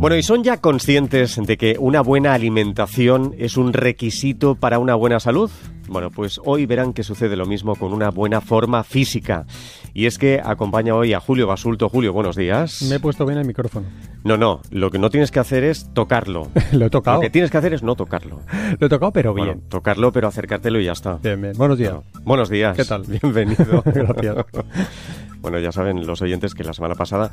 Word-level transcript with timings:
Bueno, 0.00 0.16
¿y 0.16 0.22
son 0.22 0.42
ya 0.42 0.56
conscientes 0.62 1.36
de 1.36 1.58
que 1.58 1.76
una 1.78 2.00
buena 2.00 2.32
alimentación 2.32 3.34
es 3.36 3.58
un 3.58 3.74
requisito 3.74 4.54
para 4.54 4.78
una 4.78 4.94
buena 4.94 5.20
salud? 5.20 5.50
Bueno, 5.88 6.10
pues 6.10 6.40
hoy 6.42 6.64
verán 6.64 6.94
que 6.94 7.02
sucede 7.02 7.36
lo 7.36 7.44
mismo 7.44 7.76
con 7.76 7.92
una 7.92 8.08
buena 8.08 8.40
forma 8.40 8.82
física. 8.82 9.44
Y 9.92 10.06
es 10.06 10.16
que 10.16 10.40
acompaña 10.42 10.94
hoy 10.94 11.12
a 11.12 11.20
Julio 11.20 11.46
Basulto. 11.46 11.90
Julio, 11.90 12.14
buenos 12.14 12.34
días. 12.34 12.80
Me 12.88 12.94
he 12.94 12.98
puesto 12.98 13.26
bien 13.26 13.40
el 13.40 13.46
micrófono. 13.46 13.88
No, 14.24 14.38
no, 14.38 14.62
lo 14.70 14.90
que 14.90 14.98
no 14.98 15.10
tienes 15.10 15.30
que 15.30 15.38
hacer 15.38 15.64
es 15.64 15.92
tocarlo. 15.92 16.48
lo 16.72 16.86
he 16.86 16.90
tocado. 16.90 17.18
Lo 17.18 17.20
que 17.20 17.28
tienes 17.28 17.50
que 17.50 17.58
hacer 17.58 17.74
es 17.74 17.82
no 17.82 17.94
tocarlo. 17.94 18.40
lo 18.78 18.86
he 18.86 18.88
tocado, 18.88 19.12
pero 19.12 19.34
bien. 19.34 19.48
Bueno, 19.48 19.62
tocarlo, 19.68 20.12
pero 20.12 20.28
acercártelo 20.28 20.80
y 20.80 20.86
ya 20.86 20.92
está. 20.92 21.18
Bien, 21.22 21.38
bien. 21.42 21.52
Buenos 21.58 21.76
días. 21.76 21.92
Bueno, 21.92 22.22
buenos 22.24 22.48
días. 22.48 22.74
¿Qué 22.74 22.86
tal? 22.86 23.02
Bienvenido. 23.02 23.82
Gracias. 23.84 24.46
Bueno, 25.40 25.58
ya 25.58 25.72
saben 25.72 26.06
los 26.06 26.20
oyentes 26.22 26.54
que 26.54 26.64
la 26.64 26.72
semana 26.72 26.94
pasada 26.94 27.30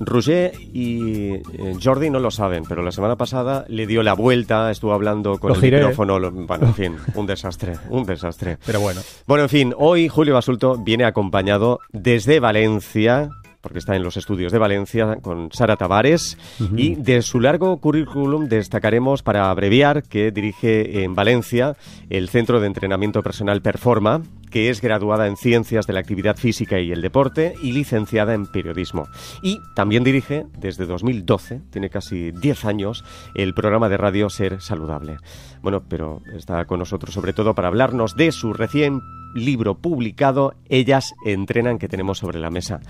Roger 0.00 0.52
y 0.72 1.34
eh, 1.34 1.42
Jordi 1.82 2.08
no 2.10 2.18
lo 2.20 2.30
saben, 2.30 2.64
pero 2.68 2.82
la 2.82 2.92
semana 2.92 3.16
pasada 3.16 3.64
le 3.68 3.86
dio 3.86 4.02
la 4.02 4.14
vuelta, 4.14 4.70
estuvo 4.70 4.92
hablando 4.92 5.38
con 5.38 5.48
Lo 5.48 5.54
el 5.56 5.60
giré. 5.60 5.78
micrófono, 5.78 6.18
lo- 6.18 6.30
bueno, 6.30 6.66
en 6.68 6.74
fin, 6.74 6.96
un 7.14 7.26
desastre, 7.26 7.74
un 7.90 8.04
desastre. 8.06 8.58
Pero 8.64 8.80
bueno. 8.80 9.00
Bueno, 9.26 9.42
en 9.44 9.48
fin, 9.50 9.74
hoy 9.76 10.08
Julio 10.08 10.34
Basulto 10.34 10.76
viene 10.78 11.04
acompañado 11.04 11.80
desde 11.92 12.40
Valencia, 12.40 13.28
porque 13.60 13.78
está 13.78 13.96
en 13.96 14.02
los 14.02 14.16
estudios 14.16 14.52
de 14.52 14.58
Valencia 14.58 15.18
con 15.22 15.50
Sara 15.52 15.76
Tavares, 15.76 16.38
y 16.76 16.94
de 16.94 17.22
su 17.22 17.40
largo 17.40 17.76
currículum 17.78 18.48
destacaremos, 18.48 19.22
para 19.22 19.50
abreviar, 19.50 20.02
que 20.02 20.30
dirige 20.30 21.02
en 21.02 21.14
Valencia 21.14 21.76
el 22.08 22.28
Centro 22.28 22.60
de 22.60 22.66
Entrenamiento 22.66 23.22
Personal 23.22 23.62
Performa, 23.62 24.22
que 24.50 24.68
es 24.68 24.80
graduada 24.80 25.26
en 25.26 25.36
Ciencias 25.36 25.86
de 25.86 25.92
la 25.92 26.00
Actividad 26.00 26.36
Física 26.36 26.80
y 26.80 26.90
el 26.90 27.02
Deporte 27.02 27.54
y 27.62 27.72
licenciada 27.72 28.34
en 28.34 28.46
Periodismo. 28.46 29.06
Y 29.42 29.60
también 29.74 30.04
dirige, 30.04 30.46
desde 30.58 30.86
2012, 30.86 31.62
tiene 31.70 31.88
casi 31.88 32.32
10 32.32 32.64
años, 32.64 33.04
el 33.34 33.54
programa 33.54 33.88
de 33.88 33.96
radio 33.96 34.28
Ser 34.28 34.60
Saludable. 34.60 35.18
Bueno, 35.62 35.84
pero 35.88 36.20
está 36.36 36.64
con 36.64 36.80
nosotros 36.80 37.14
sobre 37.14 37.32
todo 37.32 37.54
para 37.54 37.68
hablarnos 37.68 38.16
de 38.16 38.32
su 38.32 38.52
recién 38.52 39.00
libro 39.34 39.78
publicado, 39.78 40.54
Ellas 40.68 41.14
entrenan, 41.24 41.78
que 41.78 41.88
tenemos 41.88 42.18
sobre 42.18 42.40
la 42.40 42.50
mesa. 42.50 42.80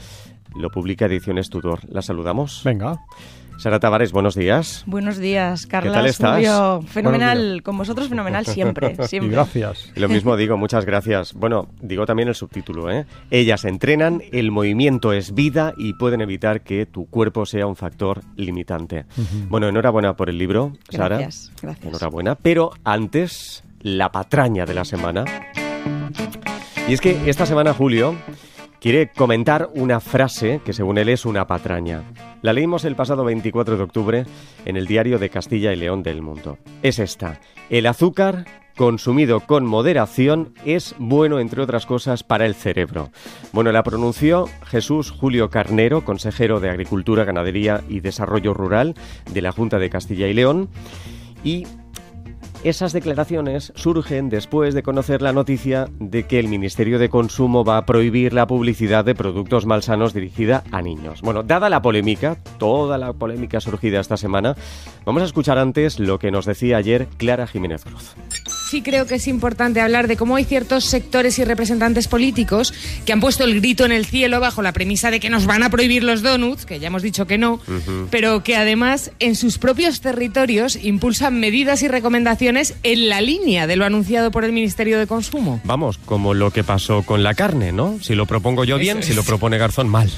Lo 0.55 0.71
publica 0.71 1.07
Ediciones 1.07 1.51
Tudor. 1.51 1.81
La 1.89 2.03
saludamos. 2.03 2.63
Venga. 2.65 3.01
Sara 3.59 3.79
Tavares, 3.79 4.11
buenos 4.11 4.35
días. 4.35 4.85
Buenos 4.87 5.19
días, 5.19 5.67
Carla. 5.67 5.93
tal 5.93 6.07
estás? 6.07 6.37
Julio. 6.37 6.81
Fenomenal, 6.87 7.63
con 7.63 7.77
vosotros 7.77 8.09
fenomenal 8.09 8.47
siempre, 8.47 8.97
Y 8.99 9.07
siempre. 9.07 9.33
gracias. 9.33 9.93
Lo 9.97 10.09
mismo 10.09 10.35
digo, 10.39 10.57
muchas 10.57 10.87
gracias. 10.87 11.35
Bueno, 11.35 11.69
digo 11.83 12.07
también 12.07 12.29
el 12.31 12.35
subtítulo, 12.35 12.91
¿eh? 12.91 13.05
Ellas 13.31 13.67
entrenan, 13.67 14.23
el 14.33 14.51
movimiento 14.51 15.13
es 15.13 15.35
vida 15.35 15.75
y 15.77 15.93
pueden 15.93 16.23
evitar 16.23 16.63
que 16.63 16.87
tu 16.87 17.05
cuerpo 17.11 17.45
sea 17.45 17.67
un 17.67 17.77
factor 17.77 18.23
limitante. 18.37 19.05
Bueno, 19.51 19.69
enhorabuena 19.69 20.17
por 20.17 20.31
el 20.31 20.39
libro, 20.39 20.73
Sara. 20.89 21.19
Gracias, 21.19 21.53
gracias. 21.61 21.87
Enhorabuena. 21.87 22.37
Pero 22.37 22.71
antes, 22.85 23.63
la 23.83 24.11
patraña 24.11 24.65
de 24.65 24.73
la 24.73 24.87
semana. 24.87 25.27
Y 26.89 26.95
es 26.95 27.01
que 27.03 27.29
esta 27.29 27.45
semana, 27.45 27.75
Julio, 27.75 28.17
quiere 28.81 29.11
comentar 29.11 29.71
una 29.75 30.01
frase 30.01 30.61
que 30.65 30.73
según 30.73 30.99
él 30.99 31.09
es 31.09 31.25
una 31.25 31.47
patraña. 31.47 32.03
La 32.43 32.53
leímos 32.53 32.85
el 32.85 32.97
pasado 32.97 33.25
24 33.25 33.77
de 33.77 33.83
octubre 33.83 34.25
en 34.65 34.77
el 34.77 34.87
diario 34.87 35.19
de 35.19 35.31
Castilla 35.31 35.73
y 35.73 35.77
León 35.77 36.03
del 36.03 36.23
Mundo. 36.23 36.59
Es 36.83 36.99
esta. 36.99 37.41
El 37.69 37.87
azúcar 37.87 38.47
consumido 38.77 39.41
con 39.41 39.67
moderación 39.67 40.55
es 40.65 40.95
bueno, 40.99 41.39
entre 41.39 41.61
otras 41.61 41.85
cosas, 41.85 42.25
para 42.25 42.47
el 42.47 42.55
cerebro. 42.55 43.11
Bueno, 43.53 43.73
la 43.73 43.83
pronunció 43.83 44.49
Jesús 44.65 45.11
Julio 45.11 45.51
Carnero, 45.51 46.05
consejero 46.05 46.61
de 46.61 46.71
Agricultura, 46.71 47.25
Ganadería 47.25 47.83
y 47.89 48.01
Desarrollo 48.01 48.55
Rural 48.55 48.95
de 49.31 49.43
la 49.43 49.53
Junta 49.53 49.79
de 49.79 49.91
Castilla 49.91 50.29
y 50.29 50.33
León. 50.33 50.71
Y 51.45 51.67
esas 52.63 52.93
declaraciones 52.93 53.73
surgen 53.75 54.29
después 54.29 54.75
de 54.75 54.83
conocer 54.83 55.23
la 55.23 55.33
noticia 55.33 55.89
de 55.99 56.27
que 56.27 56.39
el 56.39 56.49
Ministerio 56.49 56.99
de 56.99 57.09
Consumo 57.09 57.65
va 57.65 57.79
a 57.79 57.87
prohibir 57.87 58.35
la 58.35 58.47
publicidad 58.47 59.05
de 59.05 59.15
productos 59.15 59.65
malsanos 59.65 60.13
dirigida 60.13 60.63
a 60.71 60.83
niños. 60.83 61.23
Bueno, 61.23 61.43
dada 61.43 61.71
la 61.71 61.81
polémica, 61.81 62.37
toda 62.59 62.99
la 62.99 63.13
polémica 63.15 63.61
surgida 63.61 64.01
esta 64.01 64.17
semana, 64.17 64.57
vamos 65.07 65.23
a 65.23 65.27
escuchar 65.27 65.59
antes 65.59 65.99
lo 65.99 66.19
que 66.19 66.31
nos 66.31 66.45
decía 66.45 66.77
ayer 66.77 67.09
Clara 67.17 67.47
Jiménez 67.47 67.85
Cruz. 67.85 68.15
Sí 68.71 68.83
creo 68.83 69.05
que 69.05 69.17
es 69.17 69.27
importante 69.27 69.81
hablar 69.81 70.07
de 70.07 70.17
cómo 70.17 70.37
hay 70.37 70.45
ciertos 70.45 70.85
sectores 70.85 71.41
y 71.41 71.45
representantes 71.45 72.07
políticos 72.07 72.73
que 73.05 73.13
han 73.13 73.19
puesto 73.19 73.43
el 73.43 73.57
grito 73.57 73.85
en 73.85 73.91
el 73.91 74.07
cielo 74.07 74.39
bajo 74.39 74.63
la 74.63 74.71
premisa 74.71 75.11
de 75.11 75.19
que 75.19 75.29
nos 75.29 75.45
van 75.45 75.65
a 75.65 75.71
prohibir 75.71 76.05
los 76.05 76.23
donuts, 76.23 76.67
que 76.67 76.79
ya 76.79 76.87
hemos 76.87 77.03
dicho 77.03 77.27
que 77.27 77.37
no, 77.37 77.61
pero 78.13 78.45
que 78.45 78.55
además 78.55 79.11
en 79.19 79.35
sus 79.35 79.59
propios 79.59 80.01
territorios 80.01 80.79
impulsan 80.81 81.41
medidas 81.41 81.83
y 81.83 81.89
recomendaciones 81.89 82.77
en 82.85 83.09
la 83.09 83.21
línea 83.21 83.67
de 83.67 83.75
lo 83.75 83.85
anunciado 83.85 84.31
por 84.31 84.45
el 84.45 84.53
Ministerio 84.53 85.01
de 85.01 85.09
Consumo. 85.09 85.61
Vamos, 85.65 85.99
como 85.99 86.33
lo 86.33 86.53
que 86.53 86.63
pasó 86.63 87.03
con 87.03 87.25
la 87.25 87.35
carne, 87.35 87.73
¿no? 87.73 87.99
Si 88.01 88.15
lo 88.15 88.27
propongo 88.27 88.63
yo 88.63 88.79
bien, 88.79 89.03
si 89.03 89.15
lo 89.15 89.25
propone 89.25 89.59
Garzón 89.59 89.89
mal. 89.89 90.09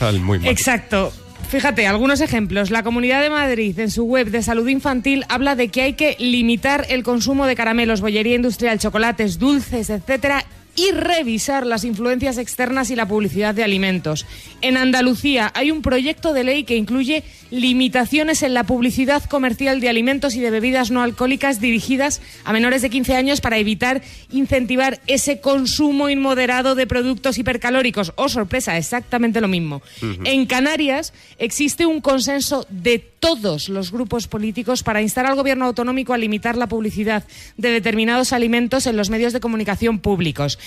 Al 0.00 0.20
muy 0.20 0.38
mal. 0.40 0.50
Exacto. 0.50 1.10
Fíjate, 1.48 1.86
algunos 1.86 2.20
ejemplos. 2.20 2.70
La 2.70 2.82
Comunidad 2.82 3.22
de 3.22 3.30
Madrid, 3.30 3.78
en 3.78 3.90
su 3.90 4.04
web 4.04 4.30
de 4.30 4.42
salud 4.42 4.66
infantil, 4.68 5.24
habla 5.28 5.54
de 5.54 5.68
que 5.68 5.82
hay 5.82 5.92
que 5.92 6.16
limitar 6.18 6.86
el 6.88 7.02
consumo 7.04 7.46
de 7.46 7.54
caramelos, 7.54 8.00
bollería 8.00 8.34
industrial, 8.34 8.78
chocolates, 8.78 9.38
dulces, 9.38 9.90
etcétera, 9.90 10.44
y 10.76 10.90
revisar 10.90 11.66
las 11.66 11.84
influencias 11.84 12.38
externas 12.38 12.90
y 12.90 12.96
la 12.96 13.06
publicidad 13.06 13.54
de 13.54 13.64
alimentos. 13.64 14.26
En 14.60 14.76
Andalucía 14.76 15.52
hay 15.54 15.70
un 15.70 15.82
proyecto 15.82 16.32
de 16.32 16.44
ley 16.44 16.64
que 16.64 16.76
incluye 16.76 17.22
limitaciones 17.50 18.42
en 18.42 18.54
la 18.54 18.64
publicidad 18.64 19.22
comercial 19.24 19.80
de 19.80 19.88
alimentos 19.88 20.34
y 20.34 20.40
de 20.40 20.50
bebidas 20.50 20.90
no 20.90 21.02
alcohólicas 21.02 21.60
dirigidas 21.60 22.20
a 22.44 22.52
menores 22.52 22.82
de 22.82 22.90
15 22.90 23.14
años 23.14 23.40
para 23.40 23.58
evitar 23.58 24.02
incentivar 24.30 25.00
ese 25.06 25.40
consumo 25.40 26.08
inmoderado 26.08 26.74
de 26.74 26.86
productos 26.86 27.38
hipercalóricos. 27.38 28.12
Oh, 28.16 28.28
sorpresa, 28.28 28.76
exactamente 28.76 29.40
lo 29.40 29.48
mismo. 29.48 29.82
En 30.24 30.46
Canarias 30.46 31.12
existe 31.38 31.86
un 31.86 32.00
consenso 32.00 32.66
de 32.70 32.98
todos 32.98 33.68
los 33.68 33.90
grupos 33.90 34.28
políticos 34.28 34.82
para 34.82 35.00
instar 35.00 35.24
al 35.24 35.34
gobierno 35.34 35.64
autonómico 35.64 36.12
a 36.12 36.18
limitar 36.18 36.56
la 36.56 36.66
publicidad 36.66 37.24
de 37.56 37.70
determinados 37.70 38.32
alimentos 38.32 38.86
en 38.86 38.96
los 38.96 39.08
medios 39.08 39.32
de 39.32 39.40
comunicación 39.40 39.98
públicos. 39.98 40.58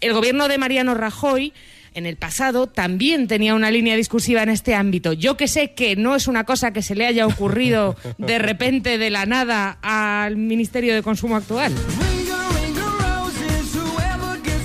El 0.00 0.12
gobierno 0.14 0.48
de 0.48 0.58
Mariano 0.58 0.94
Rajoy 0.94 1.52
en 1.94 2.06
el 2.06 2.16
pasado 2.16 2.66
también 2.66 3.26
tenía 3.26 3.54
una 3.54 3.70
línea 3.70 3.96
discursiva 3.96 4.42
en 4.42 4.48
este 4.48 4.74
ámbito. 4.74 5.12
Yo 5.12 5.36
que 5.36 5.48
sé 5.48 5.72
que 5.72 5.96
no 5.96 6.14
es 6.14 6.28
una 6.28 6.44
cosa 6.44 6.72
que 6.72 6.82
se 6.82 6.94
le 6.94 7.06
haya 7.06 7.26
ocurrido 7.26 7.96
de 8.18 8.38
repente 8.38 8.98
de 8.98 9.10
la 9.10 9.26
nada 9.26 9.78
al 9.82 10.36
Ministerio 10.36 10.94
de 10.94 11.02
Consumo 11.02 11.36
actual. 11.36 11.72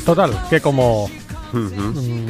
Total, 0.06 0.40
que 0.52 0.62
como 0.62 1.10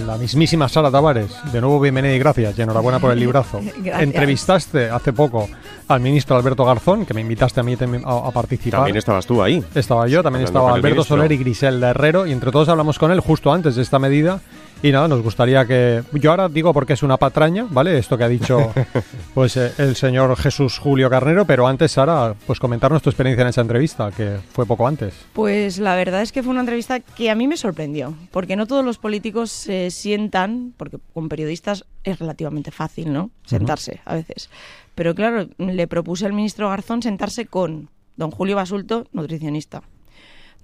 la 0.06 0.18
mismísima 0.18 0.70
Sara 0.70 0.92
Tavares, 0.92 1.32
de 1.52 1.62
nuevo 1.62 1.80
bienvenida 1.80 2.14
y 2.14 2.20
gracias, 2.20 2.58
y 2.58 2.62
enhorabuena 2.62 3.00
por 3.00 3.12
el 3.12 3.20
librazo. 3.20 3.60
Gracias. 3.78 4.02
Entrevistaste 4.02 4.90
hace 4.90 5.14
poco 5.14 5.48
al 5.88 6.00
ministro 6.00 6.36
Alberto 6.36 6.66
Garzón, 6.66 7.06
que 7.06 7.14
me 7.14 7.22
invitaste 7.22 7.60
a 7.60 7.64
mí 7.64 7.76
a, 8.06 8.28
a 8.28 8.32
participar. 8.32 8.80
También 8.80 8.98
estabas 8.98 9.26
tú 9.26 9.42
ahí. 9.42 9.64
Estaba 9.74 10.08
yo, 10.08 10.24
también 10.24 10.46
Hablando 10.46 10.60
estaba 10.60 10.76
Alberto. 10.76 11.04
Soler 11.04 11.32
y 11.32 11.38
Griselda 11.38 11.90
Herrero, 11.90 12.26
y 12.28 12.32
entre 12.32 12.52
todos 12.52 12.70
hablamos 12.70 13.00
con 13.00 13.12
él 13.12 13.20
justo 13.20 13.52
antes 13.52 13.76
de 13.76 13.82
esta 13.82 14.00
medida. 14.00 14.42
Y 14.86 14.92
nada, 14.92 15.08
nos 15.08 15.24
gustaría 15.24 15.66
que. 15.66 16.04
Yo 16.14 16.30
ahora 16.30 16.48
digo 16.48 16.72
porque 16.72 16.94
es 16.94 17.02
una 17.02 17.18
patraña, 17.18 17.66
¿vale? 17.68 17.98
Esto 17.98 18.20
que 18.20 18.24
ha 18.24 18.30
dicho 18.30 18.72
pues 19.34 19.58
eh, 19.58 19.72
el 19.80 19.96
señor 19.96 20.36
Jesús 20.38 20.78
Julio 20.78 21.10
Carnero, 21.10 21.44
pero 21.44 21.66
antes, 21.66 21.94
Sara, 21.94 22.36
pues 22.46 22.60
comentarnos 22.60 23.02
tu 23.02 23.10
experiencia 23.10 23.42
en 23.42 23.48
esa 23.48 23.62
entrevista, 23.62 24.12
que 24.12 24.38
fue 24.52 24.68
poco 24.68 24.86
antes. 24.86 25.16
Pues 25.34 25.80
la 25.80 25.96
verdad 25.96 26.22
es 26.22 26.32
que 26.32 26.44
fue 26.44 26.52
una 26.52 26.60
entrevista 26.60 27.00
que 27.00 27.32
a 27.32 27.36
mí 27.36 27.48
me 27.48 27.58
sorprendió, 27.58 28.14
porque 28.30 28.56
no 28.56 28.68
todos 28.68 28.86
los 28.86 29.00
políticos 29.00 29.50
se 29.50 29.90
sientan, 29.90 30.76
porque 30.78 31.00
con 31.16 31.30
periodistas 31.30 31.86
es 32.04 32.20
relativamente 32.20 32.70
fácil, 32.70 33.12
¿no? 33.12 33.32
Sentarse 33.44 34.02
a 34.06 34.14
veces. 34.14 34.52
Pero 34.94 35.16
claro, 35.16 35.48
le 35.58 35.88
propuse 35.88 36.28
al 36.28 36.34
ministro 36.34 36.70
Garzón 36.70 37.02
sentarse 37.02 37.48
con 37.48 37.90
don 38.18 38.30
Julio 38.30 38.56
Basulto, 38.56 39.08
nutricionista, 39.14 39.82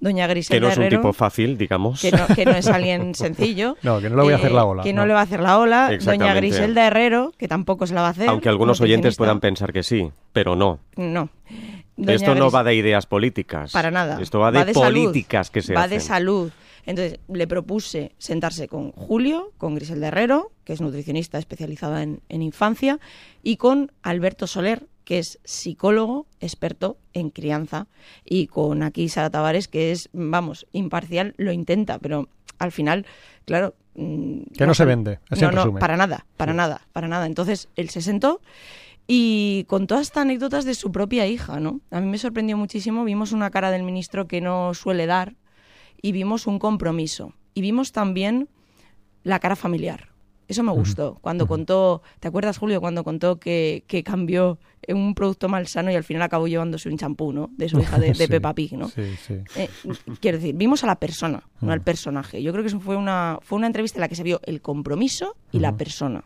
doña 0.02 0.26
Que 0.26 0.34
Griselda 0.34 0.60
no 0.66 0.68
es 0.72 0.76
un 0.76 0.82
Herrero, 0.82 1.00
tipo 1.00 1.12
fácil, 1.14 1.56
digamos. 1.56 2.00
que 2.02 2.10
no, 2.12 2.26
que 2.26 2.44
no 2.44 2.50
es 2.52 2.66
alguien 2.68 3.14
sencillo. 3.14 3.76
No, 3.82 4.00
que 4.00 4.10
no 4.10 4.16
le 4.16 4.22
voy 4.24 4.32
a 4.34 4.36
hacer 4.36 4.52
la 4.52 4.64
ola, 4.66 4.82
Que 4.82 4.92
no, 4.92 5.02
no. 5.02 5.06
le 5.06 5.14
va 5.14 5.20
a 5.20 5.22
hacer 5.22 5.40
la 5.40 5.58
ola. 5.58 5.90
Doña. 6.04 6.34
Griselda 6.34 6.86
Herrero, 6.86 7.32
que 7.38 7.48
tampoco 7.48 7.86
se 7.86 7.94
la 7.94 8.02
va 8.02 8.08
a 8.08 8.10
hacer. 8.10 8.28
Aunque 8.28 8.48
algunos 8.50 8.80
oyentes 8.82 9.16
puedan 9.16 9.40
pensar 9.40 9.72
que 9.72 9.82
sí, 9.82 10.10
pero 10.34 10.54
no. 10.56 10.80
No. 10.96 11.30
Doña 11.96 12.14
Esto 12.14 12.34
no 12.34 12.46
Gris- 12.48 12.54
va 12.54 12.64
de 12.64 12.74
ideas 12.74 13.06
políticas. 13.06 13.72
Para 13.72 13.90
nada. 13.90 14.20
Esto 14.20 14.38
va 14.40 14.50
de, 14.50 14.72
políticas 14.72 15.50
que 15.50 15.62
se 15.62 15.72
Va 15.74 15.84
hacen. 15.84 15.98
de 15.98 16.00
salud. 16.04 16.50
Entonces, 16.84 17.20
le 17.28 17.46
propuse 17.46 18.10
sentarse 18.18 18.66
con 18.66 18.90
Julio, 18.90 19.52
con 19.56 19.76
Griselda 19.76 20.08
Herrero, 20.08 20.50
que 20.64 20.72
es 20.72 20.80
nutricionista 20.80 21.38
especializada 21.38 22.02
en, 22.02 22.22
en 22.28 22.42
infancia, 22.42 22.98
y 23.42 23.56
con 23.56 23.92
Alberto 24.02 24.48
Soler, 24.48 24.88
que 25.04 25.18
es 25.18 25.38
psicólogo 25.44 26.26
experto 26.40 26.96
en 27.12 27.30
crianza, 27.30 27.86
y 28.24 28.46
con 28.46 28.82
aquí 28.82 29.08
Sara 29.08 29.30
Tavares, 29.30 29.68
que 29.68 29.92
es, 29.92 30.08
vamos, 30.12 30.66
imparcial, 30.72 31.34
lo 31.36 31.52
intenta, 31.52 31.98
pero 31.98 32.28
al 32.58 32.72
final, 32.72 33.06
claro... 33.44 33.74
mm, 33.94 34.42
Que 34.56 34.66
no 34.66 34.74
se 34.74 34.84
vende, 34.84 35.18
así 35.30 35.42
en 35.44 35.50
No, 35.50 35.56
no, 35.56 35.62
resumen. 35.64 35.80
para 35.80 35.96
nada, 35.96 36.26
para 36.36 36.52
nada, 36.54 36.82
para 36.92 37.08
nada. 37.08 37.26
Entonces, 37.26 37.68
él 37.76 37.90
se 37.90 38.00
sentó 38.02 38.40
Y 39.08 39.64
contó 39.68 39.96
hasta 39.96 40.20
anécdotas 40.20 40.64
de 40.64 40.74
su 40.74 40.92
propia 40.92 41.26
hija, 41.26 41.58
¿no? 41.58 41.80
A 41.90 42.00
mí 42.00 42.06
me 42.06 42.18
sorprendió 42.18 42.56
muchísimo. 42.56 43.02
Vimos 43.04 43.32
una 43.32 43.50
cara 43.50 43.72
del 43.72 43.82
ministro 43.82 44.28
que 44.28 44.40
no 44.40 44.74
suele 44.74 45.06
dar 45.06 45.34
y 46.00 46.12
vimos 46.12 46.46
un 46.46 46.60
compromiso. 46.60 47.34
Y 47.52 47.62
vimos 47.62 47.90
también 47.90 48.48
la 49.24 49.40
cara 49.40 49.56
familiar. 49.56 50.11
Eso 50.48 50.62
me 50.62 50.72
gustó. 50.72 51.18
Cuando 51.20 51.46
contó, 51.46 52.02
¿te 52.20 52.28
acuerdas, 52.28 52.58
Julio, 52.58 52.80
cuando 52.80 53.04
contó 53.04 53.38
que, 53.38 53.84
que 53.86 54.02
cambió 54.02 54.58
un 54.88 55.14
producto 55.14 55.48
malsano 55.48 55.90
y 55.90 55.94
al 55.94 56.04
final 56.04 56.22
acabó 56.22 56.48
llevándose 56.48 56.88
un 56.88 56.98
champú, 56.98 57.32
¿no? 57.32 57.50
De 57.56 57.68
su 57.68 57.78
hija, 57.80 57.98
de, 57.98 58.08
de 58.08 58.14
Sí. 58.22 58.26
Peppa 58.26 58.54
Pig, 58.54 58.72
¿no? 58.74 58.88
Sí, 58.88 59.14
sí. 59.26 59.34
Eh, 59.56 59.68
quiero 60.20 60.38
decir, 60.38 60.54
vimos 60.54 60.82
a 60.84 60.86
la 60.88 60.96
persona, 60.96 61.42
no 61.60 61.72
al 61.72 61.80
personaje. 61.82 62.42
Yo 62.42 62.52
creo 62.52 62.62
que 62.64 62.68
eso 62.68 62.80
fue 62.80 62.96
una, 62.96 63.38
fue 63.42 63.58
una 63.58 63.66
entrevista 63.68 63.98
en 63.98 64.02
la 64.02 64.08
que 64.08 64.16
se 64.16 64.22
vio 64.24 64.40
el 64.44 64.60
compromiso 64.60 65.36
y 65.52 65.60
la 65.60 65.76
persona. 65.76 66.24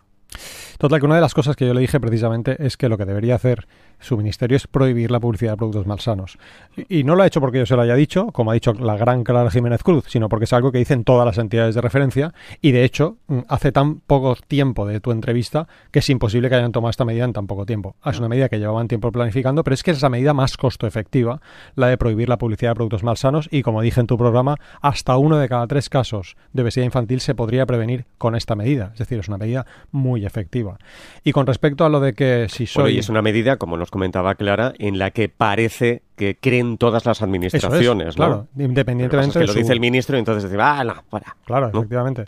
Total, 0.78 1.00
que 1.00 1.06
una 1.06 1.14
de 1.14 1.20
las 1.20 1.32
cosas 1.34 1.56
que 1.56 1.66
yo 1.66 1.72
le 1.72 1.80
dije 1.80 2.00
precisamente 2.00 2.56
es 2.64 2.76
que 2.76 2.88
lo 2.88 2.98
que 2.98 3.04
debería 3.04 3.34
hacer 3.36 3.66
su 4.00 4.16
ministerio 4.16 4.56
es 4.56 4.66
prohibir 4.66 5.10
la 5.10 5.20
publicidad 5.20 5.52
de 5.52 5.56
productos 5.56 5.86
malsanos. 5.86 6.38
Y, 6.76 7.00
y 7.00 7.04
no 7.04 7.14
lo 7.14 7.22
ha 7.22 7.26
hecho 7.26 7.40
porque 7.40 7.58
yo 7.58 7.66
se 7.66 7.76
lo 7.76 7.82
haya 7.82 7.94
dicho, 7.94 8.28
como 8.28 8.50
ha 8.50 8.54
dicho 8.54 8.72
la 8.74 8.96
gran 8.96 9.24
Clara 9.24 9.50
Jiménez 9.50 9.82
Cruz, 9.82 10.04
sino 10.08 10.28
porque 10.28 10.44
es 10.44 10.52
algo 10.52 10.72
que 10.72 10.78
dicen 10.78 11.04
todas 11.04 11.26
las 11.26 11.38
entidades 11.38 11.74
de 11.74 11.80
referencia 11.80 12.32
y 12.60 12.72
de 12.72 12.84
hecho 12.84 13.16
mm, 13.26 13.40
hace 13.48 13.72
tan 13.72 14.00
poco 14.00 14.36
tiempo 14.46 14.86
de 14.86 15.00
tu 15.00 15.10
entrevista 15.10 15.68
que 15.90 16.00
es 16.00 16.10
imposible 16.10 16.48
que 16.48 16.56
hayan 16.56 16.72
tomado 16.72 16.90
esta 16.90 17.04
medida 17.04 17.24
en 17.24 17.32
tan 17.32 17.46
poco 17.46 17.66
tiempo. 17.66 17.96
Ah, 18.02 18.10
Es 18.10 18.18
una 18.18 18.28
medida 18.28 18.48
que 18.48 18.58
llevaban 18.58 18.88
tiempo 18.88 19.10
planificando, 19.12 19.64
pero 19.64 19.74
es 19.74 19.82
que 19.82 19.90
es 19.90 20.02
la 20.02 20.08
medida 20.08 20.34
más 20.34 20.56
costo 20.56 20.86
efectiva, 20.86 21.40
la 21.74 21.88
de 21.88 21.98
prohibir 21.98 22.28
la 22.28 22.38
publicidad 22.38 22.70
de 22.72 22.74
productos 22.76 23.02
malsanos 23.02 23.48
y 23.50 23.62
como 23.62 23.82
dije 23.82 24.00
en 24.00 24.06
tu 24.06 24.18
programa, 24.18 24.56
hasta 24.80 25.16
uno 25.16 25.38
de 25.38 25.48
cada 25.48 25.66
tres 25.66 25.88
casos 25.88 26.36
de 26.52 26.62
obesidad 26.62 26.84
infantil 26.84 27.20
se 27.20 27.34
podría 27.34 27.66
prevenir 27.66 28.06
con 28.18 28.34
esta 28.34 28.54
medida. 28.54 28.90
Es 28.92 28.98
decir, 28.98 29.18
es 29.18 29.28
una 29.28 29.38
medida 29.38 29.66
muy 29.90 30.26
efectiva. 30.26 30.78
Y 31.24 31.32
con 31.32 31.46
respecto 31.46 31.84
a 31.84 31.88
lo 31.88 32.00
de 32.00 32.14
que 32.14 32.46
si 32.48 32.66
soy... 32.66 32.82
Bueno, 32.82 32.96
y 32.96 32.98
es 32.98 33.08
una 33.08 33.22
medida, 33.22 33.56
como 33.56 33.76
nos 33.86 33.90
comentaba 33.92 34.34
Clara, 34.34 34.72
en 34.78 34.98
la 34.98 35.12
que 35.12 35.28
parece 35.28 36.02
que 36.16 36.36
creen 36.36 36.76
todas 36.76 37.06
las 37.06 37.18
es, 37.18 37.22
administraciones, 37.22 38.16
¿no? 38.18 38.24
claro, 38.24 38.34
Lo 38.52 38.56
que 38.56 38.64
independientemente 38.64 39.28
es 39.28 39.32
que 39.34 39.38
de 39.40 39.46
lo 39.46 39.52
su- 39.52 39.58
dice 39.60 39.72
el 39.72 39.80
ministro 39.80 40.16
y 40.16 40.18
entonces 40.18 40.50
dice, 40.50 40.60
ah, 40.60 40.82
no, 40.82 40.94
fuera. 41.08 41.36
Claro, 41.44 41.70
¿no? 41.72 41.78
efectivamente. 41.78 42.24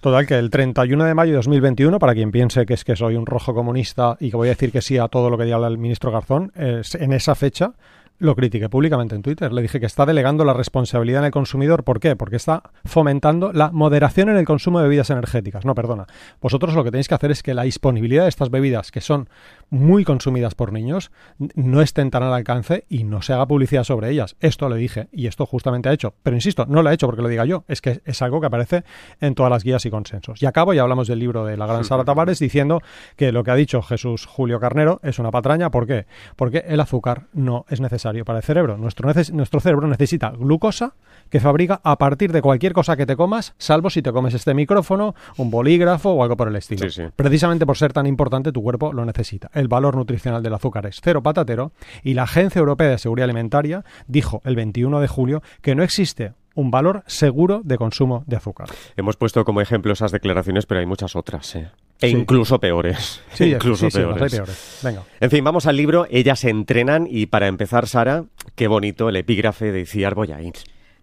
Total, 0.00 0.26
que 0.26 0.38
el 0.38 0.48
31 0.50 1.04
de 1.04 1.14
mayo 1.14 1.32
de 1.32 1.36
2021, 1.36 1.98
para 1.98 2.14
quien 2.14 2.30
piense 2.30 2.64
que 2.64 2.72
es 2.74 2.84
que 2.84 2.96
soy 2.96 3.16
un 3.16 3.26
rojo 3.26 3.54
comunista 3.54 4.16
y 4.18 4.30
que 4.30 4.36
voy 4.36 4.48
a 4.48 4.52
decir 4.52 4.72
que 4.72 4.80
sí 4.80 4.96
a 4.96 5.08
todo 5.08 5.28
lo 5.28 5.36
que 5.36 5.44
diga 5.44 5.58
el 5.66 5.76
ministro 5.78 6.10
Garzón, 6.10 6.52
es- 6.56 6.94
en 6.94 7.12
esa 7.12 7.34
fecha 7.34 7.72
lo 8.18 8.36
critiqué 8.36 8.68
públicamente 8.68 9.14
en 9.14 9.22
Twitter. 9.22 9.52
Le 9.52 9.62
dije 9.62 9.80
que 9.80 9.86
está 9.86 10.06
delegando 10.06 10.44
la 10.44 10.54
responsabilidad 10.54 11.20
en 11.20 11.26
el 11.26 11.30
consumidor. 11.32 11.84
¿Por 11.84 12.00
qué? 12.00 12.16
Porque 12.16 12.36
está 12.36 12.62
fomentando 12.84 13.52
la 13.52 13.70
moderación 13.70 14.28
en 14.28 14.36
el 14.36 14.44
consumo 14.44 14.78
de 14.78 14.84
bebidas 14.84 15.10
energéticas. 15.10 15.64
No, 15.64 15.74
perdona. 15.74 16.06
Vosotros 16.40 16.74
lo 16.74 16.84
que 16.84 16.90
tenéis 16.90 17.08
que 17.08 17.14
hacer 17.14 17.30
es 17.32 17.42
que 17.42 17.54
la 17.54 17.64
disponibilidad 17.64 18.22
de 18.22 18.28
estas 18.28 18.50
bebidas, 18.50 18.92
que 18.92 19.00
son 19.00 19.28
muy 19.68 20.04
consumidas 20.04 20.54
por 20.54 20.72
niños, 20.72 21.10
no 21.54 21.80
estén 21.80 22.10
tan 22.10 22.22
al 22.22 22.32
alcance 22.32 22.84
y 22.88 23.04
no 23.04 23.20
se 23.20 23.32
haga 23.32 23.46
publicidad 23.46 23.84
sobre 23.84 24.10
ellas. 24.10 24.36
Esto 24.40 24.68
le 24.68 24.76
dije 24.76 25.08
y 25.10 25.26
esto 25.26 25.44
justamente 25.44 25.88
ha 25.88 25.92
hecho. 25.92 26.14
Pero 26.22 26.36
insisto, 26.36 26.66
no 26.66 26.82
lo 26.82 26.90
ha 26.90 26.94
hecho 26.94 27.06
porque 27.06 27.22
lo 27.22 27.28
diga 27.28 27.44
yo. 27.44 27.64
Es 27.66 27.80
que 27.80 28.00
es 28.04 28.22
algo 28.22 28.40
que 28.40 28.46
aparece 28.46 28.84
en 29.20 29.34
todas 29.34 29.50
las 29.50 29.64
guías 29.64 29.84
y 29.86 29.90
consensos. 29.90 30.40
Y 30.40 30.46
acabo 30.46 30.72
y 30.72 30.78
hablamos 30.78 31.08
del 31.08 31.18
libro 31.18 31.44
de 31.44 31.56
la 31.56 31.66
gran 31.66 31.84
Sara 31.84 32.04
Tavares 32.04 32.38
diciendo 32.38 32.80
que 33.16 33.32
lo 33.32 33.42
que 33.42 33.50
ha 33.50 33.56
dicho 33.56 33.82
Jesús 33.82 34.26
Julio 34.26 34.60
Carnero 34.60 35.00
es 35.02 35.18
una 35.18 35.32
patraña. 35.32 35.70
¿Por 35.70 35.86
qué? 35.86 36.06
Porque 36.36 36.64
el 36.68 36.78
azúcar 36.78 37.26
no 37.32 37.64
es 37.68 37.80
necesario 37.80 38.03
para 38.24 38.38
el 38.38 38.44
cerebro. 38.44 38.76
Nuestro, 38.76 39.10
nuestro 39.32 39.60
cerebro 39.60 39.86
necesita 39.86 40.30
glucosa 40.30 40.94
que 41.30 41.40
fabrica 41.40 41.80
a 41.82 41.96
partir 41.96 42.32
de 42.32 42.42
cualquier 42.42 42.72
cosa 42.72 42.96
que 42.96 43.06
te 43.06 43.16
comas, 43.16 43.54
salvo 43.58 43.90
si 43.90 44.02
te 44.02 44.12
comes 44.12 44.34
este 44.34 44.54
micrófono, 44.54 45.14
un 45.36 45.50
bolígrafo 45.50 46.10
o 46.10 46.22
algo 46.22 46.36
por 46.36 46.48
el 46.48 46.56
estilo. 46.56 46.88
Sí, 46.90 47.02
sí. 47.02 47.08
Precisamente 47.16 47.66
por 47.66 47.76
ser 47.76 47.92
tan 47.92 48.06
importante, 48.06 48.52
tu 48.52 48.62
cuerpo 48.62 48.92
lo 48.92 49.04
necesita. 49.04 49.50
El 49.54 49.68
valor 49.68 49.96
nutricional 49.96 50.42
del 50.42 50.54
azúcar 50.54 50.86
es 50.86 51.00
cero 51.02 51.22
patatero 51.22 51.72
y 52.02 52.14
la 52.14 52.24
Agencia 52.24 52.58
Europea 52.58 52.90
de 52.90 52.98
Seguridad 52.98 53.24
Alimentaria 53.24 53.84
dijo 54.06 54.42
el 54.44 54.56
21 54.56 55.00
de 55.00 55.08
julio 55.08 55.42
que 55.62 55.74
no 55.74 55.82
existe 55.82 56.32
un 56.54 56.70
valor 56.70 57.02
seguro 57.06 57.62
de 57.64 57.76
consumo 57.76 58.24
de 58.26 58.36
azúcar. 58.36 58.68
Hemos 58.96 59.16
puesto 59.16 59.44
como 59.44 59.60
ejemplo 59.60 59.92
esas 59.92 60.12
declaraciones, 60.12 60.66
pero 60.66 60.80
hay 60.80 60.86
muchas 60.86 61.16
otras, 61.16 61.54
¿eh? 61.56 61.70
E 62.00 62.08
Sí. 62.10 62.16
incluso 62.16 62.58
peores. 62.58 63.22
incluso 63.40 63.86
sí, 63.88 63.90
sí, 63.90 63.98
las 63.98 64.08
hay 64.08 64.14
peores. 64.14 64.32
peores. 64.34 64.80
Venga. 64.82 65.02
En 65.20 65.30
fin, 65.30 65.44
vamos 65.44 65.66
al 65.66 65.76
libro. 65.76 66.06
Ellas 66.10 66.40
se 66.40 66.50
entrenan 66.50 67.06
y 67.08 67.26
para 67.26 67.46
empezar, 67.46 67.86
Sara, 67.86 68.24
qué 68.56 68.66
bonito 68.68 69.08
el 69.08 69.16
epígrafe 69.16 69.72
de 69.72 69.80
Iciar 69.82 70.14
Boyain. 70.14 70.52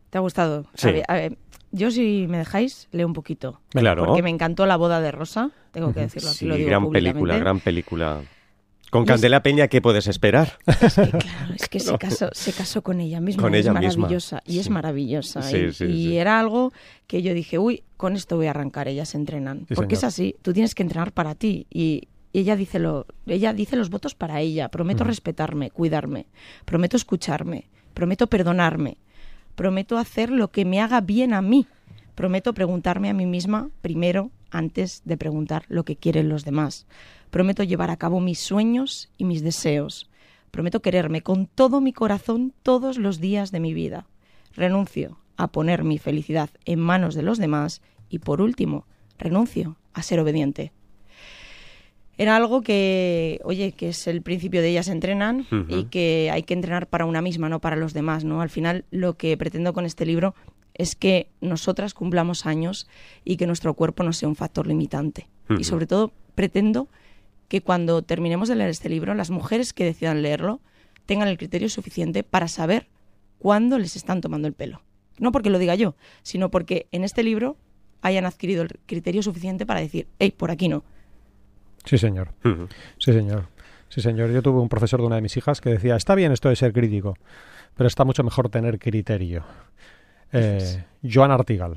¿Te 0.10 0.18
ha 0.18 0.22
gustado? 0.22 0.66
Sí. 0.76 0.90
A 0.90 0.92
ver, 0.92 1.04
a 1.08 1.14
ver, 1.14 1.38
yo, 1.72 1.90
si 1.92 2.26
me 2.30 2.38
dejáis, 2.38 2.88
leo 2.92 3.08
un 3.08 3.14
poquito. 3.14 3.62
Claro. 3.70 4.06
Porque 4.06 4.22
me 4.22 4.30
encantó 4.30 4.66
la 4.66 4.76
boda 4.76 5.00
de 5.00 5.12
Rosa, 5.12 5.52
tengo 5.72 5.94
que 5.94 6.02
decirlo 6.02 6.30
aquí, 6.30 6.40
Sí, 6.40 6.46
lo 6.46 6.56
digo 6.56 6.68
gran 6.70 6.84
públicamente. 6.84 7.14
película, 7.14 7.38
gran 7.40 7.60
película. 7.62 8.22
Con 8.92 9.06
Candela 9.06 9.42
Peña, 9.42 9.70
¿qué 9.70 9.82
puedes 9.82 10.06
esperar? 10.08 10.60
Es 10.68 10.96
que, 10.96 11.10
claro, 11.10 11.54
es 11.56 11.70
que 11.70 11.80
se, 11.80 11.98
casó, 11.98 12.30
se 12.34 12.52
casó 12.52 12.82
con 12.84 13.00
ella 13.00 13.22
misma. 13.22 13.42
Con 13.42 13.56
ella 13.56 13.72
es 13.72 13.80
misma. 13.80 14.02
maravillosa. 14.02 14.44
Y 14.46 14.60
es 14.60 14.70
maravillosa. 14.70 15.42
Sí, 15.42 15.58
y 15.58 15.72
sí, 15.72 15.86
y 15.86 16.08
sí. 16.08 16.18
era 16.18 16.42
algo 16.42 16.74
que 17.08 17.22
yo 17.22 17.34
dije, 17.34 17.58
uy, 17.58 17.84
con 17.96 18.18
esto 18.18 18.36
voy 18.36 18.48
a 18.48 18.50
arrancar. 18.50 18.90
Ellas 18.90 19.16
entrenan. 19.16 19.66
Porque 19.74 19.96
señor. 19.96 20.10
es 20.10 20.14
así. 20.14 20.36
Tú 20.42 20.52
tienes 20.52 20.76
que 20.76 20.84
entrenar 20.84 21.14
para 21.14 21.36
ti. 21.36 21.68
Y 21.70 22.10
ella 22.34 22.58
dice, 22.58 22.80
lo, 22.80 23.06
ella 23.28 23.54
dice 23.54 23.78
los 23.78 23.90
votos 23.90 24.14
para 24.14 24.42
ella. 24.42 24.68
Prometo 24.68 25.06
respetarme, 25.06 25.72
cuidarme. 25.72 26.26
Prometo 26.66 26.98
escucharme. 26.98 27.70
Prometo 27.94 28.28
perdonarme. 28.28 28.98
Prometo 29.56 29.98
hacer 30.00 30.30
lo 30.32 30.52
que 30.52 30.66
me 30.66 30.82
haga 30.82 31.00
bien 31.00 31.34
a 31.34 31.42
mí. 31.42 31.66
Prometo 32.16 32.54
preguntarme 32.54 33.10
a 33.10 33.14
mí 33.14 33.26
misma 33.26 33.70
primero 33.82 34.32
antes 34.50 35.02
de 35.06 35.16
preguntar 35.16 35.64
lo 35.70 35.86
que 35.86 35.96
quieren 35.96 36.28
los 36.28 36.44
demás. 36.44 36.86
Prometo 37.31 37.63
llevar 37.63 37.89
a 37.89 37.98
cabo 37.98 38.19
mis 38.19 38.39
sueños 38.39 39.10
y 39.18 39.24
mis 39.24 39.42
deseos. 39.42 40.10
Prometo 40.51 40.81
quererme 40.81 41.22
con 41.22 41.48
todo 41.48 41.80
mi 41.80 41.94
corazón 41.94 42.54
todos 42.62 42.98
los 42.98 43.19
días 43.19 43.51
de 43.51 43.62
mi 43.62 43.74
vida. 43.74 44.06
Renuncio 44.54 45.18
a 45.38 45.48
poner 45.48 45.86
mi 45.86 45.98
felicidad 45.98 46.50
en 46.66 46.80
manos 46.80 47.16
de 47.16 47.24
los 47.24 47.38
demás 47.38 47.81
y 48.10 48.19
por 48.19 48.42
último, 48.42 48.86
renuncio 49.18 49.78
a 49.94 50.04
ser 50.04 50.19
obediente. 50.19 50.74
Era 52.18 52.36
algo 52.36 52.62
que, 52.62 53.39
oye, 53.45 53.72
que 53.72 53.89
es 53.89 54.06
el 54.07 54.22
principio 54.22 54.62
de 54.62 54.69
ellas 54.69 54.89
entrenan 54.89 55.48
y 55.69 55.86
que 55.86 56.30
hay 56.31 56.44
que 56.44 56.54
entrenar 56.54 56.88
para 56.88 57.06
una 57.06 57.22
misma, 57.22 57.48
no 57.48 57.62
para 57.62 57.78
los 57.78 57.94
demás, 57.94 58.25
¿no? 58.25 58.42
Al 58.42 58.50
final 58.50 58.83
lo 58.92 59.16
que 59.16 59.38
pretendo 59.38 59.74
con 59.74 59.86
este 59.86 60.06
libro 60.06 60.36
es 60.74 60.95
que 60.95 61.30
nosotras 61.39 61.94
cumplamos 61.94 62.45
años 62.45 62.88
y 63.24 63.38
que 63.38 63.48
nuestro 63.48 63.74
cuerpo 63.74 64.04
no 64.04 64.12
sea 64.12 64.28
un 64.28 64.36
factor 64.36 64.68
limitante. 64.68 65.28
Y 65.57 65.63
sobre 65.63 65.88
todo 65.88 66.12
pretendo 66.36 66.89
que 67.51 67.62
cuando 67.62 68.01
terminemos 68.01 68.48
de 68.48 68.56
leer 68.56 68.69
este 68.69 68.88
libro, 68.88 69.13
las 69.13 69.30
mujeres 69.30 69.74
que 69.74 69.83
decidan 69.83 70.21
leerlo 70.21 70.62
tengan 71.06 71.27
el 71.27 71.37
criterio 71.37 71.68
suficiente 71.68 72.23
para 72.23 72.47
saber 72.47 72.87
cuándo 73.40 73.78
les 73.78 73.97
están 73.97 74.21
tomando 74.21 74.47
el 74.47 74.54
pelo. 74.54 74.83
No 75.19 75.33
porque 75.33 75.49
lo 75.49 75.59
diga 75.59 75.76
yo, 75.76 75.97
sino 76.21 76.49
porque 76.49 76.87
en 76.94 77.04
este 77.04 77.23
libro 77.23 77.57
hayan 78.02 78.23
adquirido 78.23 78.61
el 78.64 78.80
criterio 78.85 79.21
suficiente 79.21 79.66
para 79.66 79.81
decir, 79.81 80.07
hey, 80.18 80.31
por 80.31 80.49
aquí 80.49 80.69
no. 80.69 80.85
Sí, 81.83 81.97
señor. 81.97 82.30
Sí, 82.97 83.11
señor. 83.11 83.49
Sí, 83.90 83.99
señor. 83.99 84.31
Yo 84.31 84.42
tuve 84.42 84.61
un 84.61 84.69
profesor 84.69 85.02
de 85.02 85.07
una 85.07 85.18
de 85.18 85.21
mis 85.21 85.35
hijas 85.35 85.59
que 85.59 85.71
decía, 85.71 85.97
está 85.97 86.16
bien 86.16 86.31
esto 86.31 86.47
de 86.47 86.56
ser 86.56 86.71
crítico, 86.71 87.18
pero 87.76 87.85
está 87.85 88.06
mucho 88.06 88.23
mejor 88.23 88.47
tener 88.47 88.80
criterio. 88.80 89.44
Eh, 90.31 90.85
Joan 91.04 91.31
Artigal. 91.31 91.76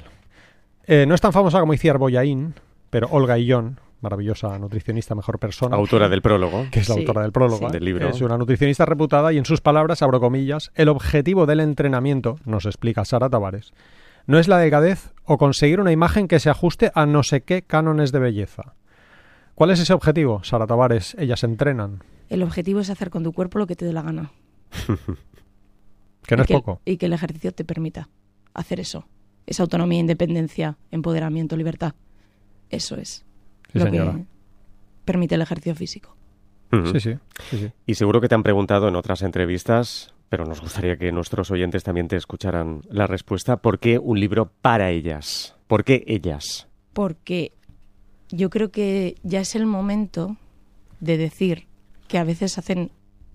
Eh, 0.86 1.04
no 1.04 1.16
es 1.16 1.20
tan 1.20 1.32
famosa 1.32 1.58
como 1.58 1.74
Iciar 1.74 1.98
Boyaín, 1.98 2.54
pero 2.90 3.08
Olga 3.08 3.38
Illón, 3.38 3.80
maravillosa 4.04 4.56
nutricionista, 4.58 5.14
mejor 5.16 5.38
persona. 5.40 5.74
Autora 5.76 6.08
del 6.08 6.22
prólogo. 6.22 6.66
que 6.70 6.78
es 6.80 6.88
la 6.88 6.94
Sí, 6.94 7.00
autora 7.00 7.22
del 7.22 7.32
prólogo, 7.32 7.66
sí. 7.66 7.72
Del 7.72 7.84
libro. 7.84 8.08
es 8.08 8.20
una 8.20 8.38
nutricionista 8.38 8.84
reputada 8.86 9.32
y 9.32 9.38
en 9.38 9.44
sus 9.44 9.60
palabras, 9.60 10.02
abro 10.02 10.20
comillas, 10.20 10.70
el 10.76 10.88
objetivo 10.88 11.46
del 11.46 11.60
entrenamiento, 11.60 12.36
nos 12.44 12.66
explica 12.66 13.04
Sara 13.04 13.28
Tavares, 13.28 13.72
no 14.26 14.38
es 14.38 14.46
la 14.48 14.58
delgadez 14.58 15.12
o 15.24 15.36
conseguir 15.38 15.80
una 15.80 15.92
imagen 15.92 16.28
que 16.28 16.38
se 16.38 16.50
ajuste 16.50 16.92
a 16.94 17.04
no 17.06 17.22
sé 17.22 17.40
qué 17.42 17.62
cánones 17.62 18.12
de 18.12 18.20
belleza. 18.20 18.74
¿Cuál 19.54 19.70
es 19.70 19.80
ese 19.80 19.92
objetivo, 19.92 20.42
Sara 20.44 20.66
Tavares? 20.66 21.14
Ellas 21.18 21.42
entrenan, 21.44 22.02
El 22.28 22.42
objetivo 22.42 22.80
es 22.80 22.90
hacer 22.90 23.10
con 23.10 23.22
tu 23.24 23.32
cuerpo 23.32 23.58
lo 23.58 23.66
que 23.66 23.76
te 23.76 23.84
dé 23.84 23.92
la 23.92 24.02
gana. 24.02 24.30
que 26.26 26.36
no 26.36 26.42
y 26.42 26.44
es 26.44 26.46
que, 26.48 26.54
poco. 26.54 26.80
Y 26.84 26.96
que 26.96 27.06
el 27.06 27.12
ejercicio 27.12 27.52
te 27.52 27.64
permita 27.64 28.08
hacer 28.54 28.80
eso. 28.80 29.06
Esa 29.46 29.62
autonomía, 29.62 30.00
independencia, 30.00 30.78
empoderamiento, 30.90 31.56
libertad. 31.56 31.94
Eso 32.70 32.96
es 32.96 33.24
Sí, 33.74 33.78
lo 33.80 33.84
señora. 33.84 34.12
que 34.14 34.24
permite 35.04 35.34
el 35.34 35.42
ejercicio 35.42 35.74
físico. 35.74 36.16
Sí, 36.92 36.98
sí, 37.00 37.14
sí, 37.50 37.58
sí. 37.58 37.72
Y 37.86 37.94
seguro 37.94 38.20
que 38.20 38.28
te 38.28 38.34
han 38.34 38.42
preguntado 38.42 38.88
en 38.88 38.96
otras 38.96 39.22
entrevistas, 39.22 40.12
pero 40.28 40.44
nos 40.44 40.60
gustaría 40.60 40.96
que 40.96 41.12
nuestros 41.12 41.50
oyentes 41.50 41.84
también 41.84 42.08
te 42.08 42.16
escucharan 42.16 42.80
la 42.88 43.06
respuesta. 43.06 43.58
¿Por 43.58 43.78
qué 43.78 43.98
un 43.98 44.18
libro 44.18 44.50
para 44.62 44.90
ellas? 44.90 45.54
¿Por 45.68 45.84
qué 45.84 46.02
ellas? 46.06 46.66
Porque 46.92 47.52
yo 48.30 48.50
creo 48.50 48.70
que 48.72 49.16
ya 49.22 49.40
es 49.40 49.54
el 49.54 49.66
momento 49.66 50.36
de 51.00 51.16
decir 51.18 51.66
que 52.08 52.18
a 52.18 52.24
veces 52.24 52.58
hacen 52.58 52.90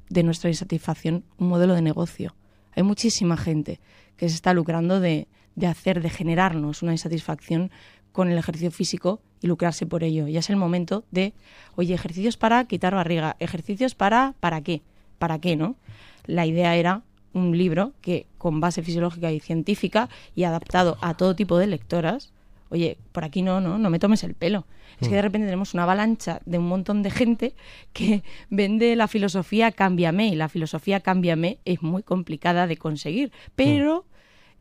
de 0.09 0.23
nuestra 0.23 0.49
insatisfacción 0.49 1.23
un 1.37 1.47
modelo 1.49 1.75
de 1.75 1.81
negocio. 1.81 2.35
Hay 2.75 2.83
muchísima 2.83 3.37
gente 3.37 3.79
que 4.17 4.27
se 4.27 4.35
está 4.35 4.53
lucrando 4.53 4.99
de, 4.99 5.27
de 5.55 5.67
hacer, 5.67 6.01
de 6.01 6.09
generarnos 6.09 6.81
una 6.83 6.91
insatisfacción 6.91 7.71
con 8.19 8.29
el 8.29 8.37
ejercicio 8.37 8.69
físico 8.69 9.21
y 9.39 9.47
lucrarse 9.47 9.85
por 9.85 10.03
ello. 10.03 10.27
Ya 10.27 10.39
es 10.39 10.49
el 10.49 10.57
momento 10.57 11.05
de, 11.09 11.31
oye, 11.77 11.93
ejercicios 11.93 12.35
para 12.35 12.65
quitar 12.65 12.93
barriga, 12.93 13.37
ejercicios 13.39 13.95
para, 13.95 14.33
¿para 14.41 14.59
qué? 14.59 14.81
¿Para 15.19 15.39
qué, 15.39 15.55
no? 15.55 15.77
La 16.25 16.45
idea 16.45 16.75
era 16.75 17.03
un 17.31 17.57
libro 17.57 17.93
que 18.01 18.27
con 18.37 18.59
base 18.59 18.83
fisiológica 18.83 19.31
y 19.31 19.39
científica 19.39 20.09
y 20.35 20.43
adaptado 20.43 20.97
a 20.99 21.13
todo 21.13 21.33
tipo 21.33 21.57
de 21.57 21.67
lectoras, 21.67 22.33
oye, 22.67 22.97
por 23.13 23.23
aquí 23.23 23.41
no, 23.41 23.61
no, 23.61 23.77
no 23.77 23.89
me 23.89 23.99
tomes 23.99 24.25
el 24.25 24.33
pelo. 24.33 24.65
Es 24.99 25.07
que 25.07 25.15
de 25.15 25.21
repente 25.21 25.47
tenemos 25.47 25.73
una 25.73 25.83
avalancha 25.83 26.41
de 26.45 26.57
un 26.57 26.67
montón 26.67 27.03
de 27.03 27.11
gente 27.11 27.55
que 27.93 28.21
vende 28.49 28.97
la 28.97 29.07
filosofía 29.07 29.71
cámbiame 29.71 30.27
y 30.27 30.35
la 30.35 30.49
filosofía 30.49 30.99
cámbiame 30.99 31.59
es 31.63 31.81
muy 31.81 32.03
complicada 32.03 32.67
de 32.67 32.75
conseguir, 32.75 33.31
pero 33.55 34.03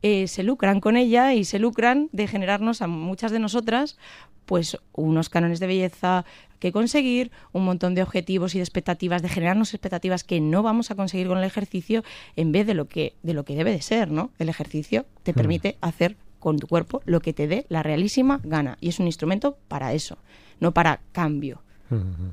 eh, 0.03 0.29
se 0.29 0.43
lucran 0.43 0.81
con 0.81 0.97
ella 0.97 1.35
y 1.35 1.45
se 1.45 1.59
lucran 1.59 2.09
de 2.13 2.27
generarnos 2.27 2.83
a 2.83 2.87
muchas 2.87 3.33
de 3.33 3.39
nosotras 3.39 3.99
pues 4.49 4.79
unos 4.95 5.29
cánones 5.29 5.61
de 5.61 5.67
belleza 5.67 6.25
que 6.59 6.73
conseguir, 6.73 7.31
un 7.53 7.67
montón 7.67 7.95
de 7.95 8.03
objetivos 8.03 8.55
y 8.55 8.59
de 8.59 8.65
expectativas, 8.65 9.21
de 9.21 9.29
generarnos 9.29 9.75
expectativas 9.75 10.25
que 10.25 10.41
no 10.41 10.63
vamos 10.63 10.91
a 10.91 10.95
conseguir 10.95 11.29
con 11.29 11.37
el 11.37 11.45
ejercicio 11.45 12.03
en 12.35 12.51
vez 12.51 12.67
de 12.67 12.73
lo 12.73 12.89
que, 12.89 13.15
de 13.23 13.35
lo 13.35 13.45
que 13.45 13.55
debe 13.55 13.73
de 13.73 13.83
ser, 13.83 14.11
¿no? 14.11 14.31
El 14.39 14.49
ejercicio 14.49 15.05
te 15.23 15.35
permite 15.35 15.77
hacer 15.83 16.17
con 16.39 16.59
tu 16.59 16.67
cuerpo 16.67 17.03
lo 17.05 17.21
que 17.21 17.35
te 17.35 17.47
dé 17.47 17.67
la 17.69 17.83
realísima 17.83 18.41
gana 18.43 18.79
y 18.81 18.89
es 18.89 18.99
un 18.99 19.07
instrumento 19.07 19.59
para 19.69 19.93
eso, 19.93 20.17
no 20.61 20.73
para 20.73 21.01
cambio. 21.13 21.63
Ujú. 21.91 22.33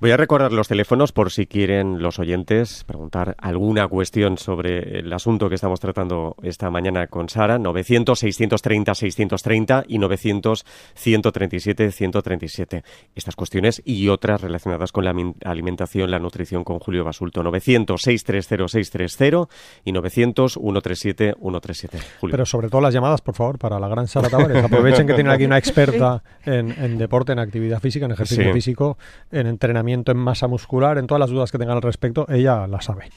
Voy 0.00 0.10
a 0.10 0.16
recordar 0.16 0.52
los 0.52 0.68
teléfonos 0.68 1.12
por 1.12 1.30
si 1.32 1.46
quieren 1.46 2.00
los 2.02 2.18
oyentes 2.18 2.84
preguntar 2.84 3.34
alguna 3.38 3.86
cuestión 3.88 4.36
sobre 4.38 4.98
el 5.00 5.12
asunto 5.12 5.48
que 5.48 5.54
estamos 5.56 5.80
tratando 5.80 6.36
esta 6.42 6.70
mañana 6.70 7.06
con 7.08 7.28
Sara. 7.28 7.58
900-630-630 7.58 9.84
y 9.88 9.98
900-137-137. 9.98 12.82
Estas 13.14 13.36
cuestiones 13.36 13.82
y 13.84 14.08
otras 14.08 14.40
relacionadas 14.40 14.90
con 14.92 15.04
la 15.04 15.12
alimentación, 15.44 16.10
la 16.10 16.18
nutrición 16.18 16.64
con 16.64 16.78
Julio 16.78 17.04
Basulto. 17.04 17.42
900-630-630 17.42 19.48
y 19.84 19.92
900-137-137. 19.92 22.00
Julio. 22.20 22.32
Pero 22.32 22.46
sobre 22.46 22.68
todo 22.68 22.80
las 22.80 22.94
llamadas, 22.94 23.20
por 23.20 23.34
favor, 23.34 23.58
para 23.58 23.78
la 23.78 23.88
gran 23.88 24.06
Sara 24.08 24.28
Tavares. 24.28 24.64
Aprovechen 24.64 25.06
que 25.06 25.14
tienen 25.14 25.32
aquí 25.32 25.44
una 25.44 25.58
experta 25.62 26.22
en, 26.44 26.70
en 26.72 26.98
deporte, 26.98 27.32
en 27.32 27.38
actividad 27.38 27.80
física, 27.80 28.06
en 28.06 28.12
ejercicio 28.12 28.44
Sí. 28.44 28.52
físico, 28.52 28.98
en 29.32 29.46
entrenamiento, 29.46 30.12
en 30.12 30.18
masa 30.18 30.46
muscular, 30.46 30.98
en 30.98 31.06
todas 31.06 31.20
las 31.20 31.30
dudas 31.30 31.50
que 31.50 31.58
tengan 31.58 31.76
al 31.76 31.82
respecto, 31.82 32.26
ella 32.28 32.66
la 32.66 32.80
sabe. 32.80 33.10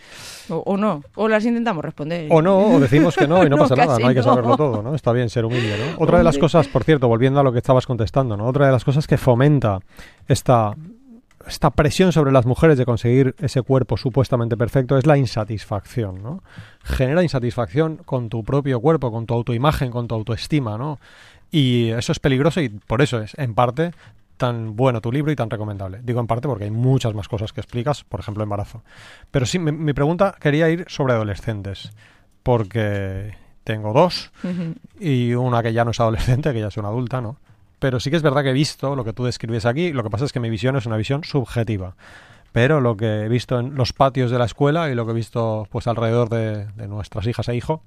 O, 0.50 0.56
o 0.66 0.78
no, 0.78 1.04
o 1.16 1.28
las 1.28 1.46
intentamos 1.46 1.84
responder. 1.84 2.28
O 2.32 2.42
no, 2.42 2.58
o 2.58 2.80
decimos 2.80 3.16
que 3.16 3.28
no 3.28 3.44
y 3.46 3.50
no, 3.50 3.56
No, 3.56 3.62
pasa 3.62 3.76
nada, 3.76 4.00
no 4.00 4.08
hay 4.08 4.14
que 4.16 4.22
no. 4.22 4.26
saberlo 4.26 4.58
todo, 4.58 4.82
¿no? 4.82 4.96
Está 4.96 5.12
bien 5.12 5.30
ser 5.30 5.46
humilde, 5.46 5.78
¿no? 5.78 5.98
Otra 6.04 6.18
de 6.18 6.24
las 6.24 6.38
cosas, 6.38 6.68
por 6.68 6.84
cierto, 6.84 7.08
volviendo 7.08 7.40
a 7.40 7.44
lo 7.44 7.52
que 7.52 7.60
estabas 7.60 7.86
contestando, 7.86 8.36
¿no? 8.38 8.48
Otra 8.48 8.66
de 8.66 8.72
las 8.72 8.84
cosas 8.84 9.08
que 9.08 9.18
fomenta 9.18 9.80
esta, 10.28 10.74
esta 11.48 11.70
presión 11.72 12.12
sobre 12.12 12.32
las 12.32 12.46
mujeres 12.46 12.78
de 12.78 12.86
conseguir 12.86 13.36
ese 13.40 13.62
cuerpo 13.62 13.98
supuestamente 13.98 14.58
perfecto 14.58 14.98
es 14.98 15.06
la 15.06 15.18
insatisfacción, 15.18 16.22
¿no? 16.22 16.44
Genera 16.84 17.24
insatisfacción 17.24 17.98
con 18.06 18.30
tu 18.30 18.44
propio 18.44 18.80
cuerpo, 18.80 19.12
con 19.12 19.26
tu 19.26 19.34
autoimagen, 19.34 19.92
con 19.92 20.08
tu 20.08 20.16
autoestima, 20.16 20.78
¿no? 20.78 21.00
Y 21.52 21.90
eso 21.92 22.12
es 22.12 22.20
peligroso 22.20 22.62
y 22.62 22.70
por 22.70 23.02
eso 23.02 23.20
es, 23.22 23.34
en 23.38 23.54
parte, 23.54 23.92
tan 24.38 24.76
bueno 24.76 25.02
tu 25.02 25.12
libro 25.12 25.32
y 25.32 25.36
tan 25.36 25.50
recomendable. 25.50 26.02
Digo 26.04 26.20
en 26.20 26.28
parte 26.28 26.48
porque 26.48 26.66
hay 26.66 26.72
muchas 26.72 27.14
más 27.14 27.28
cosas 27.28 27.54
que 27.54 27.62
explicas, 27.62 28.04
por 28.04 28.20
ejemplo, 28.20 28.44
embarazo. 28.44 28.84
Pero 29.32 29.46
sí, 29.46 29.60
mi, 29.60 29.72
mi 29.72 29.94
pregunta 29.94 30.36
quería 30.40 30.70
ir 30.70 30.86
sobre 30.88 31.14
adolescentes, 31.14 31.92
porque 32.44 33.36
tengo 33.66 33.92
dos 33.94 34.32
y 35.00 35.34
una 35.34 35.62
que 35.64 35.74
ya 35.74 35.84
no 35.84 35.92
es 35.92 36.00
adolescente, 36.00 36.54
que 36.54 36.60
ya 36.62 36.68
es 36.68 36.78
una 36.78 36.90
adulta, 36.90 37.20
¿no? 37.20 37.38
Pero 37.80 38.00
sí 38.00 38.10
que 38.10 38.16
es 38.16 38.22
verdad 38.22 38.44
que 38.44 38.52
he 38.52 38.54
visto 38.54 38.96
lo 38.96 39.04
que 39.04 39.12
tú 39.12 39.26
describes 39.26 39.66
aquí, 39.66 39.92
lo 39.92 40.04
que 40.04 40.10
pasa 40.10 40.26
es 40.26 40.32
que 40.32 40.40
mi 40.40 40.50
visión 40.50 40.78
es 40.78 40.86
una 40.86 40.96
visión 40.96 41.24
subjetiva. 41.24 41.96
Pero 42.52 42.80
lo 42.80 42.96
que 42.96 43.24
he 43.24 43.28
visto 43.28 43.60
en 43.60 43.76
los 43.76 43.92
patios 43.92 44.32
de 44.32 44.40
la 44.40 44.46
escuela 44.46 44.90
y 44.90 44.96
lo 44.96 45.06
que 45.06 45.12
he 45.12 45.16
visto 45.16 45.68
pues 45.72 45.88
alrededor 45.88 46.30
de, 46.30 46.68
de 46.68 46.88
nuestras 46.88 47.28
hijas 47.28 47.50
e 47.50 47.56
hijos 47.56 47.82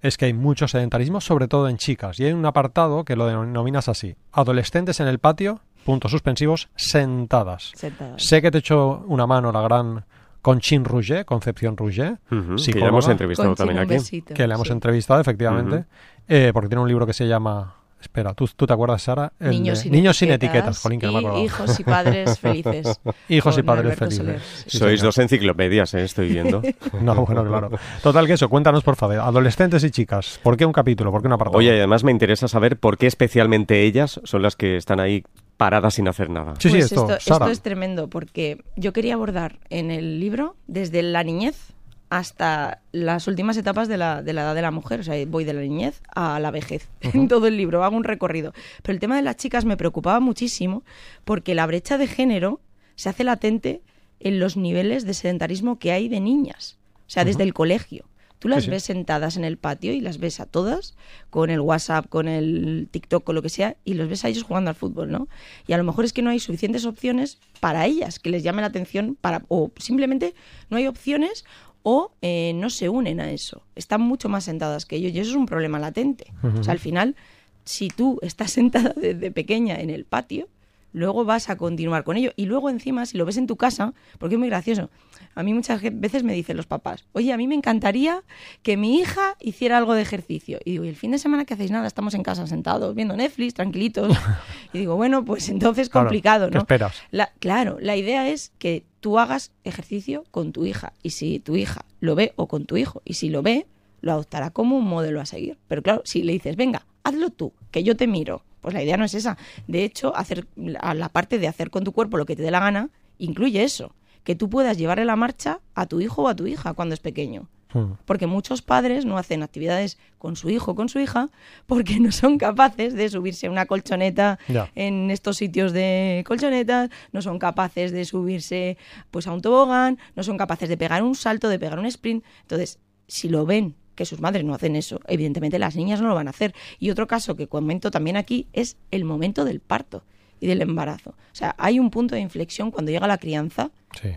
es 0.00 0.16
que 0.16 0.24
hay 0.24 0.32
mucho 0.32 0.66
sedentarismo, 0.66 1.20
sobre 1.20 1.46
todo 1.46 1.68
en 1.68 1.76
chicas. 1.76 2.18
Y 2.20 2.24
hay 2.24 2.32
un 2.32 2.46
apartado 2.46 3.04
que 3.04 3.16
lo 3.16 3.26
denominas 3.26 3.88
así. 3.88 4.16
Adolescentes 4.32 5.00
en 5.00 5.08
el 5.08 5.18
patio, 5.18 5.60
puntos 5.84 6.10
suspensivos, 6.10 6.68
sentadas. 6.76 7.72
Sentadas. 7.74 8.22
Sé 8.22 8.40
que 8.42 8.50
te 8.50 8.58
echo 8.58 9.04
una 9.06 9.26
mano 9.26 9.52
la 9.52 9.60
gran 9.62 10.04
Conchín 10.42 10.84
Rouget, 10.84 11.24
Concepción 11.24 11.76
Rouget, 11.76 12.18
Ujú, 12.30 12.40
que 12.40 12.48
ya 12.50 12.58
psicóloga, 12.58 12.88
hemos 12.88 13.08
entrevistado 13.08 13.48
Conchín, 13.50 13.66
también 13.66 13.78
aquí. 13.84 13.94
besito, 13.94 14.34
que 14.34 14.46
le 14.46 14.54
hemos 14.54 14.66
sí. 14.66 14.72
entrevistado 14.72 15.20
efectivamente, 15.20 15.84
eh, 16.28 16.50
porque 16.52 16.68
tiene 16.68 16.82
un 16.82 16.88
libro 16.88 17.06
que 17.06 17.12
se 17.14 17.26
llama... 17.26 17.76
Espera, 17.98 18.34
¿tú, 18.34 18.46
tú 18.54 18.66
te 18.66 18.72
acuerdas, 18.74 19.00
Sara? 19.00 19.32
El 19.40 19.48
Niños 19.52 19.78
de 19.78 19.82
sin, 19.84 19.92
Niños 19.92 20.18
sin 20.18 20.30
etiquetas, 20.30 20.76
etiquetas. 20.76 20.82
Jolín, 20.82 21.00
que 21.00 21.06
no 21.06 21.12
me 21.32 21.42
hijos 21.42 21.80
y 21.80 21.84
padres 21.84 22.38
felices. 22.38 23.00
Hijos 23.30 23.56
y 23.56 23.62
padres 23.62 23.84
Alberto 23.98 24.04
felices. 24.16 24.64
Sí, 24.66 24.76
Sois 24.76 25.00
señor. 25.00 25.06
dos 25.06 25.18
enciclopedias, 25.18 25.94
¿eh? 25.94 26.04
estoy 26.04 26.28
viendo. 26.28 26.60
No, 27.00 27.14
bueno, 27.24 27.42
claro. 27.46 27.70
Total 28.02 28.26
que 28.26 28.34
eso, 28.34 28.50
cuéntanos 28.50 28.84
por 28.84 28.96
favor. 28.96 29.20
Adolescentes 29.20 29.82
y 29.84 29.90
chicas, 29.90 30.38
¿por 30.42 30.58
qué 30.58 30.66
un 30.66 30.72
capítulo? 30.74 31.10
¿Por 31.12 31.22
qué 31.22 31.28
un 31.28 31.32
apartado? 31.32 31.56
Oye, 31.56 31.70
además 31.70 32.04
me 32.04 32.10
interesa 32.10 32.46
saber 32.46 32.76
por 32.78 32.98
qué 32.98 33.06
especialmente 33.06 33.84
ellas 33.84 34.20
son 34.24 34.42
las 34.42 34.54
que 34.54 34.76
están 34.76 35.00
ahí 35.00 35.24
paradas 35.56 35.94
sin 35.94 36.08
hacer 36.08 36.30
nada. 36.30 36.54
sí, 36.58 36.68
sí, 36.68 36.70
Pues 36.70 36.84
esto, 36.84 37.02
esto, 37.04 37.20
Sara. 37.20 37.46
esto 37.46 37.52
es 37.52 37.60
tremendo 37.62 38.08
porque 38.08 38.64
yo 38.76 38.92
quería 38.92 39.14
abordar 39.14 39.60
en 39.70 39.90
el 39.90 40.20
libro 40.20 40.56
desde 40.66 41.02
la 41.02 41.22
niñez 41.24 41.74
hasta 42.10 42.82
las 42.92 43.26
últimas 43.26 43.56
etapas 43.56 43.88
de 43.88 43.96
la, 43.96 44.22
de 44.22 44.32
la 44.32 44.42
edad 44.42 44.54
de 44.54 44.62
la 44.62 44.70
mujer. 44.70 45.00
O 45.00 45.02
sea, 45.02 45.14
voy 45.26 45.44
de 45.44 45.52
la 45.52 45.60
niñez 45.62 46.00
a 46.14 46.38
la 46.38 46.50
vejez 46.50 46.88
en 47.00 47.28
todo 47.28 47.46
el 47.46 47.56
libro, 47.56 47.82
hago 47.84 47.96
un 47.96 48.04
recorrido. 48.04 48.52
Pero 48.82 48.94
el 48.94 49.00
tema 49.00 49.16
de 49.16 49.22
las 49.22 49.36
chicas 49.36 49.64
me 49.64 49.76
preocupaba 49.76 50.20
muchísimo 50.20 50.84
porque 51.24 51.54
la 51.54 51.66
brecha 51.66 51.98
de 51.98 52.06
género 52.06 52.60
se 52.94 53.08
hace 53.08 53.24
latente 53.24 53.82
en 54.20 54.38
los 54.38 54.56
niveles 54.56 55.04
de 55.04 55.14
sedentarismo 55.14 55.78
que 55.78 55.92
hay 55.92 56.08
de 56.08 56.20
niñas. 56.20 56.78
O 57.06 57.10
sea, 57.10 57.24
desde 57.24 57.42
el 57.42 57.52
colegio. 57.52 58.06
Tú 58.44 58.50
las 58.50 58.64
Sí, 58.64 58.66
sí. 58.66 58.70
ves 58.72 58.82
sentadas 58.82 59.38
en 59.38 59.44
el 59.44 59.56
patio 59.56 59.94
y 59.94 60.02
las 60.02 60.18
ves 60.18 60.38
a 60.38 60.44
todas 60.44 60.94
con 61.30 61.48
el 61.48 61.60
WhatsApp, 61.60 62.10
con 62.10 62.28
el 62.28 62.88
TikTok, 62.90 63.24
con 63.24 63.34
lo 63.34 63.40
que 63.40 63.48
sea, 63.48 63.78
y 63.86 63.94
los 63.94 64.06
ves 64.06 64.22
a 64.26 64.28
ellos 64.28 64.42
jugando 64.42 64.68
al 64.68 64.76
fútbol, 64.76 65.10
¿no? 65.10 65.28
Y 65.66 65.72
a 65.72 65.78
lo 65.78 65.84
mejor 65.84 66.04
es 66.04 66.12
que 66.12 66.20
no 66.20 66.28
hay 66.28 66.40
suficientes 66.40 66.84
opciones 66.84 67.38
para 67.60 67.86
ellas 67.86 68.18
que 68.18 68.28
les 68.28 68.42
llame 68.42 68.60
la 68.60 68.66
atención, 68.68 69.16
para, 69.18 69.44
o 69.48 69.72
simplemente 69.78 70.34
no 70.68 70.76
hay 70.76 70.86
opciones 70.86 71.46
o 71.84 72.12
eh, 72.20 72.52
no 72.54 72.68
se 72.68 72.90
unen 72.90 73.18
a 73.18 73.30
eso. 73.30 73.62
Están 73.76 74.02
mucho 74.02 74.28
más 74.28 74.44
sentadas 74.44 74.84
que 74.84 74.96
ellos 74.96 75.12
y 75.14 75.20
eso 75.20 75.30
es 75.30 75.36
un 75.36 75.46
problema 75.46 75.78
latente. 75.78 76.26
O 76.42 76.62
sea, 76.62 76.72
al 76.72 76.78
final, 76.80 77.16
si 77.64 77.88
tú 77.88 78.18
estás 78.20 78.50
sentada 78.58 78.92
desde 78.94 79.30
pequeña 79.30 79.76
en 79.80 79.88
el 79.88 80.04
patio, 80.04 80.50
luego 80.94 81.26
vas 81.26 81.50
a 81.50 81.56
continuar 81.58 82.04
con 82.04 82.16
ello. 82.16 82.32
Y 82.36 82.46
luego 82.46 82.70
encima, 82.70 83.04
si 83.04 83.18
lo 83.18 83.26
ves 83.26 83.36
en 83.36 83.46
tu 83.46 83.56
casa, 83.56 83.92
porque 84.18 84.36
es 84.36 84.38
muy 84.38 84.48
gracioso, 84.48 84.88
a 85.34 85.42
mí 85.42 85.52
muchas 85.52 85.82
veces 85.82 86.22
me 86.22 86.32
dicen 86.32 86.56
los 86.56 86.66
papás, 86.66 87.04
oye, 87.12 87.32
a 87.32 87.36
mí 87.36 87.46
me 87.46 87.54
encantaría 87.56 88.22
que 88.62 88.76
mi 88.78 88.98
hija 88.98 89.34
hiciera 89.40 89.76
algo 89.76 89.92
de 89.94 90.00
ejercicio. 90.02 90.58
Y 90.64 90.70
digo, 90.70 90.84
¿y 90.84 90.88
el 90.88 90.96
fin 90.96 91.10
de 91.10 91.18
semana 91.18 91.44
que 91.44 91.52
hacéis 91.54 91.70
nada? 91.72 91.86
Estamos 91.86 92.14
en 92.14 92.22
casa 92.22 92.46
sentados, 92.46 92.94
viendo 92.94 93.16
Netflix, 93.16 93.52
tranquilitos. 93.54 94.16
y 94.72 94.78
digo, 94.78 94.96
bueno, 94.96 95.24
pues 95.24 95.48
entonces 95.50 95.88
Claro, 95.90 96.06
complicado, 96.06 96.46
¿qué 96.48 96.54
¿no? 96.54 96.60
esperas? 96.60 97.02
La- 97.10 97.32
claro, 97.40 97.76
la 97.80 97.96
idea 97.96 98.28
es 98.28 98.52
que 98.58 98.84
tú 99.00 99.18
hagas 99.18 99.50
ejercicio 99.64 100.24
con 100.30 100.52
tu 100.52 100.64
hija. 100.64 100.92
Y 101.02 101.10
si 101.10 101.40
tu 101.40 101.56
hija 101.56 101.84
lo 102.00 102.14
ve, 102.14 102.32
o 102.36 102.46
con 102.46 102.64
tu 102.66 102.76
hijo, 102.76 103.02
y 103.04 103.14
si 103.14 103.28
lo 103.28 103.42
ve, 103.42 103.66
lo 104.00 104.12
adoptará 104.12 104.50
como 104.50 104.78
un 104.78 104.84
modelo 104.86 105.20
a 105.20 105.26
seguir. 105.26 105.58
Pero 105.66 105.82
claro, 105.82 106.02
si 106.04 106.22
le 106.22 106.32
dices, 106.32 106.54
venga, 106.56 106.86
hazlo 107.02 107.30
tú, 107.30 107.52
que 107.70 107.82
yo 107.82 107.96
te 107.96 108.06
miro, 108.06 108.42
pues 108.64 108.72
la 108.72 108.82
idea 108.82 108.96
no 108.96 109.04
es 109.04 109.12
esa. 109.12 109.36
De 109.68 109.84
hecho, 109.84 110.16
hacer 110.16 110.46
a 110.80 110.94
la 110.94 111.10
parte 111.10 111.38
de 111.38 111.46
hacer 111.48 111.68
con 111.70 111.84
tu 111.84 111.92
cuerpo 111.92 112.16
lo 112.16 112.24
que 112.24 112.34
te 112.34 112.42
dé 112.42 112.50
la 112.50 112.60
gana, 112.60 112.88
incluye 113.18 113.62
eso, 113.62 113.94
que 114.22 114.34
tú 114.34 114.48
puedas 114.48 114.78
llevarle 114.78 115.04
la 115.04 115.16
marcha 115.16 115.60
a 115.74 115.84
tu 115.84 116.00
hijo 116.00 116.22
o 116.22 116.28
a 116.28 116.34
tu 116.34 116.46
hija 116.46 116.72
cuando 116.72 116.94
es 116.94 117.00
pequeño. 117.00 117.46
Hmm. 117.74 117.92
Porque 118.06 118.26
muchos 118.26 118.62
padres 118.62 119.04
no 119.04 119.18
hacen 119.18 119.42
actividades 119.42 119.98
con 120.16 120.34
su 120.36 120.48
hijo 120.48 120.70
o 120.70 120.74
con 120.74 120.88
su 120.88 120.98
hija 120.98 121.28
porque 121.66 122.00
no 122.00 122.10
son 122.10 122.38
capaces 122.38 122.94
de 122.94 123.06
subirse 123.10 123.48
a 123.48 123.50
una 123.50 123.66
colchoneta 123.66 124.38
Ya. 124.48 124.70
en 124.74 125.10
estos 125.10 125.36
sitios 125.36 125.72
de 125.72 126.24
colchonetas, 126.26 126.88
no 127.12 127.20
son 127.20 127.38
capaces 127.38 127.92
de 127.92 128.06
subirse 128.06 128.78
pues 129.10 129.26
a 129.26 129.32
un 129.34 129.42
tobogán, 129.42 129.98
no 130.16 130.22
son 130.22 130.38
capaces 130.38 130.70
de 130.70 130.78
pegar 130.78 131.02
un 131.02 131.16
salto, 131.16 131.50
de 131.50 131.58
pegar 131.58 131.78
un 131.78 131.84
sprint. 131.84 132.24
Entonces, 132.40 132.78
si 133.08 133.28
lo 133.28 133.44
ven 133.44 133.74
que 133.94 134.04
sus 134.06 134.20
madres 134.20 134.44
no 134.44 134.54
hacen 134.54 134.76
eso, 134.76 135.00
evidentemente 135.06 135.58
las 135.58 135.76
niñas 135.76 136.00
no 136.00 136.08
lo 136.08 136.14
van 136.14 136.26
a 136.26 136.30
hacer. 136.30 136.54
Y 136.78 136.90
otro 136.90 137.06
caso 137.06 137.36
que 137.36 137.46
comento 137.48 137.90
también 137.90 138.16
aquí 138.16 138.46
es 138.52 138.76
el 138.90 139.04
momento 139.04 139.44
del 139.44 139.60
parto 139.60 140.04
y 140.40 140.46
del 140.46 140.62
embarazo. 140.62 141.10
O 141.10 141.34
sea, 141.34 141.54
hay 141.58 141.78
un 141.78 141.90
punto 141.90 142.14
de 142.14 142.20
inflexión 142.20 142.70
cuando 142.70 142.90
llega 142.90 143.06
la 143.06 143.18
crianza 143.18 143.70
Sí. 144.00 144.10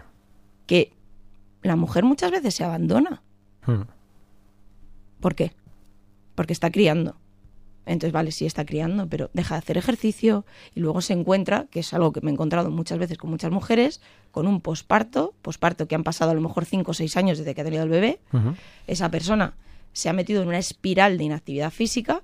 que 0.65 0.93
la 1.61 1.75
mujer 1.75 2.03
muchas 2.03 2.31
veces 2.31 2.55
se 2.55 2.63
abandona. 2.63 3.21
Hmm. 3.65 3.83
¿Por 5.19 5.35
qué? 5.35 5.51
Porque 6.35 6.53
está 6.53 6.69
criando. 6.71 7.15
Entonces, 7.85 8.11
vale, 8.11 8.31
sí 8.33 8.45
está 8.45 8.65
criando, 8.65 9.07
pero 9.07 9.29
deja 9.33 9.55
de 9.55 9.59
hacer 9.59 9.77
ejercicio 9.77 10.45
y 10.75 10.81
luego 10.81 10.99
se 10.99 11.13
encuentra, 11.13 11.67
que 11.71 11.79
es 11.79 11.93
algo 11.93 12.11
que 12.11 12.19
me 12.19 12.29
he 12.29 12.33
encontrado 12.33 12.69
muchas 12.69 12.99
veces 12.99 13.17
con 13.17 13.29
muchas 13.29 13.49
mujeres, 13.49 14.01
con 14.31 14.45
un 14.45 14.59
posparto, 14.59 15.33
posparto 15.41 15.87
que 15.87 15.95
han 15.95 16.03
pasado 16.03 16.31
a 16.31 16.33
lo 16.33 16.41
mejor 16.41 16.65
5 16.65 16.91
o 16.91 16.93
6 16.93 17.15
años 17.15 17.37
desde 17.37 17.55
que 17.55 17.61
ha 17.61 17.63
tenido 17.63 17.83
el 17.83 17.89
bebé. 17.89 18.19
Esa 18.87 19.09
persona 19.09 19.53
se 19.97 20.09
ha 20.09 20.13
metido 20.13 20.43
en 20.43 20.47
una 20.47 20.59
espiral 20.59 21.17
de 21.17 21.23
inactividad 21.23 21.71
física 21.71 22.21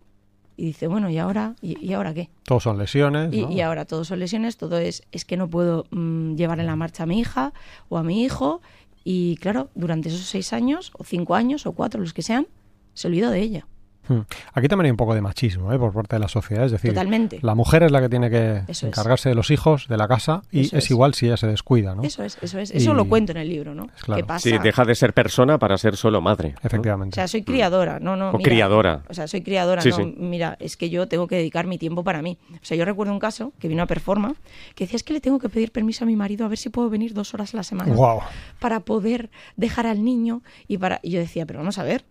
Y 0.58 0.65
dice, 0.68 0.86
bueno, 0.88 1.10
¿y 1.10 1.18
ahora? 1.18 1.56
¿Y, 1.60 1.84
y 1.84 1.94
ahora 1.94 2.13
qué? 2.13 2.30
Todos 2.44 2.62
son 2.62 2.77
lesiones. 2.77 3.34
Y, 3.34 3.42
¿no? 3.42 3.51
y 3.51 3.62
ahora 3.62 3.86
todo 3.86 4.06
son 4.06 4.20
lesiones, 4.20 4.58
todo 4.58 4.77
es, 4.77 5.01
es 5.12 5.25
que 5.25 5.38
no 5.38 5.50
puedo 5.50 5.86
mm, 5.89 6.36
llevar 6.36 6.60
en 6.60 6.68
la 6.68 6.75
marcha 6.75 7.01
a 7.01 7.06
mi 7.08 7.20
hija 7.20 7.51
o 7.89 7.98
a 7.98 8.03
mi 8.03 8.24
hijo. 8.24 8.62
Y 9.03 9.38
claro, 9.38 9.72
durante 9.74 10.10
esos 10.10 10.27
seis 10.27 10.53
años, 10.53 10.92
o 11.00 11.03
cinco 11.03 11.34
años, 11.34 11.65
o 11.65 11.72
cuatro, 11.72 12.00
los 12.00 12.13
que 12.13 12.22
sean, 12.22 12.46
se 12.94 13.08
olvidó 13.08 13.32
de 13.32 13.42
ella. 13.42 13.65
Hmm. 14.07 14.19
Aquí 14.53 14.67
también 14.67 14.86
hay 14.88 14.91
un 14.91 14.98
poco 14.98 15.15
de 15.15 15.22
machismo 15.22 15.72
¿eh? 15.72 15.79
por 15.79 15.93
parte 15.93 16.15
de 16.15 16.19
la 16.19 16.27
sociedad. 16.27 16.65
Es 16.65 16.72
decir, 16.72 16.91
Totalmente. 16.91 17.39
la 17.41 17.55
mujer 17.55 17.83
es 17.83 17.91
la 17.91 18.01
que 18.01 18.10
tiene 18.10 18.29
que 18.29 18.57
Eso 18.67 18.69
es. 18.69 18.83
encargarse 18.83 19.29
de 19.29 19.36
los 19.36 19.50
hijos, 19.51 19.88
de 19.88 19.98
la 19.98 20.07
casa, 20.07 20.41
y 20.51 20.62
Eso 20.62 20.77
es, 20.77 20.86
es. 20.86 20.91
igual 20.91 21.13
si 21.13 21.27
ella 21.27 21.38
se 21.38 21.48
descuida, 21.48 21.95
¿no? 21.95 22.03
Eso 22.03 22.24
es, 22.24 22.38
eso 22.41 22.60
es. 22.60 22.72
Eso 22.72 22.91
Y- 22.91 22.95
lo 22.95 23.05
cuento 23.05 23.31
en 23.31 23.38
el 23.38 23.50
libro, 23.50 23.74
¿no? 23.74 23.88
Claro. 24.01 24.22
¿Qué 24.22 24.27
pasa? 24.27 24.50
Sí, 24.50 24.57
deja 24.57 24.83
de 24.86 24.95
ser 24.95 25.13
persona 25.13 25.57
para 25.57 25.77
ser 25.77 25.95
solo 25.95 26.19
madre. 26.22 26.50
¿no? 26.51 26.55
O 26.63 26.67
Efectivamente. 26.67 27.15
sea, 27.15 27.27
soy 27.27 27.43
criadora, 27.43 28.00
no, 28.00 28.15
no. 28.15 28.31
O 28.31 28.39
criadora. 28.39 29.03
O 29.10 29.13
sea, 29.13 29.27
soy 29.27 29.41
criadora, 29.41 29.81
Sí, 29.81 29.89
no. 29.89 29.95
sí. 29.98 30.15
Mira, 30.17 30.57
es 30.60 30.75
que 30.77 30.89
yo 30.89 31.07
tengo 31.07 31.27
que 31.27 31.38
dedicar 31.38 31.65
mi 31.67 31.77
tiempo 31.77 32.03
para 32.03 32.22
mí. 32.22 32.38
O 32.53 32.57
sea, 32.62 32.75
yo 32.77 32.86
recuerdo 32.86 33.13
un 33.13 33.19
caso 33.19 33.53
que 33.60 33.67
vino 33.67 33.83
a 33.83 33.88
Performa 33.88 34.36
que 34.75 34.83
decía 34.86 34.98
es 34.98 35.03
que 35.03 35.13
le 35.13 35.22
tengo 35.22 35.39
que 35.39 35.50
pedir 35.50 35.72
permiso 35.72 36.03
a 36.03 36.07
mi 36.07 36.15
marido 36.15 36.45
a 36.45 36.50
ver 36.50 36.57
si 36.57 36.69
puedo 36.69 36.89
venir 36.89 37.13
dos 37.13 37.33
horas 37.33 37.53
a 37.53 37.57
la 37.57 37.63
semana 37.63 37.93
Guau. 37.93 38.19
para 38.60 38.81
poder 38.81 39.29
dejar 39.55 39.88
al 39.88 40.03
niño 40.03 40.41
y 40.67 40.77
para. 40.77 41.00
Y 41.03 41.12
yo 41.12 41.19
decía, 41.19 41.45
pero 41.45 41.60
vamos 41.60 41.77
a 41.79 41.83
ver, 41.83 42.03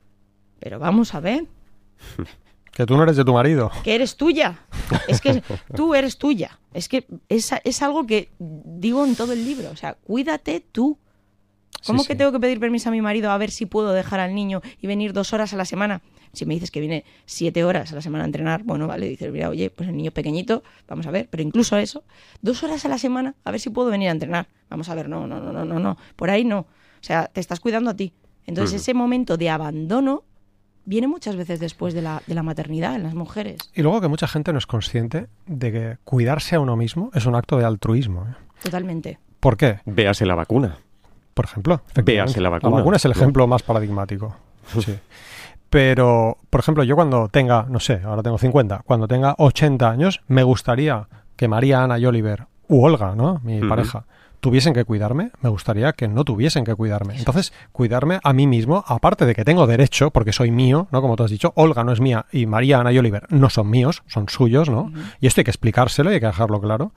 pero 0.59 0.79
vamos 0.79 1.15
a 1.15 1.21
ver, 1.21 1.45
Que 2.73 2.87
tú 2.87 2.97
no 2.97 3.03
eres 3.03 3.19
de 3.19 3.25
tu 3.27 3.35
marido. 3.35 3.71
que 3.85 3.95
eres 3.95 4.17
tuya. 4.17 4.59
Es 5.07 5.21
que 5.21 5.43
tú 5.77 5.95
eres 5.95 6.17
tuya. 6.17 6.59
Es 6.73 6.89
que 6.89 7.07
es, 7.29 7.51
es 7.65 7.83
algo 7.83 8.07
que 8.07 8.31
digo 8.39 9.05
en 9.05 9.15
todo 9.15 9.35
el 9.35 9.45
libro. 9.45 9.71
O 9.71 9.77
sea, 9.77 9.93
cuídate 9.93 10.61
tú. 10.73 10.99
¿Cómo 11.85 11.99
Sí, 12.01 12.07
que 12.09 12.15
sí. 12.15 12.19
tengo 12.19 12.33
que 12.33 12.41
pedir 12.41 12.59
permiso 12.61 12.89
a 12.89 12.93
mi 12.93 13.03
marido 13.03 13.31
a 13.31 13.37
ver 13.37 13.51
si 13.51 13.67
puedo 13.67 13.93
dejar 13.93 14.21
al 14.21 14.35
niño 14.35 14.63
y 14.81 14.87
venir 14.87 15.13
dos 15.13 15.35
horas 15.35 15.53
a 15.53 15.57
la 15.59 15.67
semana? 15.67 16.01
Si 16.33 16.47
me 16.47 16.55
dices 16.55 16.71
que 16.71 16.81
viene 16.81 17.05
siete 17.27 17.63
horas 17.63 17.93
a 17.93 17.95
la 17.97 18.01
semana 18.01 18.25
a 18.25 18.27
entrenar, 18.27 18.63
bueno, 18.63 18.87
vale, 18.87 19.07
dices, 19.07 19.31
mira, 19.31 19.51
oye, 19.51 19.69
pues 19.69 19.91
el 19.91 19.97
niño 19.99 20.11
pequeñito, 20.13 20.63
vamos 20.89 21.07
a 21.07 21.11
ver, 21.11 21.29
pero 21.31 21.43
incluso 21.43 21.77
eso, 21.77 22.05
dos 22.41 22.63
horas 22.63 22.87
a 22.87 22.89
la 22.89 22.97
semana, 22.97 23.35
a 23.45 23.51
ver 23.51 23.61
si 23.61 23.69
puedo 23.69 23.91
venir 23.91 24.09
a 24.09 24.13
entrenar. 24.13 24.49
Vamos 24.71 24.89
a 24.89 24.95
ver, 24.95 25.11
no, 25.11 25.27
no, 25.27 25.41
no, 25.41 25.53
no, 25.53 25.67
no, 25.67 25.79
no, 25.79 25.99
por 26.17 26.31
ahí 26.31 26.45
no. 26.47 26.61
O 26.61 26.67
sea, 27.03 27.27
te 27.27 27.41
estás 27.41 27.61
cuidando 27.61 27.91
a 27.91 27.97
ti. 27.97 28.15
Entonces, 28.47 28.81
ese 28.81 28.95
momento 28.95 29.37
de 29.37 29.51
abandono 29.51 30.25
viene 30.85 31.09
muchas 31.09 31.37
veces 31.37 31.61
después 31.61 31.95
de 31.95 32.03
la, 32.03 32.23
de 32.27 32.35
la 32.35 32.43
maternidad 32.43 32.95
en 32.95 33.03
las 33.03 33.15
mujeres. 33.15 33.59
Y 33.75 33.83
luego 33.83 34.01
que 34.01 34.09
mucha 34.09 34.27
gente 34.27 34.53
no 34.53 34.59
es 34.59 34.67
consciente 34.67 35.27
de 35.47 35.73
que 35.73 35.97
cuidarse 36.05 36.57
a 36.57 36.61
uno 36.61 36.77
mismo 36.77 37.11
es 37.15 37.27
un 37.27 37.35
acto 37.35 37.57
de 37.59 37.65
altruismo. 37.65 38.27
¿eh? 38.29 38.35
Totalmente. 38.63 39.19
¿Por 39.41 39.57
qué? 39.57 39.81
Véase 39.87 40.27
la 40.27 40.35
vacuna. 40.35 40.79
Por 41.35 41.47
ejemplo, 41.47 41.83
Véase 41.95 42.41
la 42.41 42.51
vacuna. 42.51 42.97
es 42.97 43.05
el 43.05 43.13
ejemplo 43.13 43.47
más 43.47 43.63
paradigmático. 43.63 44.37
Sí. 44.81 44.97
Pero, 45.69 46.37
por 46.51 46.61
ejemplo, 46.61 46.85
yo 46.85 46.95
cuando 46.95 47.29
tenga, 47.29 47.65
no 47.69 47.81
sé, 47.81 48.03
ahora 48.05 48.23
tengo 48.23 48.37
50, 48.37 48.83
cuando 48.85 49.09
tenga 49.09 49.35
80 49.39 49.91
años, 49.91 50.21
me 50.29 50.43
gustaría 50.43 51.09
que 51.35 51.49
María, 51.49 51.83
Ana 51.83 51.99
y 51.99 52.05
Oliver, 52.05 52.47
u 52.69 52.85
Olga, 52.85 53.15
¿no? 53.17 53.41
Mi 53.43 53.59
pareja, 53.61 54.05
tuviesen 54.43 54.75
que 54.75 54.85
cuidarme, 54.85 55.31
me 55.41 55.49
gustaría 55.49 55.93
que 55.93 56.09
no 56.09 56.25
tuviesen 56.25 56.65
que 56.65 56.75
cuidarme. 56.75 57.17
Entonces, 57.17 57.53
cuidarme 57.71 58.19
a 58.25 58.33
mí 58.33 58.49
mismo, 58.49 58.83
aparte 58.89 59.25
de 59.25 59.37
que 59.37 59.45
tengo 59.45 59.69
derecho, 59.69 60.11
porque 60.11 60.33
soy 60.33 60.51
mío, 60.51 60.89
¿no? 60.91 61.01
Como 61.01 61.15
tú 61.15 61.23
has 61.23 61.31
dicho, 61.31 61.53
Olga 61.55 61.85
no 61.85 61.93
es 61.93 62.01
mía 62.01 62.27
y 62.33 62.47
María, 62.47 62.81
Ana 62.81 62.91
y 62.93 62.99
Oliver 62.99 63.23
no 63.31 63.49
son 63.51 63.71
míos, 63.71 64.03
son 64.09 64.29
suyos, 64.29 64.69
¿no? 64.69 64.93
Y 65.21 65.29
esto 65.29 65.41
hay 65.41 65.45
que 65.45 65.53
explicárselo 65.53 66.11
y 66.11 66.15
hay 66.15 66.21
que 66.21 66.27
dejarlo 66.27 66.61
claro. 66.61 66.93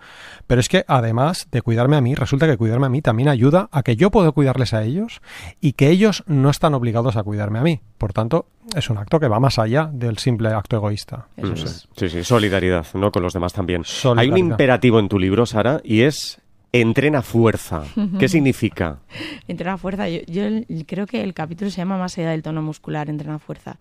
Pero 0.48 0.60
es 0.60 0.68
que 0.68 0.86
además 0.88 1.48
de 1.52 1.62
cuidarme 1.62 1.96
a 1.98 2.02
mí, 2.02 2.16
resulta 2.16 2.48
que 2.48 2.58
cuidarme 2.58 2.88
a 2.88 2.90
mí 2.90 3.04
también 3.04 3.30
ayuda 3.30 3.70
a 3.72 3.84
que 3.84 3.96
yo 3.96 4.10
puedo 4.10 4.34
cuidarles 4.34 4.74
a 4.74 4.82
ellos 4.84 5.22
y 5.62 5.74
que 5.74 5.90
ellos 5.92 6.24
no 6.25 6.50
están 6.50 6.74
obligados 6.74 7.16
a 7.16 7.22
cuidarme 7.22 7.60
a 7.60 7.62
mí. 7.62 7.80
Por 8.00 8.12
tanto, 8.12 8.48
es 8.75 8.90
un 8.90 8.98
acto 8.98 9.20
que 9.20 9.28
va 9.28 9.40
más 9.40 9.60
allá 9.60 9.88
del 9.94 10.18
simple 10.18 10.50
acto 10.50 10.78
egoísta. 10.78 11.28
Eso 11.38 11.52
Mm, 11.52 11.54
es. 11.68 11.88
Sí, 11.96 12.10
sí, 12.10 12.24
solidaridad, 12.24 12.88
¿no? 12.96 13.12
Con 13.12 13.22
los 13.22 13.34
demás 13.34 13.54
también. 13.54 13.84
Hay 14.18 14.30
un 14.30 14.38
imperativo 14.40 15.00
en 15.00 15.08
tu 15.10 15.20
libro, 15.20 15.46
Sara, 15.46 15.80
y 15.84 16.02
es 16.02 16.42
entrena 16.72 17.22
fuerza. 17.22 17.84
¿Qué 18.20 18.28
significa? 18.30 19.00
Entrena 19.48 19.78
fuerza. 19.78 20.08
Yo, 20.10 20.44
creo 20.86 21.08
que 21.08 21.24
el 21.24 21.34
capítulo 21.34 21.72
se 21.72 21.78
llama 21.78 21.98
Más 21.98 22.18
allá 22.18 22.32
del 22.32 22.44
tono 22.44 22.62
muscular, 22.62 23.10
entrena 23.10 23.40
fuerza. 23.40 23.78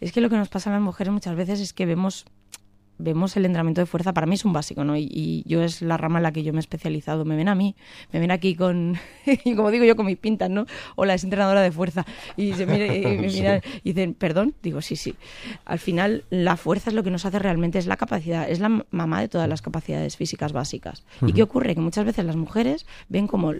Es 0.00 0.12
que 0.12 0.20
lo 0.20 0.30
que 0.30 0.36
nos 0.36 0.48
pasa 0.48 0.70
a 0.70 0.74
las 0.74 0.82
mujeres 0.82 1.12
muchas 1.12 1.36
veces 1.36 1.60
es 1.60 1.72
que 1.72 1.86
vemos 1.86 2.26
vemos 3.00 3.36
el 3.36 3.44
entrenamiento 3.46 3.80
de 3.80 3.86
fuerza, 3.86 4.12
para 4.12 4.26
mí 4.26 4.34
es 4.34 4.44
un 4.44 4.52
básico, 4.52 4.84
¿no? 4.84 4.96
Y, 4.96 5.08
y 5.12 5.42
yo 5.46 5.62
es 5.62 5.82
la 5.82 5.96
rama 5.96 6.18
en 6.18 6.22
la 6.24 6.32
que 6.32 6.42
yo 6.42 6.52
me 6.52 6.58
he 6.58 6.60
especializado. 6.60 7.24
Me 7.24 7.36
ven 7.36 7.48
a 7.48 7.54
mí, 7.54 7.74
me 8.12 8.20
ven 8.20 8.30
aquí 8.30 8.54
con, 8.54 8.96
y 9.44 9.54
como 9.54 9.70
digo 9.70 9.84
yo, 9.84 9.96
con 9.96 10.06
mis 10.06 10.16
pintas, 10.18 10.50
¿no? 10.50 10.66
Hola, 10.96 11.14
es 11.14 11.24
entrenadora 11.24 11.62
de 11.62 11.72
fuerza. 11.72 12.04
Y 12.36 12.52
se 12.54 12.66
mira- 12.66 12.94
y 12.94 13.00
me 13.04 13.28
miran 13.28 13.60
y 13.84 13.92
dicen, 13.92 14.14
perdón, 14.14 14.54
digo, 14.62 14.80
sí, 14.82 14.96
sí. 14.96 15.14
Al 15.64 15.78
final, 15.78 16.24
la 16.30 16.56
fuerza 16.56 16.90
es 16.90 16.94
lo 16.94 17.02
que 17.02 17.10
nos 17.10 17.24
hace 17.26 17.38
realmente, 17.38 17.78
es 17.78 17.86
la 17.86 17.96
capacidad, 17.96 18.48
es 18.48 18.60
la 18.60 18.84
mamá 18.90 19.20
de 19.20 19.28
todas 19.28 19.48
las 19.48 19.62
capacidades 19.62 20.16
físicas 20.16 20.52
básicas. 20.52 21.04
¿Y 21.26 21.32
qué 21.32 21.42
ocurre? 21.42 21.74
Que 21.74 21.80
muchas 21.80 22.04
veces 22.04 22.24
las 22.24 22.36
mujeres 22.36 22.86
ven 23.08 23.26
como 23.26 23.52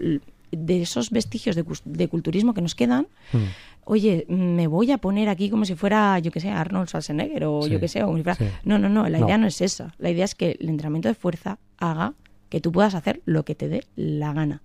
de 0.51 0.81
esos 0.81 1.09
vestigios 1.09 1.55
de, 1.55 1.65
de 1.85 2.07
culturismo 2.07 2.53
que 2.53 2.61
nos 2.61 2.75
quedan, 2.75 3.07
Mm. 3.33 3.37
oye, 3.85 4.25
me 4.29 4.67
voy 4.67 4.91
a 4.91 4.97
poner 4.97 5.29
aquí 5.29 5.49
como 5.49 5.65
si 5.65 5.75
fuera, 5.75 6.19
yo 6.19 6.31
que 6.31 6.39
sé, 6.39 6.49
Arnold 6.49 6.87
Schwarzenegger 6.87 7.45
o 7.45 7.61
Sí, 7.63 7.69
yo 7.71 7.79
que 7.79 7.87
sé, 7.87 8.03
o 8.03 8.15
sí. 8.17 8.23
No, 8.63 8.77
no, 8.77 8.89
no, 8.89 9.07
la 9.09 9.19
No. 9.19 9.25
idea 9.25 9.37
no 9.37 9.47
es 9.47 9.61
esa. 9.61 9.93
La 9.97 10.09
idea 10.09 10.25
es 10.25 10.35
que 10.35 10.57
el 10.59 10.69
entrenamiento 10.69 11.07
de 11.07 11.15
fuerza 11.15 11.57
haga 11.77 12.13
que 12.49 12.59
tú 12.61 12.71
puedas 12.71 12.93
hacer 12.95 13.21
lo 13.25 13.43
que 13.45 13.55
te 13.55 13.69
dé 13.69 13.85
la 13.95 14.33
gana. 14.33 14.61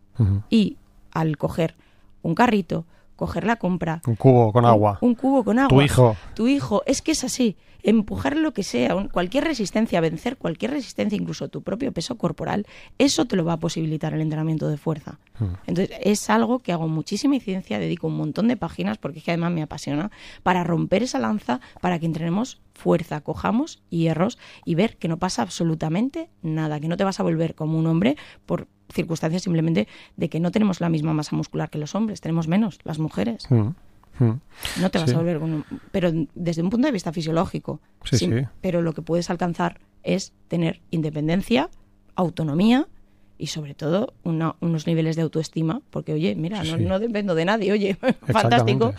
Y 0.51 0.77
al 1.13 1.37
coger 1.39 1.75
un 2.23 2.35
carrito, 2.35 2.85
coger 3.17 3.45
la 3.45 3.57
compra, 3.57 4.03
Un 4.07 4.17
cubo 4.17 4.53
con 4.53 4.65
agua. 4.65 4.99
un, 5.01 5.15
cubo 5.15 5.43
con 5.45 5.59
agua, 5.59 5.69
Tu 5.69 5.83
hijo. 5.83 6.17
tu 6.35 6.47
hijo, 6.49 6.83
es 6.87 7.03
que 7.03 7.13
es 7.13 7.25
así. 7.25 7.57
Empujar 7.83 8.37
lo 8.37 8.53
que 8.53 8.65
sea, 8.65 8.97
un- 8.97 9.09
cualquier 9.09 9.45
resistencia, 9.45 10.01
vencer 10.01 10.37
cualquier 10.37 10.73
resistencia, 10.73 11.17
incluso 11.17 11.49
tu 11.49 11.63
propio 11.63 11.93
peso 11.93 12.19
corporal, 12.19 12.67
eso 12.99 13.27
te 13.27 13.37
lo 13.37 13.45
va 13.45 13.53
a 13.55 13.57
posibilitar 13.59 14.13
el 14.13 14.21
entrenamiento 14.23 14.69
de 14.69 14.77
fuerza. 14.77 15.19
Mm. 15.39 15.45
Entonces, 15.69 15.97
es 16.03 16.29
algo 16.29 16.59
que 16.59 16.73
hago 16.73 16.89
muchísima 16.89 17.39
ciencia, 17.39 17.79
dedico 17.79 18.09
un 18.09 18.17
montón 18.17 18.49
de 18.49 18.57
páginas, 18.57 18.99
porque 18.99 19.19
es 19.21 19.25
que 19.25 19.31
además 19.31 19.53
me 19.53 19.63
apasiona, 19.63 20.11
para 20.43 20.65
romper 20.65 21.05
esa 21.05 21.19
lanza, 21.21 21.61
para 21.81 21.99
que 22.01 22.07
entrenemos 22.07 22.61
fuerza, 22.75 23.21
cojamos 23.21 23.83
hierros 23.89 24.37
y 24.65 24.75
ver 24.75 24.97
que 24.97 25.07
no 25.09 25.19
pasa 25.19 25.43
absolutamente 25.43 26.29
nada, 26.43 26.81
que 26.81 26.89
no 26.89 26.97
te 26.97 27.05
vas 27.05 27.21
a 27.21 27.23
volver 27.23 27.55
como 27.55 27.79
un 27.79 27.87
hombre 27.87 28.17
por 28.47 28.67
circunstancias 28.93 29.43
simplemente 29.43 29.89
de 30.17 30.29
que 30.29 30.41
no 30.41 30.51
tenemos 30.51 30.81
la 30.81 30.89
misma 30.89 31.13
masa 31.13 31.35
muscular 31.37 31.71
que 31.71 31.79
los 31.79 31.95
hombres, 31.95 32.21
tenemos 32.21 32.49
menos, 32.49 32.79
las 32.85 32.99
mujeres. 32.99 33.51
Mm. 33.51 33.69
Mm. 34.19 34.41
No 34.81 34.91
te 34.91 34.99
vas 34.99 35.11
Sí. 35.11 35.15
a 35.15 35.19
volver 35.19 35.39
con 35.39 35.53
un- 35.53 35.65
Pero 35.93 36.11
desde 36.35 36.63
un 36.63 36.71
punto 36.71 36.87
de 36.87 36.93
vista 36.93 37.13
fisiológico. 37.13 37.81
Sí, 38.05 38.17
sí. 38.19 38.31
Pero 38.63 38.81
lo 38.81 38.95
que 38.95 39.03
puedes 39.03 39.29
alcanzar 39.29 39.81
es 40.03 40.33
tener 40.49 40.81
independencia, 40.91 41.69
autonomía 42.15 42.89
y 43.39 43.49
sobre 43.49 43.75
todo 43.75 44.15
una- 44.25 44.57
unos 44.61 44.87
niveles 44.87 45.17
de 45.17 45.23
autoestima. 45.23 45.83
Porque, 45.91 46.15
oye, 46.15 46.35
mira, 46.35 46.65
Sí, 46.65 46.75
no, 46.79 46.99
dependo 46.99 47.35
de 47.35 47.45
nadie, 47.45 47.73
oye, 47.73 47.97
fantástico. 48.27 48.95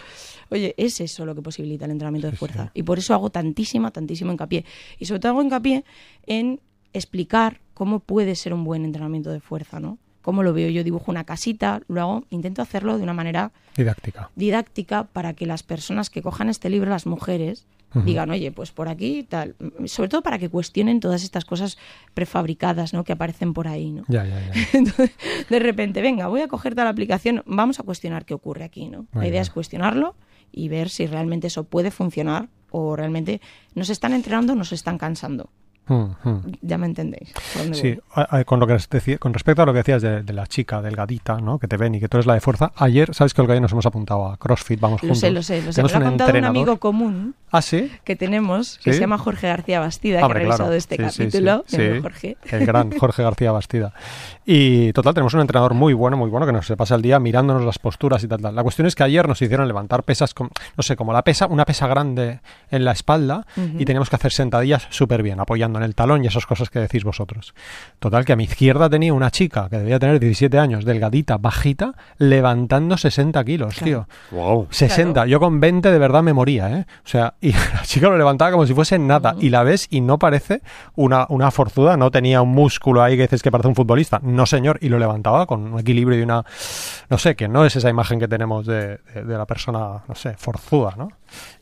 Oye, 0.51 0.75
es 0.77 1.01
eso 1.01 1.25
lo 1.25 1.33
que 1.33 1.41
posibilita 1.41 1.85
el 1.85 1.91
entrenamiento 1.91 2.27
de 2.27 2.31
Sí, 2.33 2.37
fuerza. 2.37 2.65
sí. 2.65 2.71
Y 2.75 2.83
por 2.83 2.99
eso 2.99 3.13
hago 3.15 3.31
tantísima, 3.31 3.89
tantísimo 3.91 4.31
hincapié. 4.31 4.65
Y 4.99 5.05
sobre 5.05 5.19
todo 5.19 5.31
hago 5.31 5.41
hincapié 5.41 5.83
en 6.27 6.61
explicar 6.93 7.59
cómo 7.77 7.99
puede 7.99 8.33
ser 8.33 8.55
un 8.55 8.63
buen 8.63 8.83
entrenamiento 8.85 9.29
de 9.31 9.39
fuerza, 9.39 9.79
¿no? 9.79 9.99
Cómo 10.23 10.41
lo 10.41 10.51
veo. 10.51 10.67
Yo 10.71 10.83
dibujo 10.83 11.11
una 11.11 11.25
casita, 11.25 11.79
lo 11.87 12.01
hago, 12.01 12.23
intento 12.31 12.63
hacerlo 12.63 12.97
de 12.97 13.03
una 13.03 13.13
manera 13.13 13.51
Didáctica. 13.75 14.31
didáctica 14.35 15.03
para 15.03 15.33
que 15.33 15.45
las 15.45 15.61
personas 15.61 16.09
que 16.09 16.23
cojan 16.23 16.49
este 16.49 16.71
libro, 16.71 16.89
las 16.89 17.05
mujeres, 17.05 17.67
digan, 18.03 18.31
oye, 18.31 18.51
pues 18.51 18.71
por 18.71 18.89
aquí 18.89 19.23
tal. 19.23 19.55
Sobre 19.85 20.09
todo 20.09 20.21
para 20.23 20.39
que 20.39 20.49
cuestionen 20.49 20.99
todas 20.99 21.23
estas 21.23 21.45
cosas 21.45 21.77
prefabricadas, 22.15 22.93
¿no? 22.93 23.03
Que 23.03 23.13
aparecen 23.13 23.53
por 23.53 23.67
ahí, 23.67 23.91
¿no? 23.91 24.03
Ya, 24.07 24.25
ya, 24.25 24.39
ya. 24.41 24.53
Entonces, 24.73 25.11
de 25.47 25.59
repente, 25.59 26.01
venga, 26.01 26.27
voy 26.27 26.41
a 26.41 26.47
coger 26.47 26.73
tal 26.73 26.87
aplicación, 26.87 27.43
vamos 27.45 27.79
a 27.79 27.83
cuestionar 27.83 28.25
qué 28.25 28.33
ocurre 28.33 28.63
aquí, 28.63 28.89
¿no? 28.89 29.05
Muy 29.13 29.21
La 29.21 29.27
idea 29.27 29.31
bien. 29.33 29.41
es 29.43 29.49
cuestionarlo 29.51 30.15
y 30.51 30.67
ver 30.67 30.89
si 30.89 31.05
realmente 31.05 31.45
eso 31.47 31.63
puede 31.63 31.91
funcionar 31.91 32.49
o 32.71 32.95
realmente 32.95 33.39
nos 33.75 33.89
están 33.91 34.13
entrenando 34.13 34.53
o 34.53 34.55
nos 34.55 34.73
están 34.73 34.97
cansando. 34.97 35.51
Mm, 35.87 36.29
mm. 36.29 36.41
Ya 36.61 36.77
me 36.77 36.85
entendéis. 36.87 37.33
Sí, 37.71 37.91
voy. 37.93 38.01
a- 38.15 38.37
a- 38.37 38.43
con, 38.45 38.59
lo 38.59 38.67
que 38.67 38.77
con 39.19 39.33
respecto 39.33 39.61
a 39.61 39.65
lo 39.65 39.73
que 39.73 39.77
decías 39.79 40.01
de, 40.01 40.23
de 40.23 40.33
la 40.33 40.47
chica 40.47 40.81
delgadita, 40.81 41.39
¿no? 41.39 41.59
Que 41.59 41.67
te 41.67 41.77
ven 41.77 41.95
y 41.95 41.99
que 41.99 42.07
tú 42.09 42.17
eres 42.17 42.25
la 42.25 42.33
de 42.33 42.41
fuerza. 42.41 42.71
Ayer, 42.75 43.13
¿sabes 43.13 43.33
que 43.33 43.41
Olga 43.41 43.55
y 43.55 43.61
nos 43.61 43.71
hemos 43.71 43.85
apuntado 43.85 44.27
a 44.27 44.37
CrossFit? 44.37 44.79
Vamos 44.79 45.01
Lo 45.03 45.07
juntos. 45.09 45.19
sé, 45.19 45.31
lo 45.31 45.41
sé, 45.43 45.61
lo 45.61 45.71
sé. 45.71 45.81
Lo 45.81 45.87
ha 45.87 45.97
un 45.97 46.03
contado 46.03 46.37
un 46.37 46.45
amigo 46.45 46.77
común 46.77 47.35
Ah, 47.51 47.61
sí. 47.61 47.89
que 48.03 48.15
tenemos, 48.17 48.77
que 48.83 48.91
¿Sí? 48.91 48.95
se 48.95 49.01
llama 49.01 49.17
Jorge 49.17 49.47
García 49.47 49.79
Bastida, 49.79 50.19
que 50.19 50.25
ha 50.25 50.27
revisado 50.27 50.57
claro. 50.65 50.73
este 50.73 50.95
Sí, 51.09 51.23
capítulo. 51.23 51.63
sí. 51.67 51.77
Jorge. 52.01 52.37
El 52.51 52.65
gran 52.65 52.91
Jorge 52.91 53.23
García 53.23 53.51
Bastida. 53.53 53.93
Y 54.45 54.91
total, 54.93 55.13
tenemos 55.13 55.33
un 55.33 55.41
entrenador 55.41 55.73
muy 55.73 55.93
bueno, 55.93 56.17
muy 56.17 56.29
bueno, 56.29 56.45
que 56.45 56.51
nos 56.51 56.65
se 56.67 56.75
pasa 56.75 56.95
el 56.95 57.01
día 57.01 57.19
mirándonos 57.19 57.63
las 57.63 57.79
posturas 57.79 58.21
y 58.23 58.27
tal, 58.27 58.41
tal. 58.41 58.55
La 58.55 58.63
cuestión 58.63 58.87
es 58.87 58.95
que 58.95 59.03
ayer 59.03 59.27
nos 59.27 59.41
hicieron 59.41 59.67
levantar 59.67 60.03
pesas, 60.03 60.33
con, 60.33 60.49
no 60.75 60.83
sé, 60.83 60.95
como 60.97 61.13
la 61.13 61.23
pesa, 61.23 61.47
una 61.47 61.63
pesa 61.65 61.87
grande 61.87 62.41
en 62.71 62.83
la 62.83 62.91
espalda 62.91 63.45
Ujú. 63.55 63.79
y 63.79 63.85
teníamos 63.85 64.09
que 64.09 64.15
hacer 64.17 64.31
sentadillas 64.33 64.87
súper 64.89 65.23
bien, 65.23 65.39
apoyándonos 65.39 65.76
en 65.77 65.83
el 65.83 65.95
talón 65.95 66.23
y 66.23 66.27
esas 66.27 66.45
cosas 66.45 66.69
que 66.69 66.79
decís 66.79 67.03
vosotros. 67.03 67.53
Total, 67.99 68.25
que 68.25 68.33
a 68.33 68.35
mi 68.35 68.43
izquierda 68.45 68.89
tenía 68.89 69.13
una 69.13 69.31
chica 69.31 69.67
que 69.69 69.77
debía 69.77 69.99
tener 69.99 70.19
17 70.19 70.57
años, 70.59 70.85
delgadita, 70.85 71.37
bajita, 71.37 71.93
levantando 72.17 72.97
60 72.97 73.43
kilos, 73.43 73.75
tío. 73.77 74.07
Wow. 74.31 74.67
60. 74.69 75.25
Yo 75.27 75.39
con 75.39 75.59
20 75.59 75.91
de 75.91 75.99
verdad 75.99 76.23
me 76.23 76.33
moría, 76.33 76.69
¿eh? 76.71 76.85
O 77.05 77.07
sea, 77.07 77.35
y 77.41 77.51
la 77.73 77.81
chica 77.83 78.09
lo 78.09 78.17
levantaba 78.17 78.51
como 78.51 78.65
si 78.65 78.73
fuese 78.73 78.99
nada. 78.99 79.35
Y 79.39 79.49
la 79.49 79.63
ves 79.63 79.87
y 79.89 80.01
no 80.01 80.19
parece 80.19 80.61
una, 80.95 81.25
una 81.29 81.51
forzuda, 81.51 81.97
no 81.97 82.11
tenía 82.11 82.41
un 82.41 82.49
músculo 82.49 83.01
ahí 83.03 83.15
que 83.15 83.23
dices 83.23 83.41
que 83.41 83.51
parece 83.51 83.67
un 83.69 83.75
futbolista. 83.75 84.19
No, 84.23 84.45
señor. 84.45 84.77
Y 84.81 84.89
lo 84.89 84.99
levantaba 84.99 85.45
con 85.45 85.73
un 85.73 85.79
equilibrio 85.79 86.19
y 86.19 86.23
una... 86.23 86.43
No 87.09 87.17
sé, 87.17 87.35
que 87.35 87.47
no 87.47 87.65
es 87.65 87.75
esa 87.75 87.89
imagen 87.89 88.19
que 88.19 88.27
tenemos 88.27 88.65
de, 88.65 88.97
de- 89.13 89.23
de 89.23 89.37
la 89.37 89.45
persona, 89.45 90.03
no 90.07 90.15
sé, 90.15 90.33
forzuda, 90.37 90.93
¿no? 90.97 91.09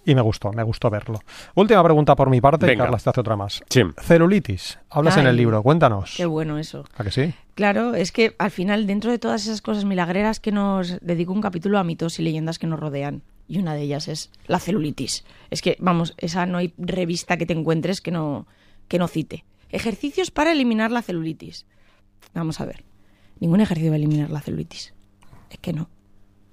Y 0.06 0.14
me 0.14 0.22
gustó, 0.22 0.52
me 0.52 0.62
gustó 0.62 0.90
verlo. 0.92 1.20
Última 1.56 1.84
pregunta 1.84 2.16
por 2.16 2.30
mi 2.30 2.40
parte 2.40 2.68
y 2.68 2.70
Venga. 2.70 2.86
Carla 2.86 2.98
te 3.00 3.10
hace 3.10 3.20
otra 3.20 3.36
más. 3.36 3.64
Sí. 3.70 3.82
Celulitis. 3.98 4.78
Hablas 4.90 5.18
en 5.18 5.26
el 5.26 5.36
libro, 5.36 5.64
cuéntanos. 5.64 6.14
Qué 6.16 6.28
bueno 6.28 6.60
eso. 6.60 6.86
¿A 6.96 7.04
que 7.04 7.12
sí? 7.12 7.34
Claro, 7.56 7.96
es 7.96 8.12
que 8.12 8.36
al 8.38 8.52
final, 8.52 8.86
dentro 8.86 9.10
de 9.10 9.18
todas 9.18 9.46
esas 9.46 9.62
cosas 9.62 9.84
milagreras 9.84 10.40
que 10.40 10.52
nos 10.52 11.00
dedico 11.02 11.34
un 11.34 11.42
capítulo 11.42 11.80
a 11.80 11.84
mitos 11.84 12.20
y 12.20 12.24
leyendas 12.24 12.60
que 12.60 12.68
nos 12.68 12.80
rodean. 12.80 13.24
Y 13.48 13.58
una 13.58 13.74
de 13.74 13.82
ellas 13.82 14.08
es 14.08 14.32
la 14.48 14.60
celulitis. 14.60 15.26
Es 15.50 15.62
que, 15.62 15.78
vamos, 15.80 16.14
esa 16.18 16.46
no 16.46 16.60
hay 16.60 16.74
revista 16.78 17.38
que 17.38 17.46
te 17.46 17.54
encuentres 17.54 18.02
que 18.02 18.12
no, 18.12 18.46
que 18.88 19.00
no 19.00 19.08
cite. 19.08 19.44
Ejercicios 19.70 20.30
para 20.30 20.52
eliminar 20.52 20.92
la 20.92 21.02
celulitis. 21.02 21.66
Vamos 22.34 22.62
a 22.62 22.66
ver. 22.66 22.84
Ningún 23.40 23.62
ejercicio 23.62 23.92
va 23.92 23.96
a 23.96 23.98
eliminar 23.98 24.30
la 24.30 24.42
celulitis. 24.42 24.94
Es 25.50 25.58
que 25.60 25.74
no. 25.74 25.90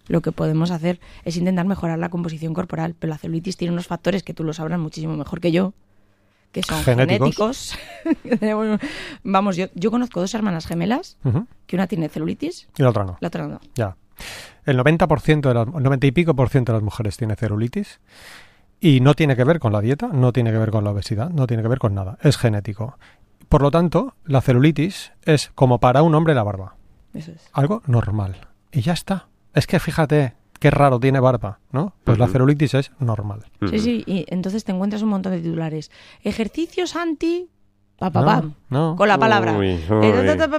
Lo 0.08 0.20
que 0.20 0.32
podemos 0.32 0.70
hacer 0.70 1.00
es 1.24 1.36
intentar 1.36 1.66
mejorar 1.66 1.98
la 1.98 2.08
composición 2.08 2.54
corporal, 2.54 2.94
pero 2.98 3.10
la 3.10 3.18
celulitis 3.18 3.56
tiene 3.56 3.72
unos 3.72 3.86
factores 3.86 4.22
que 4.22 4.34
tú 4.34 4.44
lo 4.44 4.52
sabrás 4.52 4.78
muchísimo 4.78 5.16
mejor 5.16 5.40
que 5.40 5.52
yo, 5.52 5.74
que 6.50 6.62
son 6.62 6.82
Genéticos. 6.82 7.76
Vamos, 9.24 9.56
yo, 9.56 9.66
yo 9.74 9.90
conozco 9.90 10.20
dos 10.20 10.34
hermanas 10.34 10.66
gemelas, 10.66 11.16
que 11.66 11.76
una 11.76 11.86
tiene 11.86 12.08
celulitis, 12.08 12.68
Y 12.76 12.82
la 12.82 12.90
otra 12.90 13.04
no. 13.04 13.16
la 13.20 13.28
otra 13.28 13.46
no. 13.46 13.60
Ya. 13.74 13.96
El 14.64 14.78
90% 14.78 15.40
de 15.40 15.54
las, 15.54 15.66
el 15.66 15.82
90 15.82 16.06
y 16.06 16.12
pico 16.12 16.34
por 16.34 16.48
ciento 16.48 16.72
de 16.72 16.76
las 16.78 16.84
mujeres 16.84 17.16
tiene 17.16 17.34
celulitis 17.36 18.00
y 18.80 19.00
no 19.00 19.14
tiene 19.14 19.34
que 19.36 19.44
ver 19.44 19.58
con 19.58 19.72
la 19.72 19.80
dieta, 19.80 20.08
no 20.08 20.32
tiene 20.32 20.52
que 20.52 20.58
ver 20.58 20.70
con 20.70 20.84
la 20.84 20.90
obesidad, 20.90 21.30
no 21.30 21.46
tiene 21.46 21.62
que 21.62 21.68
ver 21.68 21.78
con 21.78 21.94
nada, 21.94 22.18
es 22.22 22.36
genético. 22.36 22.98
Por 23.48 23.62
lo 23.62 23.70
tanto, 23.70 24.14
la 24.24 24.40
celulitis 24.40 25.12
es 25.24 25.50
como 25.54 25.78
para 25.78 26.02
un 26.02 26.14
hombre 26.14 26.34
la 26.34 26.42
barba, 26.42 26.76
Eso 27.14 27.32
es. 27.32 27.48
algo 27.52 27.82
normal. 27.86 28.48
Y 28.70 28.80
ya 28.82 28.92
está. 28.92 29.28
Es 29.54 29.66
que 29.66 29.78
fíjate 29.80 30.34
qué 30.58 30.70
raro 30.70 31.00
tiene 31.00 31.18
barba, 31.20 31.58
¿no? 31.72 31.94
Pues 32.04 32.18
la 32.18 32.28
celulitis 32.28 32.74
es 32.74 32.90
normal. 33.00 33.44
Sí, 33.70 33.78
sí, 33.80 34.04
y 34.06 34.24
entonces 34.28 34.64
te 34.64 34.72
encuentras 34.72 35.02
un 35.02 35.08
montón 35.10 35.32
de 35.32 35.40
titulares. 35.40 35.90
Ejercicios 36.22 36.94
anti... 36.96 37.48
Pa, 37.98 38.10
pa, 38.10 38.24
pa, 38.24 38.40
No, 38.40 38.54
no. 38.68 38.96
Con 38.96 39.06
la 39.06 39.16
palabra. 39.16 39.52
Uy, 39.56 39.74
uy. 39.88 40.12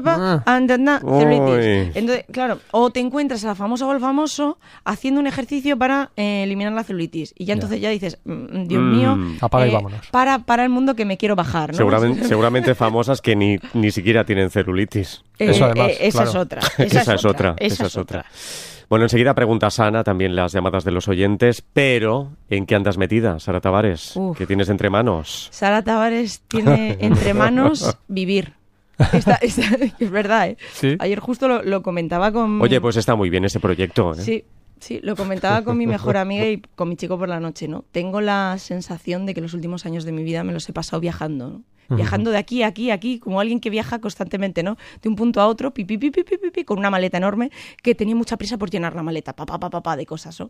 Ah. 0.05 0.59
na, 0.79 0.99
celulitis. 0.99 1.95
Entonces, 1.95 2.25
claro, 2.31 2.59
o 2.71 2.89
te 2.91 3.01
encuentras 3.01 3.43
a 3.43 3.47
la 3.47 3.55
famosa 3.55 3.85
o 3.85 3.91
al 3.91 3.99
famoso 3.99 4.59
haciendo 4.85 5.19
un 5.19 5.27
ejercicio 5.27 5.77
para 5.77 6.11
eh, 6.15 6.43
eliminar 6.43 6.71
la 6.71 6.85
celulitis. 6.85 7.33
Y 7.37 7.43
ya 7.43 7.53
entonces 7.55 7.81
ya 7.81 7.89
dices, 7.89 8.17
mm, 8.23 8.63
Dios 8.65 8.81
Mm. 8.81 8.95
mío, 8.95 9.17
Apaga 9.41 9.67
y 9.67 9.71
eh, 9.71 9.73
vámonos. 9.73 10.07
para, 10.09 10.39
para 10.39 10.63
el 10.63 10.69
mundo 10.69 10.95
que 10.95 11.03
me 11.03 11.17
quiero 11.17 11.35
bajar. 11.35 11.71
¿no? 11.71 11.75
Seguramente, 11.77 12.23
seguramente 12.27 12.75
famosas 12.75 13.19
que 13.21 13.35
ni, 13.35 13.57
ni 13.73 13.91
siquiera 13.91 14.23
tienen 14.25 14.49
celulitis. 14.49 15.23
Eh, 15.37 15.49
Eso 15.49 15.65
además, 15.65 15.89
eh, 15.89 15.97
esa 16.07 16.23
claro. 16.23 16.29
es 16.29 16.35
otra. 16.37 16.61
Esa, 16.77 17.13
es 17.15 17.25
otra. 17.25 17.55
Esa 17.57 17.85
es 17.87 17.97
otra. 17.97 18.25
Bueno, 18.93 19.05
enseguida 19.05 19.33
pregunta 19.33 19.71
Sana, 19.71 20.03
también 20.03 20.35
las 20.35 20.51
llamadas 20.51 20.83
de 20.83 20.91
los 20.91 21.07
oyentes, 21.07 21.63
pero 21.73 22.33
¿en 22.47 22.67
qué 22.67 22.75
andas 22.75 22.99
metida, 22.99 23.39
Sara 23.39 23.59
Tavares? 23.59 24.15
Uf. 24.15 24.37
¿Qué 24.37 24.45
tienes 24.45 24.69
entre 24.69 24.91
manos? 24.91 25.47
Sara 25.51 25.81
Tavares 25.83 26.43
tiene 26.47 26.97
entre 26.99 27.33
manos 27.33 27.97
vivir. 28.07 28.53
Esta- 29.11 29.39
esta- 29.41 29.63
es 29.97 30.11
verdad, 30.11 30.49
¿eh? 30.49 30.57
Sí. 30.73 30.95
Ayer 30.99 31.19
justo 31.19 31.47
lo, 31.47 31.63
lo 31.63 31.81
comentaba 31.81 32.31
con... 32.31 32.61
Oye, 32.61 32.79
pues 32.79 32.95
está 32.95 33.15
muy 33.15 33.31
bien 33.31 33.45
ese 33.45 33.59
proyecto. 33.59 34.11
¿eh? 34.11 34.21
Sí, 34.21 34.43
sí, 34.79 34.99
lo 35.01 35.15
comentaba 35.15 35.63
con 35.63 35.75
mi 35.75 35.87
mejor 35.87 36.15
amiga 36.15 36.47
y 36.47 36.61
con 36.75 36.87
mi 36.87 36.95
chico 36.95 37.17
por 37.17 37.27
la 37.29 37.39
noche, 37.39 37.67
¿no? 37.67 37.85
Tengo 37.91 38.21
la 38.21 38.55
sensación 38.59 39.25
de 39.25 39.33
que 39.33 39.41
los 39.41 39.55
últimos 39.55 39.87
años 39.87 40.03
de 40.03 40.11
mi 40.11 40.21
vida 40.21 40.43
me 40.43 40.53
los 40.53 40.69
he 40.69 40.73
pasado 40.73 40.99
viajando, 40.99 41.49
¿no? 41.49 41.61
Viajando 41.89 42.31
de 42.31 42.37
aquí 42.37 42.63
a 42.63 42.67
aquí, 42.67 42.91
a 42.91 42.95
aquí, 42.95 43.19
como 43.19 43.39
alguien 43.39 43.59
que 43.59 43.69
viaja 43.69 43.99
constantemente, 43.99 44.63
¿no? 44.63 44.77
De 45.01 45.09
un 45.09 45.15
punto 45.15 45.41
a 45.41 45.47
otro, 45.47 45.73
pi, 45.73 45.85
pi, 45.85 45.97
pi, 45.97 46.11
pi, 46.11 46.23
pi, 46.23 46.37
pi, 46.37 46.49
pi, 46.49 46.63
con 46.63 46.77
una 46.79 46.89
maleta 46.89 47.17
enorme, 47.17 47.51
que 47.81 47.93
tenía 47.95 48.15
mucha 48.15 48.37
prisa 48.37 48.57
por 48.57 48.69
llenar 48.69 48.95
la 48.95 49.03
maleta, 49.03 49.33
pa, 49.33 49.45
pa, 49.45 49.59
pa, 49.59 49.69
pa, 49.69 49.81
pa, 49.83 49.95
de 49.97 50.05
cosas, 50.05 50.39
¿no? 50.39 50.49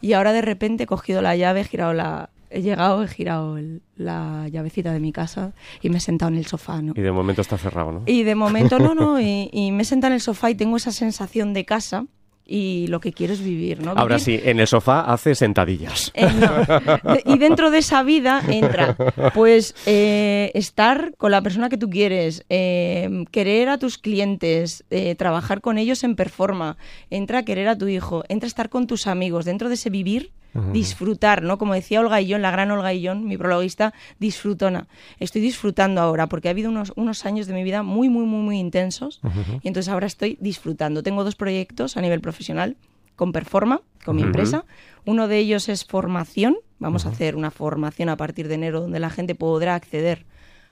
Y 0.00 0.12
ahora 0.12 0.32
de 0.32 0.42
repente 0.42 0.84
he 0.84 0.86
cogido 0.86 1.22
la 1.22 1.34
llave, 1.36 1.60
he 1.60 1.64
girado 1.64 1.92
la... 1.92 2.30
He 2.48 2.62
llegado, 2.62 3.02
he 3.02 3.08
girado 3.08 3.58
el- 3.58 3.82
la 3.96 4.46
llavecita 4.48 4.92
de 4.92 5.00
mi 5.00 5.10
casa 5.10 5.52
y 5.82 5.90
me 5.90 5.96
he 5.98 6.00
sentado 6.00 6.30
en 6.30 6.38
el 6.38 6.46
sofá, 6.46 6.80
¿no? 6.80 6.92
Y 6.96 7.00
de 7.00 7.10
momento 7.10 7.40
está 7.42 7.58
cerrado, 7.58 7.90
¿no? 7.90 8.02
Y 8.06 8.22
de 8.22 8.36
momento 8.36 8.78
no, 8.78 8.94
no, 8.94 9.20
y, 9.20 9.50
y 9.52 9.72
me 9.72 9.82
he 9.82 9.84
sentado 9.84 10.12
en 10.12 10.14
el 10.14 10.20
sofá 10.20 10.48
y 10.50 10.54
tengo 10.54 10.76
esa 10.76 10.92
sensación 10.92 11.52
de 11.54 11.64
casa 11.64 12.06
y 12.46 12.86
lo 12.86 13.00
que 13.00 13.12
quiero 13.12 13.32
es 13.32 13.42
vivir, 13.42 13.82
¿no? 13.82 13.92
Ahora 13.96 14.18
sí, 14.18 14.40
en 14.42 14.60
el 14.60 14.66
sofá 14.66 15.00
hace 15.00 15.34
sentadillas. 15.34 16.12
eh, 16.14 16.28
no. 16.32 17.34
Y 17.34 17.38
dentro 17.38 17.70
de 17.70 17.78
esa 17.78 18.02
vida 18.02 18.40
entra, 18.48 18.96
pues, 19.34 19.74
eh, 19.86 20.52
estar 20.54 21.12
con 21.18 21.32
la 21.32 21.42
persona 21.42 21.68
que 21.68 21.76
tú 21.76 21.90
quieres, 21.90 22.44
eh, 22.48 23.24
querer 23.32 23.68
a 23.68 23.78
tus 23.78 23.98
clientes, 23.98 24.84
trabajar 25.18 25.60
con 25.60 25.78
ellos 25.78 26.04
en 26.04 26.14
performa, 26.14 26.76
entra 27.10 27.40
a 27.40 27.42
querer 27.44 27.68
a 27.68 27.76
tu 27.76 27.88
hijo, 27.88 28.22
entra 28.28 28.46
a 28.46 28.48
estar 28.48 28.68
con 28.68 28.86
tus 28.86 29.06
amigos, 29.06 29.44
dentro 29.44 29.68
de 29.68 29.74
ese 29.74 29.90
vivir, 29.90 30.30
disfrutar, 30.72 31.42
¿no? 31.42 31.58
Como 31.58 31.74
decía 31.74 32.00
Olga 32.00 32.20
Illón, 32.20 32.42
la 32.42 32.50
gran 32.50 32.70
Olga 32.70 32.92
Illón, 32.92 33.24
mi 33.26 33.36
prologuista, 33.36 33.94
disfrutona. 34.18 34.88
Estoy 35.18 35.40
disfrutando 35.40 36.00
ahora 36.00 36.28
porque 36.28 36.48
ha 36.48 36.50
habido 36.50 36.70
unos, 36.70 36.92
unos 36.96 37.26
años 37.26 37.46
de 37.46 37.54
mi 37.54 37.64
vida 37.64 37.82
muy, 37.82 38.08
muy, 38.08 38.24
muy, 38.24 38.42
muy 38.42 38.58
intensos 38.58 39.20
y 39.62 39.68
entonces 39.68 39.92
ahora 39.92 40.06
estoy 40.06 40.38
disfrutando. 40.40 41.02
Tengo 41.02 41.24
dos 41.24 41.36
proyectos 41.36 41.96
a 41.96 42.00
nivel 42.00 42.20
profesional 42.20 42.76
con 43.16 43.32
Performa, 43.32 43.80
con 44.04 44.16
mi 44.16 44.22
empresa. 44.22 44.64
Uno 45.04 45.28
de 45.28 45.38
ellos 45.38 45.68
es 45.68 45.84
formación. 45.84 46.56
Vamos 46.78 47.06
a 47.06 47.10
hacer 47.10 47.36
una 47.36 47.50
formación 47.50 48.08
a 48.08 48.16
partir 48.16 48.48
de 48.48 48.54
enero 48.54 48.80
donde 48.80 49.00
la 49.00 49.10
gente 49.10 49.34
podrá 49.34 49.74
acceder 49.74 50.26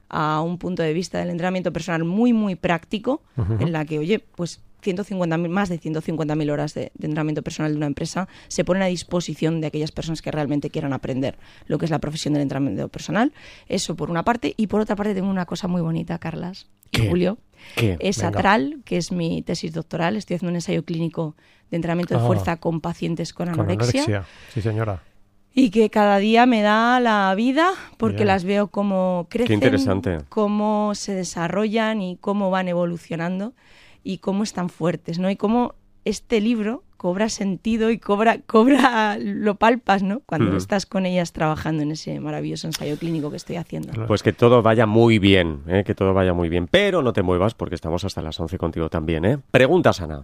a 0.09 0.41
un 0.43 0.59
punto 0.59 0.83
de 0.83 0.93
vista 0.93 1.19
del 1.19 1.31
entrenamiento 1.31 1.73
personal 1.73 2.05
muy, 2.05 2.33
muy 2.33 2.55
práctico, 2.55 3.23
en 3.59 3.73
la 3.73 3.85
que, 3.85 3.99
oye, 3.99 4.19
pues 4.19 4.61
150.000, 4.85 5.49
más 5.49 5.69
de 5.69 5.81
150.000 5.81 6.51
horas 6.53 6.75
de, 6.75 6.93
de 6.95 7.07
entrenamiento 7.07 7.43
personal 7.43 7.73
de 7.73 7.79
una 7.79 7.87
empresa 7.87 8.29
se 8.49 8.65
ponen 8.65 8.83
a 8.83 8.87
disposición 8.87 9.61
de 9.61 9.67
aquellas 9.69 9.91
personas 9.93 10.23
que 10.23 10.31
realmente 10.31 10.71
quieran 10.71 10.93
aprender 10.93 11.37
lo 11.67 11.79
que 11.79 11.87
es 11.87 11.91
la 11.91 11.99
profesión 11.99 12.35
del 12.35 12.43
entrenamiento 12.43 12.89
personal. 12.89 13.33
Eso 13.69 13.97
por 13.97 14.11
una 14.11 14.25
parte. 14.25 14.55
Y 14.57 14.67
por 14.69 14.81
otra 14.81 14.97
parte 14.97 15.15
tengo 15.15 15.29
una 15.31 15.47
cosa 15.47 15.67
muy 15.69 15.81
bonita, 15.81 16.19
Carlas 16.19 16.67
y 16.93 17.01
¿Qué? 17.01 17.09
Julio. 17.09 17.39
¿Qué? 17.77 17.97
Es 18.01 18.19
Venga. 18.19 18.29
Atral, 18.29 18.83
que 18.85 18.99
es 18.99 19.11
mi 19.11 19.43
tesis 19.43 19.73
doctoral. 19.73 20.17
Estoy 20.17 20.37
haciendo 20.37 20.51
un 20.51 20.57
ensayo 20.57 20.85
clínico 20.85 21.35
de 21.71 21.77
entrenamiento 21.77 22.15
de 22.17 22.23
Ah. 22.23 22.27
fuerza 22.27 22.57
con 22.59 22.81
pacientes 22.81 23.33
con 23.33 23.47
Con 23.51 23.61
anorexia. 23.61 24.03
anorexia. 24.05 24.25
Sí, 24.53 24.61
señora. 24.61 25.03
Y 25.57 25.71
que 25.71 25.89
cada 25.89 26.19
día 26.19 26.47
me 26.47 26.63
da 26.63 26.99
la 26.99 27.33
vida 27.37 27.71
porque 27.97 28.17
Bien. 28.19 28.27
las 28.27 28.43
veo 28.45 28.67
cómo 28.69 29.29
crecen, 29.31 29.61
cómo 30.29 30.95
se 30.97 31.15
desarrollan 31.15 32.03
y 32.03 32.17
cómo 32.17 32.51
van 32.51 32.67
evolucionando 32.67 33.55
y 34.05 34.19
cómo 34.19 34.45
están 34.45 34.69
fuertes, 34.69 35.19
¿no? 35.19 35.31
Y 35.31 35.37
cómo 35.37 35.75
este 36.05 36.41
libro 36.41 36.85
cobra 36.97 37.29
sentido 37.29 37.91
y 37.91 37.99
cobra, 37.99 38.39
cobra 38.47 39.19
lo 39.19 39.57
palpas, 39.57 40.03
¿no? 40.03 40.21
Cuando 40.25 40.57
estás 40.57 40.87
con 40.87 41.05
ellas 41.05 41.33
trabajando 41.33 41.83
en 41.83 41.91
ese 41.91 42.19
maravilloso 42.21 42.67
ensayo 42.67 42.97
clínico 42.97 43.31
que 43.31 43.37
estoy 43.37 43.57
haciendo. 43.57 44.07
Pues 44.07 44.23
que 44.23 44.33
todo 44.33 44.63
vaya 44.63 44.87
muy 44.87 45.19
bien, 45.19 45.61
¿eh? 45.67 45.85
que 45.85 45.95
todo 45.95 46.15
vaya 46.15 46.33
muy 46.33 46.49
bien. 46.49 46.67
Pero 46.67 47.03
no 47.03 47.13
te 47.13 47.23
muevas 47.23 47.55
porque 47.55 47.75
estamos 47.75 48.05
hasta 48.05 48.23
las 48.23 48.39
11 48.41 48.57
contigo 48.57 48.89
también. 48.89 49.25
¿eh? 49.25 49.39
Preguntas, 49.51 50.01
Ana. 50.01 50.23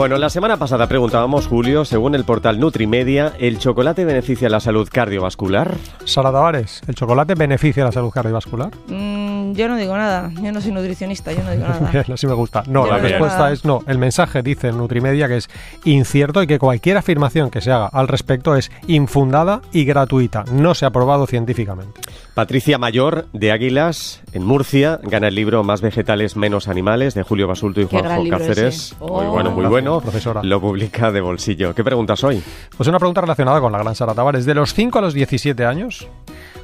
Bueno, 0.00 0.16
la 0.16 0.30
semana 0.30 0.56
pasada 0.56 0.86
preguntábamos, 0.86 1.46
Julio, 1.46 1.84
según 1.84 2.14
el 2.14 2.24
portal 2.24 2.58
Nutrimedia, 2.58 3.34
¿el 3.38 3.58
chocolate 3.58 4.06
beneficia 4.06 4.48
la 4.48 4.58
salud 4.58 4.88
cardiovascular? 4.90 5.76
Sara 6.06 6.32
Tavares, 6.32 6.80
¿el 6.86 6.94
chocolate 6.94 7.34
beneficia 7.34 7.84
la 7.84 7.92
salud 7.92 8.08
cardiovascular? 8.08 8.70
Mm, 8.88 9.52
yo 9.52 9.68
no 9.68 9.76
digo 9.76 9.94
nada, 9.94 10.32
yo 10.40 10.52
no 10.52 10.62
soy 10.62 10.72
nutricionista, 10.72 11.32
yo 11.32 11.42
no 11.42 11.50
digo 11.50 11.64
nada. 11.64 12.04
Así 12.14 12.26
me 12.26 12.32
gusta. 12.32 12.62
No, 12.66 12.86
Yo 12.86 12.92
la 12.92 12.96
no 12.96 13.08
respuesta 13.08 13.52
es 13.52 13.66
no. 13.66 13.82
El 13.86 13.98
mensaje 13.98 14.40
dice 14.40 14.68
en 14.68 14.78
Nutrimedia 14.78 15.28
que 15.28 15.36
es 15.36 15.50
incierto 15.84 16.42
y 16.42 16.46
que 16.46 16.58
cualquier 16.58 16.96
afirmación 16.96 17.50
que 17.50 17.60
se 17.60 17.70
haga 17.70 17.88
al 17.88 18.08
respecto 18.08 18.56
es 18.56 18.70
infundada 18.86 19.60
y 19.70 19.84
gratuita. 19.84 20.44
No 20.50 20.74
se 20.74 20.86
ha 20.86 20.90
probado 20.90 21.26
científicamente. 21.26 22.00
Patricia 22.34 22.78
Mayor, 22.78 23.26
de 23.32 23.52
Águilas, 23.52 24.22
en 24.32 24.44
Murcia, 24.46 25.00
gana 25.02 25.28
el 25.28 25.34
libro 25.34 25.62
Más 25.64 25.80
vegetales, 25.80 26.36
menos 26.36 26.68
animales, 26.68 27.14
de 27.14 27.22
Julio 27.22 27.46
Basulto 27.48 27.80
y 27.80 27.84
Juanjo 27.86 28.28
Cáceres. 28.30 28.92
ese. 28.92 28.94
Muy 29.00 29.08
Oh. 29.10 29.30
bueno, 29.32 29.50
muy 29.50 29.66
bueno. 29.66 30.00
profesora. 30.00 30.42
Lo 30.42 30.60
publica 30.60 31.10
de 31.12 31.20
bolsillo. 31.20 31.74
¿Qué 31.74 31.82
preguntas 31.84 32.22
hoy? 32.24 32.42
Pues 32.76 32.88
una 32.88 32.98
pregunta 32.98 33.20
relacionada 33.20 33.60
con 33.60 33.72
la 33.72 33.78
gran 33.78 33.94
Sara 33.94 34.14
Tavares. 34.14 34.46
De 34.46 34.54
los 34.54 34.72
5 34.74 34.98
a 34.98 35.02
los 35.02 35.12
17 35.12 35.66
años, 35.66 36.06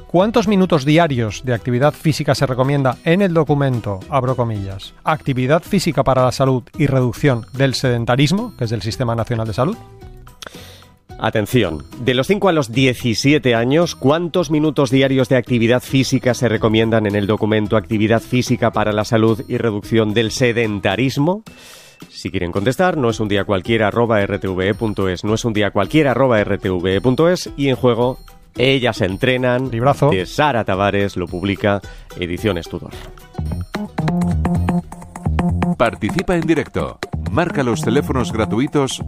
¿cuántos 0.07 0.47
minutos 0.47 0.85
diarios 0.85 1.43
de 1.43 1.53
actividad 1.53 1.93
física 1.93 2.33
se 2.33 2.45
recomienda 2.47 2.97
en 3.03 3.21
el 3.21 3.33
documento, 3.33 3.99
abro 4.09 4.35
comillas, 4.35 4.93
actividad 5.03 5.61
física 5.61 6.03
para 6.03 6.23
la 6.23 6.31
salud 6.31 6.63
y 6.77 6.87
reducción 6.87 7.45
del 7.53 7.75
sedentarismo, 7.75 8.53
que 8.57 8.63
es 8.63 8.69
del 8.69 8.81
Sistema 8.81 9.15
Nacional 9.15 9.45
de 9.47 9.53
Salud? 9.53 9.77
Atención, 11.19 11.83
de 11.99 12.13
los 12.13 12.27
5 12.27 12.49
a 12.49 12.51
los 12.51 12.71
17 12.71 13.55
años, 13.55 13.95
¿cuántos 13.95 14.51
minutos 14.51 14.91
diarios 14.91 15.29
de 15.29 15.37
actividad 15.37 15.81
física 15.81 16.35
se 16.35 16.47
recomiendan 16.47 17.07
en 17.07 17.15
el 17.15 17.25
documento 17.25 17.75
Actividad 17.75 18.21
Física 18.21 18.71
para 18.71 18.91
la 18.91 19.03
Salud 19.03 19.43
y 19.47 19.57
Reducción 19.57 20.13
del 20.13 20.29
Sedentarismo? 20.29 21.43
Si 22.09 22.29
quieren 22.29 22.51
contestar, 22.51 22.97
no 22.97 23.09
es 23.09 23.19
un 23.19 23.27
día 23.29 23.45
cualquiera 23.45 23.87
arroba 23.87 24.23
rtve.es, 24.23 25.23
no 25.23 25.33
es 25.33 25.43
un 25.43 25.53
día 25.53 25.71
cualquiera 25.71 26.11
arroba 26.11 26.43
rtve.es 26.43 27.49
y 27.57 27.69
en 27.69 27.75
juego 27.75 28.19
Ellas 28.55 29.01
entrenan 29.01 29.71
Librazo. 29.71 30.11
de 30.11 30.27
Sara 30.27 30.63
Tavares, 30.65 31.17
lo 31.17 31.25
publica 31.25 31.81
Ediciones 32.19 32.69
Tudor. 32.69 32.91
Participa 35.77 36.35
en 36.35 36.41
directo. 36.41 36.99
Marca 37.31 37.63
los 37.63 37.81
teléfonos 37.81 38.31
gratuitos 38.31 39.03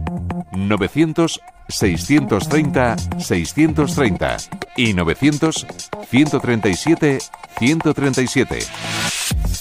900 0.52 1.40
630 1.68 2.96
630 3.18 4.36
y 4.76 4.94
900 4.94 5.66
137 6.08 7.18
137. 7.58 8.58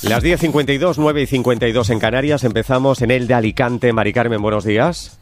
Las 0.04 0.24
10.52, 0.24 0.96
9 0.98 1.22
y 1.22 1.28
52 1.28 1.90
en 1.90 2.00
Canarias, 2.00 2.44
empezamos 2.44 3.02
en 3.02 3.12
el 3.12 3.28
de 3.28 3.34
Alicante. 3.34 3.92
Mari 3.92 4.14
Carmen, 4.14 4.42
buenos 4.42 4.64
días. 4.64 5.20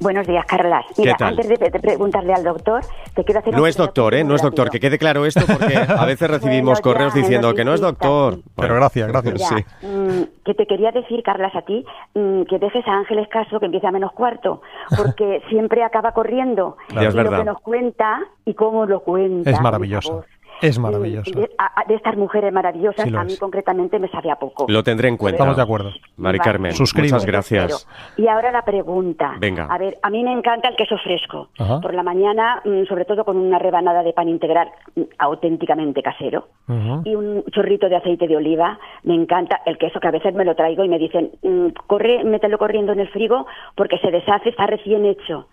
Buenos 0.00 0.26
días, 0.28 0.44
Carlas. 0.46 0.84
Mira, 0.96 1.16
tal? 1.16 1.30
antes 1.30 1.48
de, 1.48 1.56
de 1.70 1.80
preguntarle 1.80 2.32
al 2.32 2.44
doctor, 2.44 2.82
te 3.14 3.24
quiero 3.24 3.40
hacer 3.40 3.52
No 3.54 3.62
un 3.62 3.68
es 3.68 3.76
doctor, 3.76 4.14
¿eh? 4.14 4.22
No 4.22 4.36
es 4.36 4.42
doctor. 4.42 4.70
Que 4.70 4.78
quede 4.78 4.96
claro 4.96 5.26
esto 5.26 5.40
porque 5.46 5.76
a 5.98 6.04
veces 6.04 6.30
recibimos 6.30 6.64
Bueno, 6.64 6.76
ya, 6.76 6.82
correos 6.82 7.14
diciendo 7.14 7.52
que 7.52 7.64
no 7.64 7.74
es 7.74 7.80
doctor. 7.80 8.32
noticista, 8.34 8.62
Pero 8.62 8.74
gracias, 8.76 9.08
gracias. 9.08 9.34
Mira, 9.34 9.46
Sí. 9.80 9.86
mm, 9.86 10.22
que 10.44 10.54
te 10.54 10.66
quería 10.66 10.92
decir, 10.92 11.22
Carlas, 11.24 11.52
a 11.56 11.62
ti, 11.62 11.84
mm, 12.14 12.42
que 12.44 12.58
dejes 12.60 12.86
a 12.86 12.92
Ángeles 12.92 13.26
Caso, 13.28 13.58
que 13.58 13.66
empieza 13.66 13.88
a 13.88 13.92
menos 13.92 14.12
cuarto, 14.12 14.62
porque 14.96 15.42
siempre 15.50 15.82
acaba 15.82 16.12
corriendo. 16.12 16.76
Claro. 16.88 17.02
Ya 17.02 17.08
es 17.08 17.14
y 17.14 17.16
lo 17.16 17.22
verdad. 17.24 17.38
que 17.38 17.44
nos 17.44 17.60
cuenta 17.60 18.20
y 18.44 18.54
cómo 18.54 18.86
lo 18.86 19.00
cuenta. 19.00 19.50
Es 19.50 19.60
maravilloso. 19.60 20.24
Es 20.60 20.78
maravilloso. 20.78 21.30
De, 21.38 21.48
estas 21.94 22.16
mujeres 22.16 22.52
maravillosas, 22.52 23.08
Sí 23.08 23.16
a 23.16 23.24
mí 23.24 23.32
es. 23.32 23.38
concretamente 23.38 23.98
me 23.98 24.08
sabe 24.08 24.30
a 24.30 24.36
poco. 24.36 24.66
Lo 24.68 24.82
tendré 24.82 25.08
en 25.08 25.16
cuenta. 25.16 25.36
Estamos 25.36 25.56
de 25.56 25.62
acuerdo. 25.62 25.90
Mari. 26.16 26.38
Carmen, 26.38 26.72
Suscribo. 26.72 27.06
muchas 27.06 27.26
gracias. 27.26 27.88
Y 28.16 28.28
ahora 28.28 28.52
la 28.52 28.62
pregunta. 28.62 29.34
Venga. 29.38 29.66
A 29.70 29.78
ver, 29.78 29.98
a 30.02 30.10
mí 30.10 30.22
me 30.22 30.32
encanta 30.32 30.68
el 30.68 30.76
queso 30.76 30.96
fresco. 30.98 31.48
Ajá. 31.58 31.80
Por 31.80 31.94
la 31.94 32.02
mañana, 32.02 32.62
mm, 32.64 32.84
sobre 32.84 33.04
todo 33.04 33.24
con 33.24 33.36
una 33.36 33.58
rebanada 33.58 34.02
de 34.02 34.12
pan 34.12 34.28
integral 34.28 34.68
mm, 34.94 35.02
auténticamente 35.18 36.02
casero. 36.02 36.48
Y 37.04 37.14
un 37.14 37.44
chorrito 37.50 37.88
de 37.88 37.96
aceite 37.96 38.28
de 38.28 38.36
oliva. 38.36 38.78
Me 39.02 39.14
encanta 39.14 39.62
el 39.64 39.78
queso, 39.78 40.00
que 40.00 40.08
a 40.08 40.10
veces 40.10 40.34
me 40.34 40.44
lo 40.44 40.54
traigo 40.54 40.84
y 40.84 40.88
me 40.88 40.98
dicen, 40.98 41.30
mm, 41.42 41.68
corre, 41.86 42.24
mételo 42.24 42.58
corriendo 42.58 42.92
en 42.92 43.00
el 43.00 43.08
frigo 43.08 43.46
porque 43.74 43.98
se 43.98 44.10
deshace, 44.10 44.50
está 44.50 44.66
recién 44.66 45.06
hecho. 45.06 45.48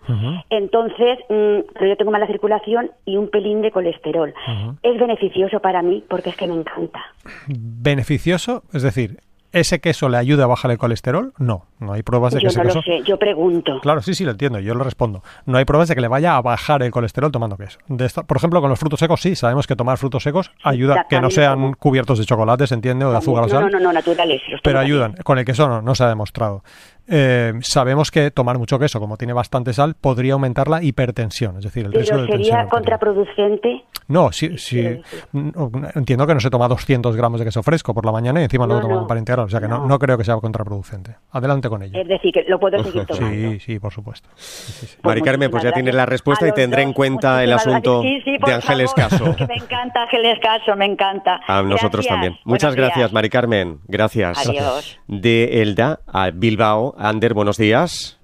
Entonces, 0.50 1.18
mm, 1.28 1.72
pero 1.74 1.86
yo 1.86 1.96
tengo 1.96 2.10
mala 2.10 2.26
circulación 2.26 2.90
y 3.04 3.16
un 3.16 3.28
pelín 3.28 3.62
de 3.62 3.70
colesterol. 3.70 4.34
Es 4.82 4.95
beneficioso 4.98 5.60
para 5.60 5.82
mí 5.82 6.04
porque 6.08 6.30
es 6.30 6.36
que 6.36 6.46
me 6.46 6.54
encanta. 6.54 7.00
¿Beneficioso? 7.46 8.62
Es 8.72 8.82
decir, 8.82 9.20
¿ese 9.52 9.80
queso 9.80 10.08
le 10.08 10.16
ayuda 10.18 10.44
a 10.44 10.46
bajar 10.46 10.70
el 10.70 10.78
colesterol? 10.78 11.32
No, 11.38 11.64
no 11.78 11.92
hay 11.94 12.02
pruebas 12.02 12.32
de 12.34 12.40
que 12.40 12.44
Yo 12.44 12.48
ese 12.50 12.58
no 12.58 12.64
queso... 12.64 12.78
lo 12.78 12.82
sé, 12.82 13.02
yo 13.04 13.18
pregunto. 13.18 13.80
Claro, 13.80 14.02
sí, 14.02 14.14
sí, 14.14 14.24
lo 14.24 14.32
entiendo, 14.32 14.58
yo 14.60 14.74
lo 14.74 14.84
respondo. 14.84 15.22
No 15.46 15.58
hay 15.58 15.64
pruebas 15.64 15.88
de 15.88 15.94
que 15.94 16.00
le 16.00 16.08
vaya 16.08 16.36
a 16.36 16.42
bajar 16.42 16.82
el 16.82 16.90
colesterol 16.90 17.30
tomando 17.32 17.56
queso. 17.56 17.78
De 17.88 18.04
esta- 18.04 18.24
por 18.24 18.36
ejemplo, 18.36 18.60
con 18.60 18.70
los 18.70 18.78
frutos 18.78 19.00
secos 19.00 19.20
sí, 19.20 19.34
sabemos 19.34 19.66
que 19.66 19.76
tomar 19.76 19.96
frutos 19.98 20.22
secos 20.22 20.50
ayuda, 20.62 20.94
ya 20.96 21.04
que 21.08 21.20
no 21.20 21.30
sean 21.30 21.72
cubiertos 21.74 22.18
de 22.18 22.24
chocolate, 22.26 22.66
se 22.66 22.74
entiende, 22.74 23.04
o 23.04 23.10
de 23.12 23.18
azúcar 23.18 23.44
o 23.44 23.48
sal. 23.48 23.62
no, 23.64 23.70
no, 23.70 23.80
no, 23.80 23.92
naturales. 23.92 24.42
pero 24.62 24.78
ayudan. 24.78 25.14
Con 25.24 25.38
el 25.38 25.44
queso 25.44 25.68
no, 25.68 25.80
no 25.82 25.94
se 25.94 26.04
ha 26.04 26.08
demostrado. 26.08 26.62
Eh, 27.08 27.52
sabemos 27.62 28.10
que 28.10 28.30
tomar 28.30 28.58
mucho 28.58 28.78
queso, 28.78 28.98
como 29.00 29.16
tiene 29.16 29.32
bastante 29.32 29.72
sal, 29.72 29.94
podría 29.94 30.32
aumentar 30.34 30.68
la 30.68 30.82
hipertensión, 30.82 31.56
es 31.58 31.64
decir, 31.64 31.86
el 31.86 31.92
riesgo 31.92 32.16
Pero 32.16 32.22
de 32.22 32.28
tensión. 32.32 32.56
sería 32.56 32.68
contraproducente. 32.68 33.84
No, 34.08 34.30
sí, 34.30 34.56
sí. 34.56 35.00
entiendo 35.94 36.26
que 36.28 36.34
no 36.34 36.38
se 36.40 36.48
toma 36.50 36.68
200 36.68 37.16
gramos 37.16 37.40
de 37.40 37.46
queso 37.46 37.62
fresco 37.64 37.92
por 37.92 38.06
la 38.06 38.12
mañana 38.12 38.40
y 38.40 38.44
encima 38.44 38.64
no, 38.66 38.74
lo 38.74 38.80
toman 38.80 38.96
no. 39.00 39.06
para 39.06 39.18
integrar, 39.18 39.46
o 39.46 39.48
sea 39.48 39.60
que 39.60 39.66
no, 39.66 39.78
No. 39.78 39.86
no 39.86 39.98
creo 39.98 40.16
que 40.16 40.24
sea 40.24 40.36
contraproducente. 40.36 41.16
Adelante 41.32 41.68
con 41.68 41.82
ello. 41.82 42.00
Es 42.00 42.06
decir, 42.06 42.32
que 42.32 42.44
lo 42.48 42.58
puedo 42.60 42.82
seguir 42.84 43.04
tomando. 43.06 43.28
Sí, 43.50 43.60
sí, 43.60 43.78
por 43.80 43.92
supuesto. 43.92 44.28
Sí, 44.36 44.72
sí, 44.72 44.86
sí. 44.86 44.96
Mari 45.02 45.22
Carmen, 45.22 45.50
pues 45.50 45.62
ya 45.64 45.72
tienes 45.72 45.94
la 45.94 46.06
respuesta 46.06 46.46
y 46.46 46.52
tendré 46.52 46.82
en 46.82 46.92
cuenta 46.92 47.42
el 47.42 47.52
asunto 47.52 48.02
de 48.02 48.52
Ángeles 48.52 48.92
favor, 48.94 49.10
Caso. 49.10 49.36
que 49.36 49.46
me 49.48 49.54
encanta 49.56 50.02
Ángeles 50.02 50.38
Caso, 50.40 50.76
me 50.76 50.86
encanta. 50.86 51.40
A 51.46 51.62
nosotros 51.62 52.04
Gracias. 52.06 52.08
también. 52.14 52.32
Muchas 52.44 52.70
Buenos 52.70 52.76
gracias, 52.76 52.96
días. 52.98 53.12
Mari 53.12 53.28
Carmen. 53.30 53.78
Gracias. 53.88 54.46
Adiós. 54.48 54.98
De 55.08 55.62
Elda 55.62 56.00
a 56.06 56.30
Bilbao. 56.30 56.94
Ander, 56.98 57.34
buenos 57.34 57.56
días. 57.58 58.18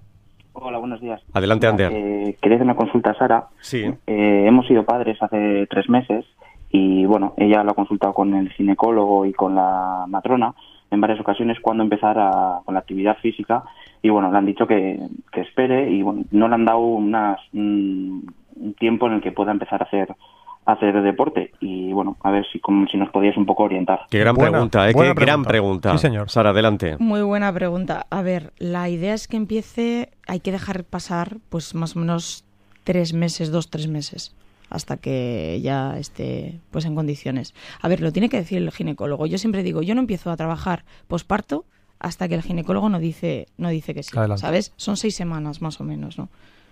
Hola, 0.55 0.79
buenos 0.79 1.01
días. 1.01 1.21
Adelante, 1.33 1.71
Mira, 1.73 1.87
Ander. 1.89 1.93
eh, 2.01 2.37
quería 2.41 2.57
hacer 2.57 2.67
una 2.67 2.77
consulta 2.77 3.11
a 3.11 3.15
Sara. 3.15 3.47
Sí. 3.61 3.85
Eh, 4.07 4.45
hemos 4.47 4.67
sido 4.67 4.85
padres 4.85 5.21
hace 5.23 5.67
tres 5.69 5.89
meses 5.89 6.25
y, 6.71 7.05
bueno, 7.07 7.35
ella 7.37 7.63
lo 7.65 7.73
ha 7.73 7.75
consultado 7.75 8.13
con 8.15 8.35
el 8.35 8.51
ginecólogo 8.53 9.25
y 9.27 9.33
con 9.33 9.55
la 9.55 10.05
matrona 10.09 10.55
en 10.91 11.01
varias 11.01 11.21
ocasiones 11.21 11.59
cuando 11.61 11.83
empezar 11.83 12.19
a- 12.19 12.61
con 12.65 12.75
la 12.75 12.81
actividad 12.81 13.17
física 13.19 13.63
y, 14.03 14.11
bueno, 14.11 14.31
le 14.31 14.39
han 14.39 14.47
dicho 14.47 14.67
que, 14.67 14.99
que 15.33 15.41
espere 15.41 15.91
y, 15.91 16.03
bueno, 16.03 16.25
no 16.33 16.49
le 16.49 16.55
han 16.55 16.65
dado 16.67 16.81
unas, 16.81 17.39
un, 17.55 18.35
tiempo 18.79 19.07
en 19.07 19.15
el 19.15 19.23
que 19.23 19.33
pueda 19.33 19.51
empezar 19.53 19.83
a 19.83 19.87
hacer 19.87 20.15
hacer 20.65 21.03
deporte 21.03 21.51
y 21.61 21.93
bueno 21.93 22.17
a 22.23 22.31
ver 22.31 22.47
si 22.53 22.61
como 22.61 22.87
si 22.87 22.97
nos 22.97 23.11
podíais 23.11 23.37
un 23.37 23.47
poco 23.47 23.65
orientar 23.65 24.03
Qué 24.11 24.19
gran 24.21 24.35
Buena- 24.37 24.51
pregunta, 24.53 24.89
¿eh? 24.89 24.93
Qué 24.95 25.01
gran 25.01 25.15
pregunta. 25.15 25.49
pregunta. 25.49 25.93
Sí, 25.93 25.99
señor. 25.99 26.31
Sara, 26.31 26.51
adelante. 26.51 26.97
Muy 26.99 27.23
buena 27.23 27.53
pregunta. 27.53 28.07
A 28.11 28.23
ver, 28.23 28.53
la 28.59 28.89
idea 28.89 29.15
es 29.15 29.27
que 29.27 29.37
empiece, 29.37 30.11
hay 30.27 30.41
que 30.41 30.53
dejar 30.53 30.85
pasar 30.85 31.39
pues 31.49 31.75
más 31.75 31.97
o 31.97 31.99
menos 32.01 32.45
tres 32.85 33.13
meses, 33.13 33.51
dos, 33.51 33.71
tres 33.71 33.89
meses, 33.89 34.35
hasta 34.71 34.97
que 34.97 35.61
ya 35.63 35.99
esté 35.99 36.61
pues 36.71 36.85
en 36.85 36.95
condiciones. 36.95 37.55
A 37.81 37.89
ver, 37.89 38.01
lo 38.01 38.13
tiene 38.13 38.29
que 38.29 38.37
decir 38.39 38.59
el 38.59 38.71
ginecólogo. 38.71 39.27
Yo 39.27 39.39
siempre 39.39 39.63
digo, 39.63 39.83
yo 39.83 39.95
no 39.95 40.01
empiezo 40.01 40.31
a 40.31 40.37
trabajar 40.37 40.85
posparto 41.09 41.65
hasta 41.99 42.29
que 42.29 42.35
el 42.37 42.43
ginecólogo 42.43 42.89
no 42.89 42.99
dice, 43.01 43.47
no 43.59 43.69
dice 43.69 43.95
que 43.95 44.03
sí. 44.03 44.17
Adelante. 44.17 44.41
¿Sabes? 44.41 44.73
Son 44.77 44.97
seis 44.97 45.15
semanas 45.17 45.61
más 45.63 45.81
o 45.81 45.85
menos, 45.85 46.19
¿no? 46.19 46.29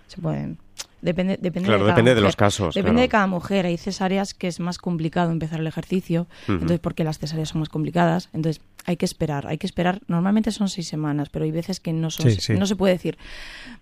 Se 0.07 0.21
pueden. 0.21 0.57
Depende, 1.01 1.37
depende 1.41 1.67
Claro, 1.67 1.83
de 1.83 1.89
cada 1.89 1.95
depende 1.95 2.15
de 2.15 2.21
los 2.21 2.35
casos, 2.35 2.75
Depende 2.75 2.91
claro. 2.93 3.01
de 3.01 3.09
cada 3.09 3.27
mujer. 3.27 3.65
Hay 3.65 3.77
cesáreas 3.77 4.33
que 4.33 4.47
es 4.47 4.59
más 4.59 4.77
complicado 4.77 5.31
empezar 5.31 5.59
el 5.59 5.67
ejercicio, 5.67 6.27
Ujú. 6.43 6.53
entonces 6.53 6.79
porque 6.79 7.03
las 7.03 7.17
cesáreas 7.19 7.49
son 7.49 7.59
más 7.59 7.69
complicadas, 7.69 8.29
entonces 8.33 8.61
hay 8.85 8.97
que 8.97 9.05
esperar, 9.05 9.47
hay 9.47 9.57
que 9.57 9.65
esperar. 9.67 10.01
Normalmente 10.07 10.51
son 10.51 10.69
seis 10.69 10.87
semanas, 10.87 11.29
pero 11.29 11.45
hay 11.45 11.51
veces 11.51 11.79
que 11.79 11.91
no 11.93 12.09
son, 12.11 12.29
Sí, 12.31 12.39
sí. 12.39 12.53
no 12.53 12.65
se 12.65 12.75
puede 12.75 12.93
decir. 12.93 13.17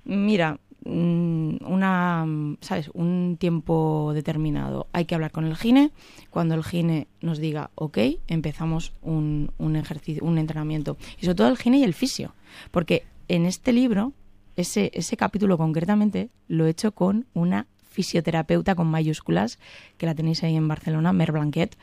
Mira, 0.05 0.59
mm, 0.85 1.55
una, 1.65 2.25
sabes, 2.61 2.89
un 2.93 3.37
tiempo 3.39 4.11
determinado. 4.13 4.87
Hay 4.93 5.05
que 5.05 5.15
hablar 5.15 5.31
con 5.31 5.45
el 5.45 5.55
gine. 5.57 5.91
Cuando 6.29 6.55
el 6.55 6.63
gine 6.63 7.07
nos 7.21 7.37
diga, 7.39 7.69
ok, 7.75 7.97
empezamos 8.27 8.93
un, 9.01 9.51
un 9.57 9.75
ejercicio, 9.75 10.23
un 10.23 10.37
entrenamiento. 10.37 10.97
Y 11.19 11.25
sobre 11.25 11.35
todo 11.35 11.47
el 11.49 11.57
gine 11.57 11.79
y 11.79 11.83
el 11.83 11.93
fisio, 11.93 12.33
porque 12.71 13.03
en 13.27 13.45
este 13.45 13.73
libro 13.73 14.13
ese, 14.59 14.91
ese 14.93 15.17
capítulo 15.17 15.57
concretamente 15.57 16.29
lo 16.47 16.65
he 16.65 16.69
hecho 16.69 16.91
con 16.91 17.25
una 17.33 17.67
fisioterapeuta 17.89 18.75
con 18.75 18.87
mayúsculas, 18.87 19.59
que 19.97 20.05
la 20.05 20.15
tenéis 20.15 20.43
ahí 20.43 20.55
en 20.55 20.67
Barcelona, 20.67 21.11
Mer 21.13 21.31
Blanquet, 21.31 21.75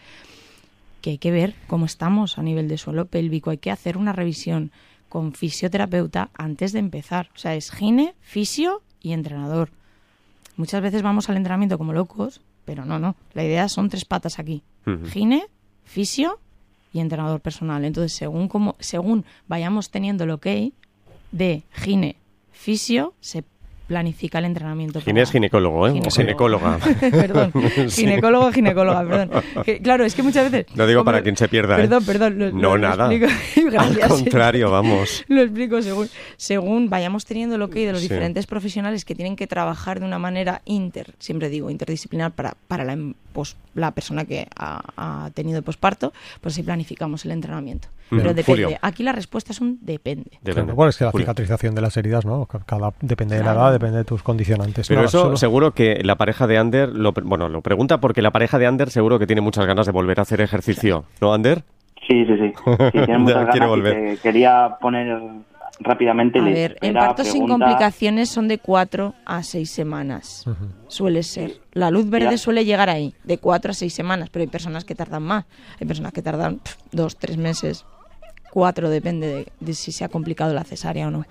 que 1.01 1.11
hay 1.11 1.19
que 1.19 1.31
ver 1.31 1.55
cómo 1.67 1.87
estamos 1.87 2.39
a 2.39 2.43
nivel 2.43 2.69
de 2.69 2.79
suelo 2.79 3.07
pélvico, 3.07 3.51
hay 3.51 3.59
que 3.59 3.71
hacer 3.71 3.97
una 3.97 4.13
revisión 4.13 4.71
con 5.09 5.33
fisioterapeuta 5.33 6.31
antes 6.35 6.73
de 6.73 6.81
empezar. 6.81 7.31
O 7.35 7.39
sea, 7.39 7.55
es 7.55 7.71
gine, 7.71 8.15
fisio 8.21 8.83
y 9.01 9.13
entrenador. 9.13 9.71
Muchas 10.57 10.83
veces 10.83 11.03
vamos 11.03 11.29
al 11.29 11.37
entrenamiento 11.37 11.79
como 11.79 11.93
locos, 11.93 12.41
pero 12.65 12.85
no, 12.85 12.99
no. 12.99 13.15
La 13.35 13.45
idea 13.45 13.69
son 13.69 13.89
tres 13.89 14.05
patas 14.05 14.39
aquí. 14.39 14.63
Gine, 15.11 15.47
fisio 15.85 16.39
y 16.93 17.01
entrenador 17.01 17.41
personal. 17.41 17.85
Entonces, 17.85 18.13
según 18.13 18.49
como, 18.49 18.77
según 18.81 19.25
vayamos 19.49 19.91
teniendo 19.91 20.25
el 20.25 20.31
ok 20.31 20.47
de 21.33 21.63
gine, 21.73 22.17
fisio, 22.57 23.15
se 23.21 23.43
planifica 23.87 24.39
el 24.39 24.47
entrenamiento. 24.47 25.01
Gine 25.01 25.21
es 25.23 25.29
para- 25.29 25.33
ginecólogo, 25.33 25.87
¿eh? 25.89 26.01
Ginecóloga. 26.11 26.79
perdón, 27.01 27.53
Sí. 27.89 28.03
ginecólogo, 28.03 28.53
ginecóloga, 28.53 29.05
perdón. 29.07 29.31
Que, 29.65 29.81
claro, 29.81 30.05
es 30.05 30.15
que 30.15 30.23
muchas 30.23 30.51
veces... 30.51 30.67
Lo 30.77 30.87
digo 30.87 31.05
para 31.05 31.23
quien 31.23 31.37
se 31.37 31.49
pierda, 31.49 31.75
¿eh? 31.77 31.83
Perdón, 31.83 32.05
perdón. 32.05 32.39
lo- 32.39 32.51
No, 32.53 32.61
lo- 32.61 32.77
lo 32.77 32.89
nada. 32.89 33.09
Gracias. 33.57 34.03
Al 34.03 34.09
contrario, 34.09 34.71
vamos. 34.71 35.25
Lo 35.29 35.41
explico 35.43 35.81
según, 35.83 36.09
según 36.37 36.91
vayamos 36.91 37.25
teniendo 37.25 37.57
el 37.57 37.63
ok 37.63 37.75
de 37.75 37.93
los 37.93 38.01
Sí. 38.01 38.09
diferentes 38.09 38.47
profesionales 38.47 39.05
que 39.05 39.15
tienen 39.15 39.37
que 39.37 39.47
trabajar 39.47 40.01
de 40.01 40.07
una 40.07 40.19
manera 40.19 40.63
inter, 40.65 41.15
siempre 41.19 41.49
digo, 41.49 41.71
interdisciplinar 41.71 42.33
para, 42.33 42.55
para 42.69 42.85
la, 42.85 42.93
em- 42.95 43.15
pos- 43.33 43.57
la 43.75 43.93
persona 43.93 44.25
que 44.25 44.49
ha, 44.57 44.83
ha 44.97 45.31
tenido 45.31 45.63
posparto, 45.63 46.13
pues 46.41 46.55
así 46.55 46.63
planificamos 46.63 47.25
el 47.25 47.31
entrenamiento. 47.33 47.89
Pero 48.09 48.35
depende. 48.35 48.63
Julio. 48.65 48.79
Aquí 48.83 49.03
la 49.03 49.11
respuesta 49.11 49.51
es 49.53 49.61
un 49.61 49.79
depende. 49.83 50.31
Depende. 50.41 50.53
Claro, 50.53 50.75
bueno, 50.77 50.91
es 50.91 50.97
que 50.97 51.05
la 51.05 51.11
Julio. 51.11 51.25
cicatrización 51.25 51.75
de 51.75 51.81
las 51.81 51.97
heridas, 51.97 52.25
¿no? 52.25 52.47
Cada, 52.47 52.93
depende 53.01 53.37
de 53.37 53.43
la 53.43 53.53
edad, 53.53 53.75
depende 53.79 53.99
de 53.99 54.05
tus 54.05 54.23
condicionantes. 54.23 54.89
Pero 54.89 55.01
Nada, 55.01 55.09
eso 55.09 55.21
solo- 55.23 55.37
seguro 55.37 55.73
que 55.73 56.01
la 56.03 56.17
pareja 56.17 56.47
de 56.47 56.59
Ander, 56.59 56.89
lo, 56.91 57.13
bueno, 57.13 57.49
lo 57.49 57.63
pregunta 57.63 57.99
porque 57.99 58.23
la 58.23 58.31
pareja 58.31 58.59
de 58.59 58.67
Ander 58.67 58.91
seguro 58.91 59.19
que 59.19 59.27
tiene 59.27 59.41
muchas 59.43 59.67
ganas 59.67 59.87
de 59.87 59.93
volver 59.93 60.19
a 60.19 60.23
hacer 60.23 60.41
ejercicio. 60.41 61.05
¿No, 61.21 61.33
Ander? 61.33 61.63
sí 62.09 62.25
sí 62.25 62.37
sí, 62.39 62.53
sí 62.57 62.91
tiene 63.05 63.19
muchas 63.19 63.47
quiere 63.51 63.59
ganas 63.61 63.67
y 63.67 63.71
volver. 63.71 63.95
que 63.95 64.17
quería 64.23 64.77
poner 64.81 65.21
rápidamente 65.81 66.39
A 66.39 66.43
ver, 66.43 66.79
en 66.81 66.95
partos 66.95 67.27
sin 67.27 67.45
pregunta. 67.45 67.67
complicaciones 67.67 68.29
son 68.31 68.49
de 68.49 68.59
4 68.59 69.13
a 69.25 69.43
6 69.43 69.71
semanas. 69.71 70.45
Ujú. 70.47 70.67
Suele 70.89 71.23
ser. 71.23 71.61
La 71.73 71.91
luz 71.91 72.09
verde 72.09 72.27
Mira. 72.29 72.39
suele 72.39 72.65
llegar 72.65 72.89
ahí, 72.89 73.13
de 73.25 73.39
4 73.39 73.73
a 73.73 73.75
6 73.75 73.93
semanas, 73.93 74.31
pero 74.31 74.43
hay 74.43 74.47
personas 74.49 74.85
que 74.85 74.95
tardan 74.95 75.23
más. 75.25 75.45
Hay 75.81 75.87
personas 75.87 76.13
que 76.13 76.23
tardan 76.23 76.61
2, 76.93 77.17
3 77.19 77.37
meses, 77.37 77.85
4, 78.53 78.89
depende 78.89 79.27
de, 79.27 79.47
de 79.61 79.75
si 79.75 79.93
se 79.93 80.05
ha 80.05 80.09
complicado 80.09 80.55
la 80.55 80.65
cesárea 80.65 81.09
o 81.09 81.11
no. 81.11 81.25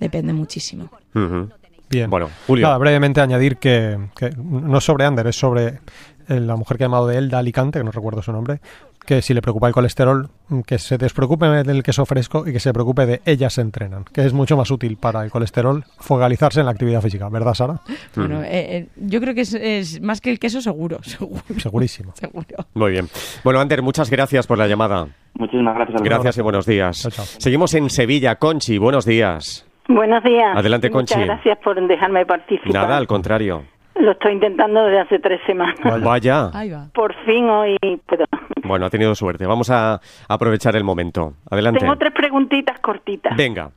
Depende 0.00 0.32
muchísimo. 0.32 0.90
Ujú. 1.14 1.48
Bien. 1.92 2.08
Bueno, 2.08 2.30
Julio. 2.46 2.66
Nada, 2.66 2.78
brevemente 2.78 3.20
añadir 3.20 3.58
que, 3.58 3.98
que 4.16 4.30
no 4.36 4.78
es 4.78 4.84
sobre 4.84 5.04
Ander, 5.04 5.26
es 5.26 5.36
sobre 5.36 5.80
eh, 6.28 6.40
la 6.40 6.56
mujer 6.56 6.78
que 6.78 6.84
ha 6.84 6.86
llamado 6.86 7.06
de 7.06 7.18
Elda 7.18 7.38
Alicante, 7.38 7.78
que 7.78 7.84
no 7.84 7.90
recuerdo 7.90 8.22
su 8.22 8.32
nombre, 8.32 8.60
que 9.04 9.20
si 9.20 9.34
le 9.34 9.42
preocupa 9.42 9.68
el 9.68 9.74
colesterol, 9.74 10.30
mm, 10.48 10.60
que 10.60 10.78
se 10.78 10.96
despreocupe 10.96 11.46
del 11.46 11.82
queso 11.82 12.06
fresco 12.06 12.44
y 12.46 12.52
que 12.52 12.60
se 12.60 12.72
preocupe 12.72 13.04
de 13.04 13.20
ellas 13.26 13.54
se 13.54 13.60
entrenan, 13.60 14.04
que 14.04 14.24
es 14.24 14.32
mucho 14.32 14.56
más 14.56 14.70
útil 14.70 14.96
para 14.96 15.22
el 15.24 15.30
colesterol 15.30 15.84
focalizarse 15.98 16.60
en 16.60 16.66
la 16.66 16.72
actividad 16.72 17.02
física, 17.02 17.28
¿verdad, 17.28 17.54
Sara? 17.54 17.80
Bueno, 18.14 18.42
eh, 18.42 18.48
eh, 18.50 18.88
yo 18.96 19.20
creo 19.20 19.34
que 19.34 19.42
es, 19.42 19.54
es 19.54 20.00
más 20.00 20.20
que 20.20 20.30
el 20.30 20.38
queso 20.38 20.60
seguro, 20.62 20.98
seguro. 21.02 21.42
Segurísimo. 21.58 22.12
seguro. 22.14 22.66
Muy 22.74 22.92
bien. 22.92 23.08
Bueno, 23.44 23.60
Ander, 23.60 23.82
muchas 23.82 24.08
gracias 24.10 24.46
por 24.46 24.58
la 24.58 24.66
llamada. 24.66 25.08
Muchísimas 25.34 25.74
gracias. 25.74 26.00
a 26.00 26.04
Gracias 26.04 26.38
y 26.38 26.40
buenos 26.42 26.66
días. 26.66 27.02
Chao, 27.02 27.10
chao. 27.10 27.24
Seguimos 27.38 27.74
en 27.74 27.90
Sevilla. 27.90 28.36
Conchi, 28.36 28.78
buenos 28.78 29.04
días. 29.04 29.66
Buenos 29.88 30.22
días. 30.22 30.56
Adelante, 30.56 30.90
Muchas 30.90 31.16
Conchi. 31.16 31.26
gracias 31.28 31.58
por 31.58 31.80
dejarme 31.86 32.24
participar. 32.26 32.72
Nada, 32.72 32.96
al 32.96 33.06
contrario. 33.06 33.62
Lo 33.96 34.12
estoy 34.12 34.32
intentando 34.32 34.84
desde 34.84 35.00
hace 35.00 35.18
tres 35.18 35.40
semanas. 35.46 35.76
Vaya. 36.02 36.50
Ahí 36.54 36.70
va. 36.70 36.86
Por 36.94 37.14
fin 37.24 37.48
hoy 37.50 37.76
puedo. 38.06 38.24
Bueno, 38.64 38.86
ha 38.86 38.90
tenido 38.90 39.14
suerte. 39.14 39.46
Vamos 39.46 39.70
a 39.70 40.00
aprovechar 40.28 40.76
el 40.76 40.84
momento. 40.84 41.34
Adelante. 41.50 41.80
Tengo 41.80 41.96
tres 41.96 42.12
preguntitas 42.12 42.78
cortitas. 42.80 43.36
Venga. 43.36 43.70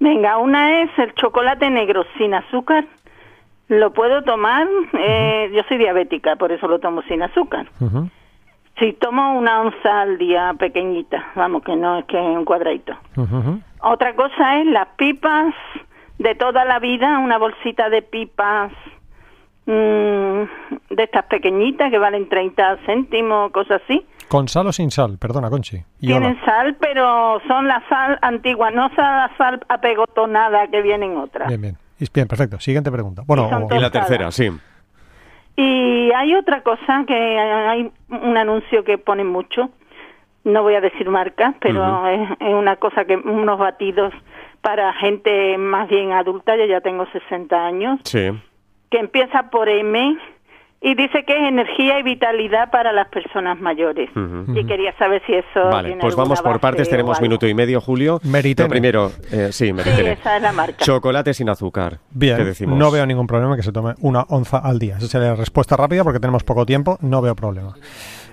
Venga, 0.00 0.38
una 0.38 0.82
es 0.82 0.90
el 0.98 1.14
chocolate 1.14 1.70
negro 1.70 2.04
sin 2.18 2.34
azúcar. 2.34 2.84
¿Lo 3.68 3.92
puedo 3.92 4.22
tomar? 4.22 4.66
Eh, 4.98 5.50
yo 5.54 5.62
soy 5.68 5.78
diabética, 5.78 6.36
por 6.36 6.50
eso 6.52 6.66
lo 6.66 6.80
tomo 6.80 7.02
sin 7.02 7.22
azúcar. 7.22 7.66
Ujú. 7.80 8.10
Si 8.78 8.92
tomo 8.94 9.38
una 9.38 9.60
onza 9.60 10.02
al 10.02 10.18
día 10.18 10.52
pequeñita, 10.58 11.30
vamos, 11.36 11.62
que 11.62 11.76
no 11.76 11.98
es 11.98 12.04
que 12.06 12.16
un 12.16 12.44
cuadradito. 12.44 12.92
Ujú, 13.16 13.36
ujú. 13.36 13.60
Otra 13.84 14.14
cosa 14.14 14.60
es 14.60 14.66
las 14.66 14.88
pipas 14.96 15.54
de 16.18 16.34
toda 16.34 16.64
la 16.64 16.78
vida, 16.78 17.18
una 17.18 17.38
bolsita 17.38 17.90
de 17.90 18.02
pipas 18.02 18.72
mm, 19.66 19.70
de 20.94 21.02
estas 21.02 21.24
pequeñitas 21.26 21.90
que 21.90 21.98
valen 21.98 22.28
30 22.28 22.78
céntimos, 22.86 23.50
cosas 23.52 23.82
así. 23.84 24.06
¿Con 24.28 24.48
sal 24.48 24.66
o 24.68 24.72
sin 24.72 24.90
sal? 24.90 25.18
Perdona, 25.18 25.50
Conchi. 25.50 25.76
Y 26.00 26.12
hola. 26.12 26.20
Tienen 26.20 26.44
sal, 26.44 26.76
pero 26.80 27.40
son 27.46 27.68
la 27.68 27.82
sal 27.88 28.18
antigua, 28.22 28.70
no 28.70 28.88
son 28.88 29.04
la 29.04 29.30
sal 29.36 29.60
apegotonada 29.68 30.66
que 30.68 30.80
vienen 30.82 31.16
otras. 31.16 31.48
Bien, 31.48 31.60
bien. 31.60 31.76
Y- 32.00 32.06
Bien, 32.12 32.26
perfecto. 32.26 32.58
Siguiente 32.60 32.90
pregunta. 32.90 33.22
Bueno, 33.26 33.68
Y 33.70 33.78
la 33.78 33.90
tercera, 33.90 34.30
sí. 34.30 34.50
Y 35.56 36.10
hay 36.12 36.34
otra 36.34 36.62
cosa 36.62 37.04
que 37.06 37.14
hay 37.14 37.92
un 38.08 38.36
anuncio 38.36 38.82
que 38.82 38.98
ponen 38.98 39.28
mucho, 39.28 39.70
no 40.44 40.62
voy 40.62 40.74
a 40.74 40.80
decir 40.80 41.08
marca, 41.08 41.54
pero 41.60 41.82
Ujú. 41.82 42.06
es, 42.06 42.30
es 42.40 42.54
una 42.54 42.76
cosa 42.76 43.04
que 43.04 43.16
unos 43.16 43.58
batidos 43.58 44.12
para 44.60 44.92
gente 44.94 45.58
más 45.58 45.88
bien 45.88 46.12
adulta, 46.12 46.56
yo 46.56 46.64
ya 46.66 46.80
tengo 46.80 47.06
60 47.12 47.66
años, 47.66 48.00
Sí. 48.04 48.30
que 48.90 48.98
empieza 48.98 49.50
por 49.50 49.68
M 49.68 50.16
y 50.80 50.94
dice 50.96 51.24
que 51.24 51.32
es 51.32 51.48
energía 51.48 51.98
y 51.98 52.02
vitalidad 52.02 52.70
para 52.70 52.92
las 52.92 53.08
personas 53.08 53.58
mayores. 53.58 54.10
Ujú. 54.14 54.54
Y 54.58 54.66
quería 54.66 54.94
saber 54.98 55.22
si 55.26 55.32
eso 55.34 55.68
Vale, 55.70 55.88
tiene 55.88 56.00
pues 56.02 56.14
vamos 56.14 56.42
por 56.42 56.60
partes. 56.60 56.90
Tenemos 56.90 57.22
minuto 57.22 57.46
y 57.46 57.54
medio, 57.54 57.80
Julio. 57.80 58.20
Meritene. 58.22 58.66
Lo 58.68 58.70
primero, 58.70 59.06
eh, 59.32 59.48
sí, 59.50 59.66
Sí, 59.68 59.72
Meritene. 59.72 60.12
esa 60.12 60.36
es 60.36 60.42
la 60.42 60.52
marca. 60.52 60.84
Chocolate 60.84 61.32
sin 61.32 61.48
azúcar. 61.48 62.00
Bien, 62.10 62.36
¿Qué 62.36 62.44
decimos? 62.44 62.78
no 62.78 62.90
veo 62.90 63.06
ningún 63.06 63.26
problema 63.26 63.56
que 63.56 63.62
se 63.62 63.72
tome 63.72 63.94
una 64.02 64.24
onza 64.28 64.58
al 64.58 64.78
día. 64.78 64.98
Esa 64.98 65.06
sería 65.06 65.28
la 65.28 65.36
respuesta 65.36 65.74
rápida 65.74 66.04
porque 66.04 66.20
tenemos 66.20 66.44
poco 66.44 66.66
tiempo, 66.66 66.98
no 67.00 67.22
veo 67.22 67.34
problema. 67.34 67.74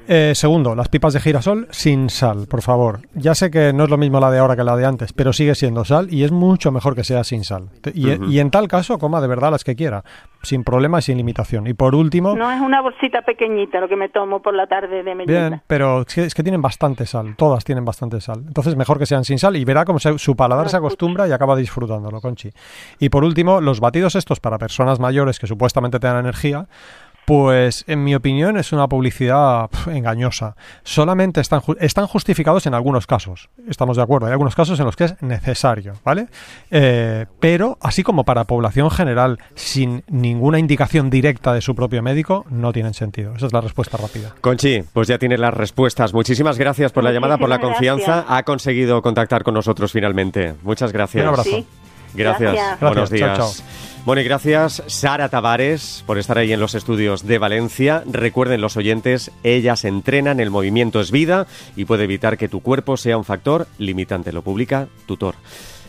Eh, 0.07 0.33
segundo, 0.35 0.75
las 0.75 0.89
pipas 0.89 1.13
de 1.13 1.19
girasol 1.21 1.67
sin 1.71 2.09
sal, 2.09 2.45
por 2.49 2.61
favor. 2.61 2.99
Ya 3.13 3.33
sé 3.35 3.49
que 3.51 3.71
no 3.71 3.85
es 3.85 3.89
lo 3.89 3.97
mismo 3.97 4.19
la 4.19 4.29
de 4.31 4.39
ahora 4.39 4.55
que 4.55 4.63
la 4.63 4.75
de 4.75 4.85
antes, 4.85 5.13
pero 5.13 5.31
sigue 5.31 5.55
siendo 5.55 5.85
sal 5.85 6.07
y 6.11 6.23
es 6.23 6.31
mucho 6.31 6.71
mejor 6.71 6.95
que 6.95 7.03
sea 7.03 7.23
sin 7.23 7.43
sal. 7.43 7.69
Y, 7.93 8.39
en 8.39 8.51
tal 8.51 8.67
caso, 8.67 8.97
coma 8.99 9.21
de 9.21 9.27
verdad 9.27 9.51
las 9.51 9.63
que 9.63 9.75
quiera, 9.75 10.03
sin 10.43 10.63
problema 10.63 10.99
y 10.99 11.01
sin 11.03 11.17
limitación. 11.17 11.67
Y 11.67 11.73
por 11.73 11.95
último, 11.95 12.35
No 12.35 12.51
es 12.51 12.59
una 12.59 12.81
bolsita 12.81 13.21
pequeñita 13.21 13.79
lo 13.79 13.87
que 13.87 13.95
me 13.95 14.09
tomo 14.09 14.41
por 14.41 14.53
la 14.53 14.67
tarde 14.67 15.03
de 15.03 15.15
merienda. 15.15 15.49
Bien, 15.49 15.61
pero 15.67 16.01
es 16.01 16.07
que, 16.13 16.25
es 16.25 16.33
que 16.33 16.43
tienen 16.43 16.61
bastante 16.61 17.05
sal, 17.05 17.35
todas 17.37 17.63
tienen 17.63 17.85
bastante 17.85 18.19
sal. 18.21 18.43
Entonces 18.47 18.75
mejor 18.75 18.97
que 18.99 19.05
sean 19.05 19.23
sin 19.23 19.39
sal 19.39 19.55
y 19.55 19.63
verá 19.63 19.85
cómo 19.85 19.99
se- 19.99 20.17
su 20.19 20.35
paladar 20.35 20.67
se 20.69 20.77
acostumbra 20.77 21.27
y 21.27 21.31
acaba 21.31 21.55
disfrutándolo, 21.55 22.19
Conchi. 22.21 22.49
Y 22.99 23.09
por 23.09 23.23
último, 23.23 23.61
los 23.61 23.79
batidos 23.79 24.15
estos 24.15 24.39
para 24.39 24.57
personas 24.57 24.99
mayores 24.99 25.39
que 25.39 25.47
supuestamente 25.47 25.99
te 25.99 26.07
dan 26.07 26.17
energía, 26.17 26.67
pues 27.25 27.85
en 27.87 28.03
mi 28.03 28.15
opinión 28.15 28.57
es 28.57 28.71
una 28.73 28.87
publicidad 28.87 29.69
engañosa. 29.87 30.55
Solamente 30.83 31.39
están, 31.41 31.61
ju- 31.61 31.77
están 31.79 32.07
justificados 32.07 32.65
en 32.65 32.73
algunos 32.73 33.07
casos, 33.07 33.49
estamos 33.69 33.97
de 33.97 34.03
acuerdo, 34.03 34.25
hay 34.27 34.31
algunos 34.33 34.55
casos 34.55 34.79
en 34.79 34.85
los 34.85 34.95
que 34.95 35.05
es 35.05 35.21
necesario, 35.21 35.93
¿vale? 36.03 36.27
Eh, 36.71 37.25
pero 37.39 37.77
así 37.81 38.03
como 38.03 38.23
para 38.25 38.43
población 38.45 38.89
general, 38.91 39.39
sin 39.55 40.03
ninguna 40.07 40.59
indicación 40.59 41.09
directa 41.09 41.53
de 41.53 41.61
su 41.61 41.75
propio 41.75 42.01
médico, 42.01 42.45
no 42.49 42.73
tienen 42.73 42.93
sentido. 42.93 43.33
Esa 43.35 43.45
es 43.47 43.53
la 43.53 43.61
respuesta 43.61 43.97
rápida. 43.97 44.33
Conchi, 44.41 44.83
pues 44.93 45.07
ya 45.07 45.17
tienes 45.17 45.39
las 45.39 45.53
respuestas. 45.53 46.13
Muchísimas 46.13 46.57
gracias 46.57 46.91
por 46.91 47.03
la 47.03 47.11
llamada, 47.11 47.37
por 47.37 47.49
la 47.49 47.59
confianza. 47.59 48.05
gracias. 48.13 48.25
Ha 48.29 48.43
conseguido 48.43 49.01
contactar 49.01 49.43
con 49.43 49.53
nosotros 49.53 49.91
finalmente. 49.91 50.53
Muchas 50.63 50.91
gracias. 50.91 51.21
Un 51.23 51.29
abrazo. 51.29 51.49
Sí. 51.49 51.65
Gracias. 52.13 52.53
Gracias. 52.53 52.79
Buenos 52.81 53.09
días. 53.09 53.37
Chao, 53.37 53.90
Bueno, 54.03 54.21
y 54.21 54.25
gracias 54.25 54.81
Sara 54.87 55.29
Tavares 55.29 56.03
por 56.07 56.17
estar 56.17 56.37
ahí 56.39 56.51
en 56.51 56.59
los 56.59 56.73
estudios 56.73 57.27
de 57.27 57.37
Valencia. 57.37 58.03
Recuerden 58.07 58.59
los 58.59 58.75
oyentes, 58.75 59.31
ellas 59.43 59.85
entrenan, 59.85 60.39
el 60.39 60.49
movimiento 60.49 60.99
es 61.01 61.11
vida 61.11 61.45
y 61.75 61.85
puede 61.85 62.05
evitar 62.05 62.37
que 62.37 62.49
tu 62.49 62.61
cuerpo 62.61 62.97
sea 62.97 63.17
un 63.17 63.25
factor 63.25 63.67
limitante. 63.77 64.31
Lo 64.31 64.41
publica 64.41 64.87
Tutor. 65.05 65.35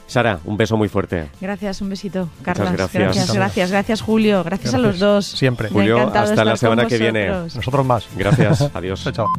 Sara, 0.06 0.40
un 0.44 0.58
beso 0.58 0.76
muy 0.76 0.90
fuerte. 0.90 1.30
Gracias, 1.40 1.80
un 1.80 1.88
besito, 1.88 2.28
Carlas. 2.42 2.74
gracias. 2.74 3.02
gracias, 3.02 3.32
gracias, 3.34 3.70
gracias, 3.70 4.02
Julio. 4.02 4.44
Gracias, 4.44 4.74
a 4.74 4.78
los 4.78 4.98
dos. 4.98 5.24
Siempre. 5.24 5.70
Julio, 5.70 5.98
hasta 6.14 6.44
la 6.44 6.58
semana 6.58 6.86
que 6.86 6.98
viene. 6.98 7.28
Nosotros 7.28 7.86
más. 7.86 8.06
Gracias. 8.14 8.70
Adiós. 8.74 9.02
Chao, 9.04 9.12
chao. 9.12 9.32